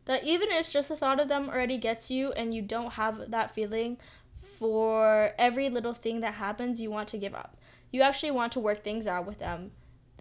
that 0.04 0.24
even 0.24 0.48
if 0.52 0.70
just 0.70 0.88
the 0.90 0.96
thought 0.96 1.18
of 1.20 1.28
them 1.28 1.48
already 1.48 1.78
gets 1.78 2.10
you 2.10 2.32
and 2.32 2.54
you 2.54 2.60
don't 2.62 2.92
have 2.92 3.30
that 3.30 3.54
feeling 3.54 3.96
for 4.58 5.32
every 5.38 5.68
little 5.68 5.94
thing 5.94 6.20
that 6.20 6.34
happens, 6.34 6.80
you 6.80 6.90
want 6.90 7.08
to 7.08 7.18
give 7.18 7.34
up. 7.34 7.56
You 7.90 8.02
actually 8.02 8.32
want 8.32 8.52
to 8.52 8.60
work 8.60 8.82
things 8.82 9.06
out 9.06 9.26
with 9.26 9.38
them. 9.38 9.72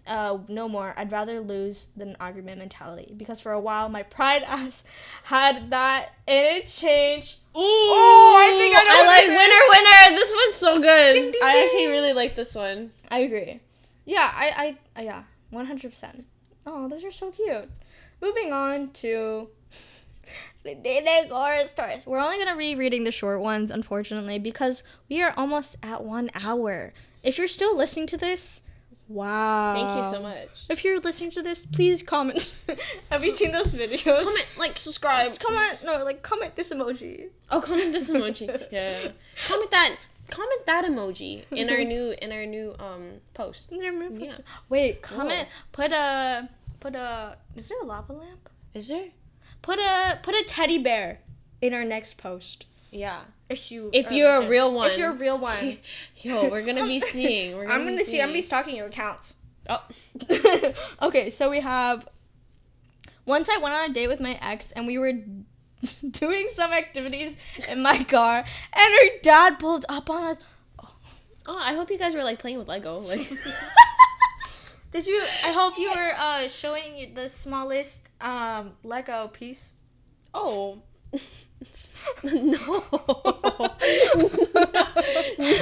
Uh, 0.06 0.38
no 0.48 0.68
more. 0.68 0.94
I'd 0.96 1.10
rather 1.10 1.40
lose 1.40 1.88
than 1.96 2.10
an 2.10 2.16
argument 2.20 2.58
mentality 2.58 3.12
because 3.16 3.40
for 3.40 3.50
a 3.50 3.58
while 3.58 3.88
my 3.88 4.04
pride 4.04 4.42
ass 4.46 4.84
had 5.24 5.70
that 5.70 6.12
and 6.28 6.58
it 6.58 6.68
changed. 6.68 7.38
Ooh, 7.56 7.60
I 7.60 8.54
think 8.58 8.76
I 8.76 8.84
know 8.84 8.92
I 8.94 9.06
like 9.06 9.28
winner, 9.28 9.62
winner. 9.70 10.16
This 10.16 10.32
one's 10.32 10.54
so 10.54 10.80
good. 10.80 11.12
Ding, 11.14 11.32
ding, 11.32 11.40
I 11.42 11.64
actually 11.64 11.88
really 11.88 12.12
like 12.12 12.36
this 12.36 12.54
one. 12.54 12.90
I 13.10 13.20
agree. 13.20 13.60
Yeah, 14.04 14.30
I, 14.32 14.76
I, 14.94 15.00
uh, 15.00 15.02
yeah, 15.02 15.22
one 15.50 15.66
hundred 15.66 15.90
percent. 15.90 16.26
Oh, 16.64 16.88
those 16.88 17.04
are 17.04 17.10
so 17.10 17.30
cute. 17.30 17.68
Moving 18.20 18.52
on 18.52 18.90
to 18.90 19.48
dating 20.64 21.30
horror 21.30 21.64
stories. 21.64 22.06
We're 22.06 22.20
only 22.20 22.38
gonna 22.38 22.56
be 22.56 22.74
reading 22.74 23.04
the 23.04 23.12
short 23.12 23.40
ones, 23.40 23.70
unfortunately, 23.70 24.38
because 24.38 24.82
we 25.08 25.22
are 25.22 25.32
almost 25.36 25.76
at 25.82 26.04
one 26.04 26.30
hour. 26.34 26.92
If 27.22 27.38
you're 27.38 27.48
still 27.48 27.76
listening 27.76 28.06
to 28.08 28.16
this, 28.16 28.62
wow. 29.08 29.74
Thank 29.74 29.96
you 29.96 30.10
so 30.10 30.22
much. 30.22 30.66
If 30.68 30.84
you're 30.84 31.00
listening 31.00 31.30
to 31.32 31.42
this, 31.42 31.66
please 31.66 32.02
comment. 32.02 32.52
Have 33.10 33.24
you 33.24 33.30
seen 33.30 33.52
those 33.52 33.68
videos? 33.68 34.24
Comment, 34.24 34.48
like, 34.58 34.78
subscribe. 34.78 35.38
Comment, 35.38 35.78
no, 35.84 36.04
like 36.04 36.22
comment 36.22 36.56
this 36.56 36.72
emoji. 36.72 37.28
Oh, 37.50 37.60
comment 37.60 37.92
this 37.92 38.10
emoji. 38.10 38.48
yeah. 38.72 39.08
Comment 39.46 39.70
that. 39.70 39.96
Comment 40.28 40.66
that 40.66 40.84
emoji 40.84 41.44
in 41.52 41.70
our 41.70 41.84
new 41.84 42.12
in 42.20 42.32
our 42.32 42.46
new 42.46 42.74
um 42.80 43.20
post. 43.32 43.68
Yeah. 43.70 44.32
Wait, 44.68 45.00
comment. 45.00 45.48
Put 45.70 45.92
a 45.92 46.48
put 46.80 46.96
a. 46.96 47.36
Is 47.54 47.68
there 47.68 47.80
a 47.80 47.84
lava 47.84 48.12
lamp? 48.12 48.50
Is 48.74 48.88
there? 48.88 49.10
Put 49.66 49.80
a 49.80 50.20
put 50.22 50.36
a 50.36 50.44
teddy 50.46 50.78
bear 50.78 51.18
in 51.60 51.74
our 51.74 51.82
next 51.84 52.18
post. 52.18 52.66
Yeah. 52.92 53.22
If 53.48 53.72
you 53.72 53.90
If 53.92 54.12
you're 54.12 54.28
a 54.28 54.34
listening. 54.34 54.50
real 54.50 54.72
one. 54.72 54.90
If 54.90 54.96
you're 54.98 55.10
a 55.10 55.16
real 55.16 55.38
one. 55.38 55.78
Yo, 56.18 56.48
we're 56.48 56.64
gonna 56.64 56.86
be 56.86 57.00
seeing. 57.14 57.56
We're 57.56 57.66
gonna 57.66 57.74
I'm 57.74 57.84
gonna 57.84 58.04
see. 58.04 58.20
I'm 58.20 58.28
gonna 58.28 58.34
be 58.34 58.42
stalking 58.42 58.76
your 58.76 58.86
accounts. 58.86 59.34
Oh. 59.68 59.82
okay, 61.02 61.30
so 61.30 61.50
we 61.50 61.58
have. 61.58 62.08
Once 63.24 63.48
I 63.48 63.58
went 63.58 63.74
on 63.74 63.90
a 63.90 63.92
date 63.92 64.06
with 64.06 64.20
my 64.20 64.38
ex, 64.40 64.70
and 64.70 64.86
we 64.86 64.98
were 64.98 65.14
doing 66.12 66.46
some 66.54 66.72
activities 66.72 67.36
in 67.68 67.82
my 67.82 68.04
car, 68.04 68.36
and 68.36 68.46
her 69.00 69.18
dad 69.20 69.58
pulled 69.58 69.84
up 69.88 70.08
on 70.08 70.22
us. 70.30 70.38
Oh, 71.48 71.58
I 71.60 71.74
hope 71.74 71.90
you 71.90 71.98
guys 71.98 72.14
were 72.14 72.22
like 72.22 72.38
playing 72.38 72.58
with 72.60 72.68
Lego. 72.68 73.00
Like. 73.00 73.28
Did 74.92 75.06
you? 75.06 75.20
I 75.44 75.52
hope 75.52 75.78
you 75.78 75.90
were 75.90 76.12
uh, 76.18 76.48
showing 76.48 77.12
the 77.14 77.28
smallest 77.28 78.08
um, 78.20 78.72
Lego 78.82 79.28
piece. 79.28 79.74
Oh. 80.32 80.82
no. 81.12 81.18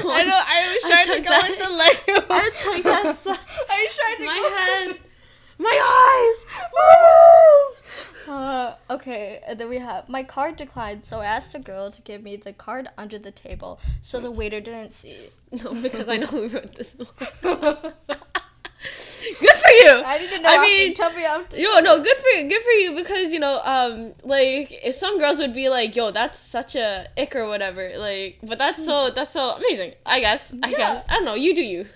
I 0.07 0.25
know. 0.25 0.41
I 0.47 0.59
was 0.73 0.83
trying 0.91 1.07
to 1.07 1.21
go 1.21 1.31
that- 1.31 1.47
with 1.49 1.59
the 1.59 1.71
Lego. 2.15 2.27
I 2.31 2.51
took 2.57 2.83
that 2.85 3.15
so- 3.17 3.31
I 3.33 3.87
was 3.87 3.95
trying 3.97 4.19
to 4.19 4.25
My 4.27 4.41
go- 4.43 4.57
head. 4.57 4.99
My 5.59 5.77
eyes. 6.37 7.83
Uh, 8.27 8.75
okay, 8.91 9.41
and 9.47 9.59
then 9.61 9.69
we 9.69 9.79
have 9.79 10.09
my 10.09 10.23
card 10.25 10.57
declined, 10.57 11.05
so 11.05 11.21
I 11.21 11.27
asked 11.27 11.53
the 11.53 11.61
girl 11.61 11.91
to 11.93 12.03
give 12.03 12.23
me 12.25 12.35
the 12.37 12.53
card 12.53 12.89
under 12.99 13.19
the 13.19 13.31
table 13.31 13.79
so 14.01 14.19
the 14.19 14.31
waiter 14.33 14.61
didn't 14.61 14.93
see. 14.93 15.17
No, 15.63 15.75
because 15.75 16.09
I 16.09 16.17
know 16.17 16.27
who 16.27 16.49
wrote 16.49 16.75
this. 16.75 16.97
Good 19.41 19.57
for 19.57 19.71
you. 19.71 20.03
I 20.05 20.19
didn't 20.19 20.43
know. 20.43 20.49
I 20.51 20.63
mean, 20.63 20.95
tell 20.95 21.13
me 21.13 21.25
after. 21.25 21.57
yo, 21.59 21.81
no, 21.81 22.03
good 22.03 22.17
for 22.17 22.29
you. 22.29 22.49
Good 22.49 22.63
for 22.63 22.71
you 22.71 22.95
because 22.95 23.33
you 23.33 23.39
know, 23.41 23.61
um, 23.65 24.13
like 24.23 24.69
if 24.85 24.95
some 24.95 25.19
girls 25.19 25.39
would 25.39 25.55
be 25.55 25.69
like, 25.69 25.97
yo, 25.97 26.11
that's 26.11 26.39
such 26.39 26.77
a 26.77 27.07
ick 27.19 27.35
or 27.37 27.47
whatever. 27.47 27.93
Like, 27.99 28.39
but 28.43 28.59
that's 28.59 28.85
so 28.85 29.11
that's 29.11 29.31
so 29.31 29.57
amazing. 29.57 29.95
I 30.07 30.21
guess. 30.21 30.55
I 30.63 30.69
Yeah. 30.71 30.77
guess. 30.79 31.05
I 31.09 31.15
don't 31.17 31.25
know. 31.25 31.35
You 31.35 31.55
do 31.55 31.63
you. 31.63 31.87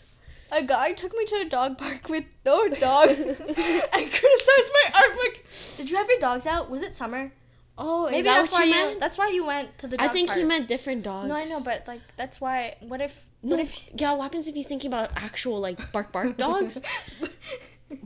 A 0.50 0.62
guy 0.62 0.92
took 0.94 1.12
me 1.14 1.26
to 1.26 1.36
a 1.36 1.44
dog 1.44 1.76
park 1.76 2.08
with 2.08 2.24
no 2.46 2.66
dog 2.68 3.08
and 3.10 3.36
criticized 3.36 4.70
my 4.78 4.90
artwork. 4.94 5.76
Did 5.76 5.90
you 5.90 5.96
have 5.98 6.08
your 6.08 6.18
dogs 6.20 6.46
out? 6.46 6.70
Was 6.70 6.80
it 6.80 6.96
summer? 6.96 7.32
Oh, 7.76 8.06
Maybe 8.06 8.18
is 8.20 8.24
that 8.24 8.40
that's 8.40 8.52
why 8.52 8.64
you 8.64 8.70
meant? 8.72 8.98
That's 8.98 9.18
why 9.18 9.28
you 9.28 9.44
went 9.44 9.76
to 9.78 9.86
the. 9.86 9.98
Dog 9.98 10.08
I 10.08 10.10
think 10.10 10.28
park. 10.28 10.38
he 10.38 10.44
meant 10.46 10.66
different 10.66 11.02
dogs. 11.04 11.28
No, 11.28 11.34
I 11.36 11.44
know, 11.44 11.60
but 11.62 11.84
like 11.86 12.00
that's 12.16 12.40
why. 12.40 12.76
What 12.80 13.00
if? 13.02 13.26
No, 13.42 13.56
What 13.56 13.60
if? 13.60 13.88
yeah, 13.94 14.12
what 14.14 14.24
happens 14.24 14.48
if 14.48 14.54
he's 14.54 14.66
thinking 14.66 14.88
about 14.88 15.10
actual 15.16 15.60
like 15.60 15.92
bark 15.92 16.10
bark 16.12 16.36
dogs? 16.46 16.80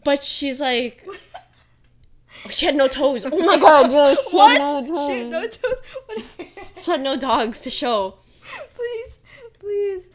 but 0.05 0.23
she's 0.23 0.61
like, 0.61 1.05
oh, 1.09 2.51
she 2.51 2.67
had 2.67 2.75
no 2.77 2.89
toes. 2.89 3.25
Oh 3.25 3.45
my 3.47 3.59
god, 3.59 3.91
yo, 3.91 4.15
she 4.15 4.21
What? 4.37 4.61
had 4.61 4.89
no 4.89 5.09
Shit, 5.09 5.27
no 5.29 5.43
toes. 5.43 5.57
toes. 5.59 5.79
What? 6.07 6.23
She 6.83 6.91
had 6.91 7.01
no 7.03 7.17
dogs 7.17 7.61
to 7.61 7.71
show. 7.71 8.17
please, 8.75 9.21
please. 9.59 10.11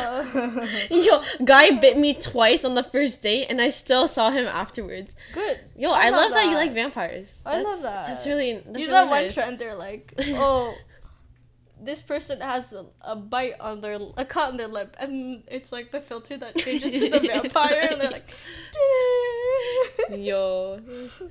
Uh, 0.00 0.66
Yo, 0.90 1.22
guy 1.44 1.70
bit 1.72 1.98
me 1.98 2.14
twice 2.14 2.64
on 2.64 2.74
the 2.74 2.82
first 2.82 3.22
date, 3.22 3.46
and 3.50 3.60
I 3.60 3.68
still 3.68 4.08
saw 4.08 4.30
him 4.30 4.46
afterwards. 4.46 5.14
good. 5.34 5.60
Yo, 5.76 5.90
I, 5.90 6.08
love, 6.08 6.32
that. 6.32 6.46
you 6.48 6.54
like 6.54 6.72
vampires. 6.72 7.42
I 7.44 7.60
love 7.60 7.82
that. 7.82 8.08
That's 8.08 8.26
really. 8.26 8.54
That's 8.54 8.66
you 8.66 8.72
really 8.72 8.86
know 8.86 8.92
that 8.92 9.08
one 9.10 9.22
nice. 9.24 9.34
trend? 9.34 9.58
They're 9.58 9.74
like, 9.76 10.14
oh, 10.28 10.74
this 11.86 12.02
person 12.02 12.40
has 12.40 12.72
a, 12.72 12.84
a 13.00 13.16
bite 13.16 13.58
on 13.60 13.80
their 13.80 13.98
a 14.16 14.24
cut 14.24 14.48
on 14.48 14.56
their 14.58 14.68
lip, 14.68 14.94
and 15.00 15.42
it's 15.48 15.72
like 15.72 15.92
the 15.92 16.00
filter 16.00 16.36
that 16.36 16.56
changes 16.56 16.92
to 17.00 17.08
the 17.08 17.20
vampire, 17.32 17.88
and 17.90 18.00
they're 18.00 18.10
like, 18.10 18.28
Yo, 20.10 20.80
it's 20.86 21.22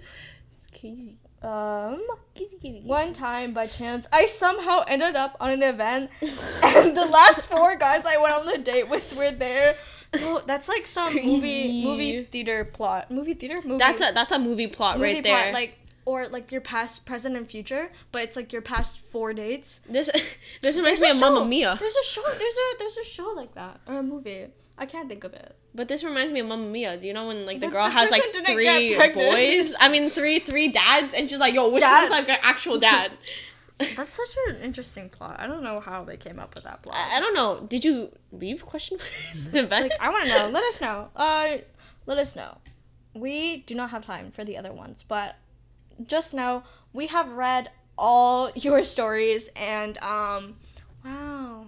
crazy. 0.79 1.17
um. 1.41 2.01
Kizzy, 2.33 2.57
kizzy, 2.61 2.77
kizzy. 2.79 2.87
One 2.89 3.13
time, 3.13 3.53
by 3.53 3.65
chance, 3.67 4.07
I 4.11 4.25
somehow 4.25 4.83
ended 4.87 5.15
up 5.15 5.37
on 5.39 5.51
an 5.51 5.63
event, 5.63 6.09
and 6.21 6.97
the 6.97 7.05
last 7.11 7.47
four 7.47 7.75
guys 7.77 8.05
I 8.05 8.17
went 8.17 8.33
on 8.33 8.45
the 8.45 8.57
date 8.57 8.89
with 8.89 9.15
were 9.17 9.31
there. 9.31 9.75
Oh, 10.19 10.41
that's 10.45 10.69
like 10.69 10.85
some 10.85 11.11
Crazy. 11.11 11.29
movie 11.29 11.83
movie 11.85 12.23
theater 12.23 12.63
plot. 12.65 13.11
Movie 13.11 13.33
theater 13.33 13.61
movie. 13.65 13.79
That's 13.79 14.01
a 14.01 14.11
that's 14.13 14.31
a 14.31 14.39
movie 14.39 14.67
plot 14.67 14.97
movie 14.97 15.15
right 15.15 15.23
there. 15.23 15.53
like 15.53 15.77
or 16.05 16.27
like 16.27 16.51
your 16.51 16.61
past, 16.61 17.05
present, 17.05 17.35
and 17.35 17.49
future, 17.49 17.91
but 18.11 18.21
it's 18.21 18.35
like 18.35 18.53
your 18.53 18.61
past 18.61 18.99
four 18.99 19.33
dates. 19.33 19.79
this 19.89 20.09
this 20.61 20.77
reminds 20.77 21.01
There's 21.01 21.19
me 21.19 21.27
of 21.27 21.33
Mamma 21.33 21.45
Mia. 21.45 21.77
There's 21.79 21.95
a 21.95 22.03
show. 22.05 22.21
There's 22.23 22.55
a 22.55 22.77
there's 22.79 22.97
a 22.97 23.03
show 23.03 23.33
like 23.35 23.53
that 23.55 23.81
or 23.87 23.97
a 23.99 24.03
movie. 24.03 24.47
I 24.77 24.85
can't 24.85 25.07
think 25.07 25.23
of 25.23 25.33
it. 25.33 25.55
But 25.73 25.87
this 25.87 26.03
reminds 26.03 26.31
me 26.31 26.39
of 26.41 26.47
Mamma 26.47 26.67
Mia. 26.67 26.97
Do 26.97 27.07
you 27.07 27.13
know 27.13 27.27
when 27.27 27.45
like 27.45 27.59
the 27.59 27.67
But 27.67 27.73
girl 27.73 27.85
the 27.85 27.91
has 27.91 28.11
like 28.11 28.23
three 28.45 28.95
boys? 29.13 29.73
I 29.79 29.89
mean 29.89 30.09
three 30.09 30.39
three 30.39 30.69
dads, 30.69 31.13
and 31.13 31.29
she's 31.29 31.39
like, 31.39 31.53
"Yo, 31.53 31.69
which 31.69 31.81
Dad- 31.81 32.01
one's 32.01 32.11
like 32.11 32.29
an 32.29 32.37
actual 32.43 32.77
dad?" 32.77 33.11
That's 33.77 34.13
such 34.13 34.37
an 34.47 34.61
interesting 34.61 35.09
plot. 35.09 35.35
I 35.37 35.47
don't 35.47 35.61
know 35.61 35.81
how 35.81 36.05
they 36.05 36.15
came 36.15 36.39
up 36.39 36.55
with 36.55 36.63
that 36.63 36.81
plot. 36.81 36.95
I, 36.97 37.17
I 37.17 37.19
don't 37.19 37.33
know. 37.33 37.65
Did 37.67 37.83
you 37.83 38.09
leave 38.31 38.65
question 38.65 38.97
mark? 39.53 39.69
like 39.71 39.91
I 39.99 40.09
want 40.09 40.23
to 40.25 40.29
know. 40.29 40.47
Let 40.49 40.63
us 40.63 40.79
know. 40.79 41.09
Uh, 41.15 41.57
let 42.05 42.17
us 42.17 42.35
know. 42.37 42.57
We 43.13 43.57
do 43.65 43.75
not 43.75 43.89
have 43.89 44.05
time 44.05 44.31
for 44.31 44.45
the 44.45 44.55
other 44.57 44.71
ones, 44.71 45.03
but 45.03 45.35
just 46.05 46.33
know 46.33 46.63
we 46.93 47.07
have 47.07 47.29
read 47.31 47.69
all 47.97 48.51
your 48.55 48.83
stories 48.83 49.49
and 49.55 49.97
um 49.99 50.55
wow. 51.03 51.67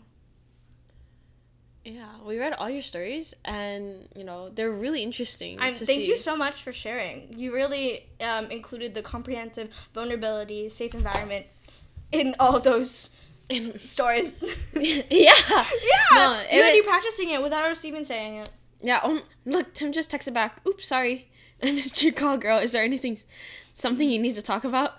Yeah, 1.86 2.03
we 2.25 2.38
read 2.38 2.51
all 2.59 2.69
your 2.69 2.82
stories, 2.82 3.34
and 3.45 4.09
you 4.13 4.25
know 4.25 4.49
they're 4.49 4.71
really 4.71 5.01
interesting 5.03 5.57
I'm, 5.57 5.73
thank 5.73 5.88
see. 5.88 6.05
you 6.05 6.17
so 6.17 6.36
much 6.36 6.61
for 6.61 6.73
sharing. 6.73 7.34
You 7.39 7.53
really 7.53 8.07
um, 8.19 8.51
included 8.51 8.93
the 8.93 9.01
comprehensive 9.01 9.69
vulnerability, 9.93 10.67
safe 10.67 10.93
environment 10.93 11.45
in 12.11 12.36
all 12.41 12.59
those 12.59 13.11
stories. 13.78 14.36
yeah, 14.75 15.01
yeah, 15.09 15.65
No, 16.11 16.43
you 16.51 16.59
already 16.59 16.80
it- 16.80 16.86
practicing 16.86 17.30
it 17.30 17.41
without 17.41 17.71
us 17.71 17.86
even 17.86 18.03
saying 18.03 18.36
it. 18.36 18.49
yeah. 18.82 18.99
Um, 19.01 19.21
look, 19.45 19.73
Tim 19.73 19.93
just 19.93 20.11
texted 20.11 20.34
back. 20.34 20.59
Oops, 20.67 20.86
sorry, 20.86 21.30
I 21.63 21.71
missed 21.71 22.03
your 22.03 22.11
call, 22.11 22.38
girl. 22.38 22.57
Is 22.59 22.73
there 22.73 22.84
anything, 22.84 23.17
something 23.78 24.09
you 24.09 24.19
need 24.19 24.36
to 24.36 24.41
talk 24.41 24.63
about? 24.63 24.95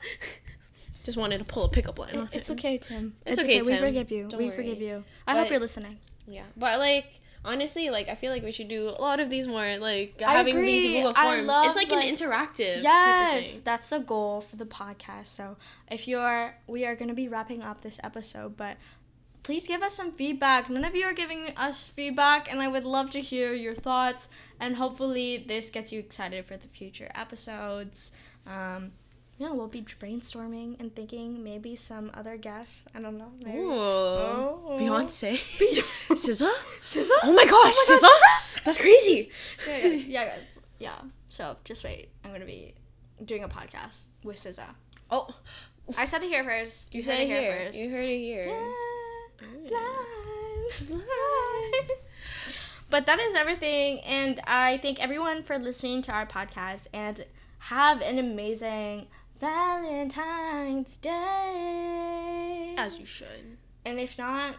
just 1.05 1.17
wanted 1.19 1.39
to 1.39 1.45
pull 1.45 1.65
a 1.65 1.69
pickup 1.69 1.99
line. 1.99 2.17
on 2.17 2.29
It's 2.33 2.49
him. 2.51 2.57
okay, 2.59 2.79
Tim. 2.79 3.15
It's 3.27 3.41
okay, 3.43 3.63
We 3.63 3.69
Tim. 3.69 3.79
forgive 3.79 4.11
you. 4.11 4.27
Don't 4.29 4.39
we 4.39 4.47
worry. 4.47 4.57
forgive 4.57 4.81
you. 4.81 5.05
I 5.27 5.35
But- 5.35 5.41
hope 5.41 5.51
you're 5.51 5.61
listening. 5.61 5.99
Yeah, 6.27 6.43
but 6.57 6.79
like 6.79 7.21
honestly, 7.45 7.89
like 7.89 8.09
I 8.11 8.15
feel 8.15 8.31
like 8.33 8.43
we 8.43 8.53
should 8.53 8.69
do 8.69 8.91
a 8.91 9.01
lot 9.01 9.19
of 9.21 9.31
these 9.31 9.47
more 9.49 9.79
like 9.79 10.21
I 10.27 10.33
having 10.33 10.57
these 10.61 10.85
agree. 10.85 10.97
Google 10.99 11.13
I 11.17 11.25
forms. 11.37 11.47
love, 11.49 11.67
it's 11.67 11.77
like, 11.77 11.91
like- 11.91 12.05
an 12.05 12.15
interactive. 12.15 12.83
Yes, 12.83 13.55
thing. 13.55 13.63
that's 13.65 13.89
the 13.89 14.01
goal 14.01 14.43
for 14.43 14.57
the 14.57 14.67
podcast. 14.67 15.29
So 15.29 15.57
if 15.91 16.07
you're, 16.07 16.55
we 16.67 16.85
are 16.85 16.95
going 16.95 17.09
to 17.09 17.15
be 17.15 17.29
wrapping 17.29 17.63
up 17.63 17.81
this 17.81 17.99
episode, 18.05 18.57
but 18.59 18.77
please 19.43 19.67
give 19.67 19.81
us 19.83 19.95
some 19.95 20.13
feedback. 20.13 20.69
None 20.69 20.85
of 20.85 20.95
you 20.95 21.07
are 21.07 21.15
giving 21.15 21.49
us 21.57 21.89
feedback, 21.89 22.51
and 22.53 22.61
I 22.61 22.69
would 22.69 22.85
love 22.85 23.09
to 23.11 23.21
hear 23.23 23.55
your 23.55 23.75
thoughts. 23.75 24.29
And 24.61 24.77
hopefully, 24.77 25.39
this 25.39 25.71
gets 25.71 25.91
you 25.93 26.01
excited 26.01 26.45
for 26.45 26.59
the 26.59 26.69
future 26.69 27.11
episodes. 27.15 28.13
Um, 28.49 28.93
yeah, 29.37 29.53
we'll 29.53 29.69
be 29.69 29.83
brainstorming 29.83 30.81
and 30.81 30.95
thinking 30.97 31.45
maybe 31.45 31.77
some 31.77 32.11
other 32.15 32.37
guests. 32.37 32.85
I 32.95 33.01
don't 33.01 33.19
know. 33.19 33.31
Maybe. 33.45 33.59
Ooh, 33.59 33.73
Oh. 33.73 34.77
Beyonce, 34.81 35.35
SZA. 36.11 36.51
SZA? 36.83 37.11
Oh 37.23 37.33
my 37.33 37.45
gosh, 37.45 37.75
SZA! 37.75 38.65
That's 38.65 38.79
crazy. 38.79 39.31
yeah, 39.69 39.77
yeah, 39.79 39.93
yeah, 39.93 40.25
guys. 40.27 40.59
Yeah. 40.81 40.99
So 41.29 41.57
just 41.65 41.85
wait. 41.85 42.09
I'm 42.25 42.33
gonna 42.33 42.45
be 42.47 42.75
doing 43.25 43.45
a 43.45 43.49
podcast 43.49 44.07
with 44.25 44.37
SZA. 44.37 44.75
Oh, 45.11 45.29
I 45.97 46.05
said 46.05 46.23
it 46.23 46.29
here 46.29 46.43
first. 46.45 46.93
you 46.95 47.01
heard 47.01 47.05
said 47.07 47.21
it 47.21 47.27
here. 47.27 47.53
first. 47.67 47.79
You 47.79 47.91
heard 47.91 48.05
it 48.05 48.19
here. 48.19 48.47
Blind, 49.39 50.89
blind. 50.89 51.91
But 52.91 53.07
that 53.07 53.19
is 53.21 53.35
everything, 53.35 54.01
and 54.01 54.41
I 54.47 54.79
thank 54.79 54.99
everyone 55.03 55.43
for 55.43 55.59
listening 55.59 56.03
to 56.03 56.13
our 56.13 56.27
podcast. 56.27 56.87
And 56.93 57.25
have 57.59 58.01
an 58.01 58.19
amazing 58.19 59.07
Valentine's 59.41 60.97
Day. 60.97 62.75
As 62.77 62.99
you 62.99 63.07
should. 63.07 63.57
and 63.85 63.99
if 63.99 64.19
not, 64.19 64.55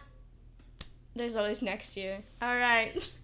there's 1.14 1.36
always 1.36 1.62
next 1.62 1.96
year. 1.96 2.22
All 2.40 2.56
right. 2.56 3.10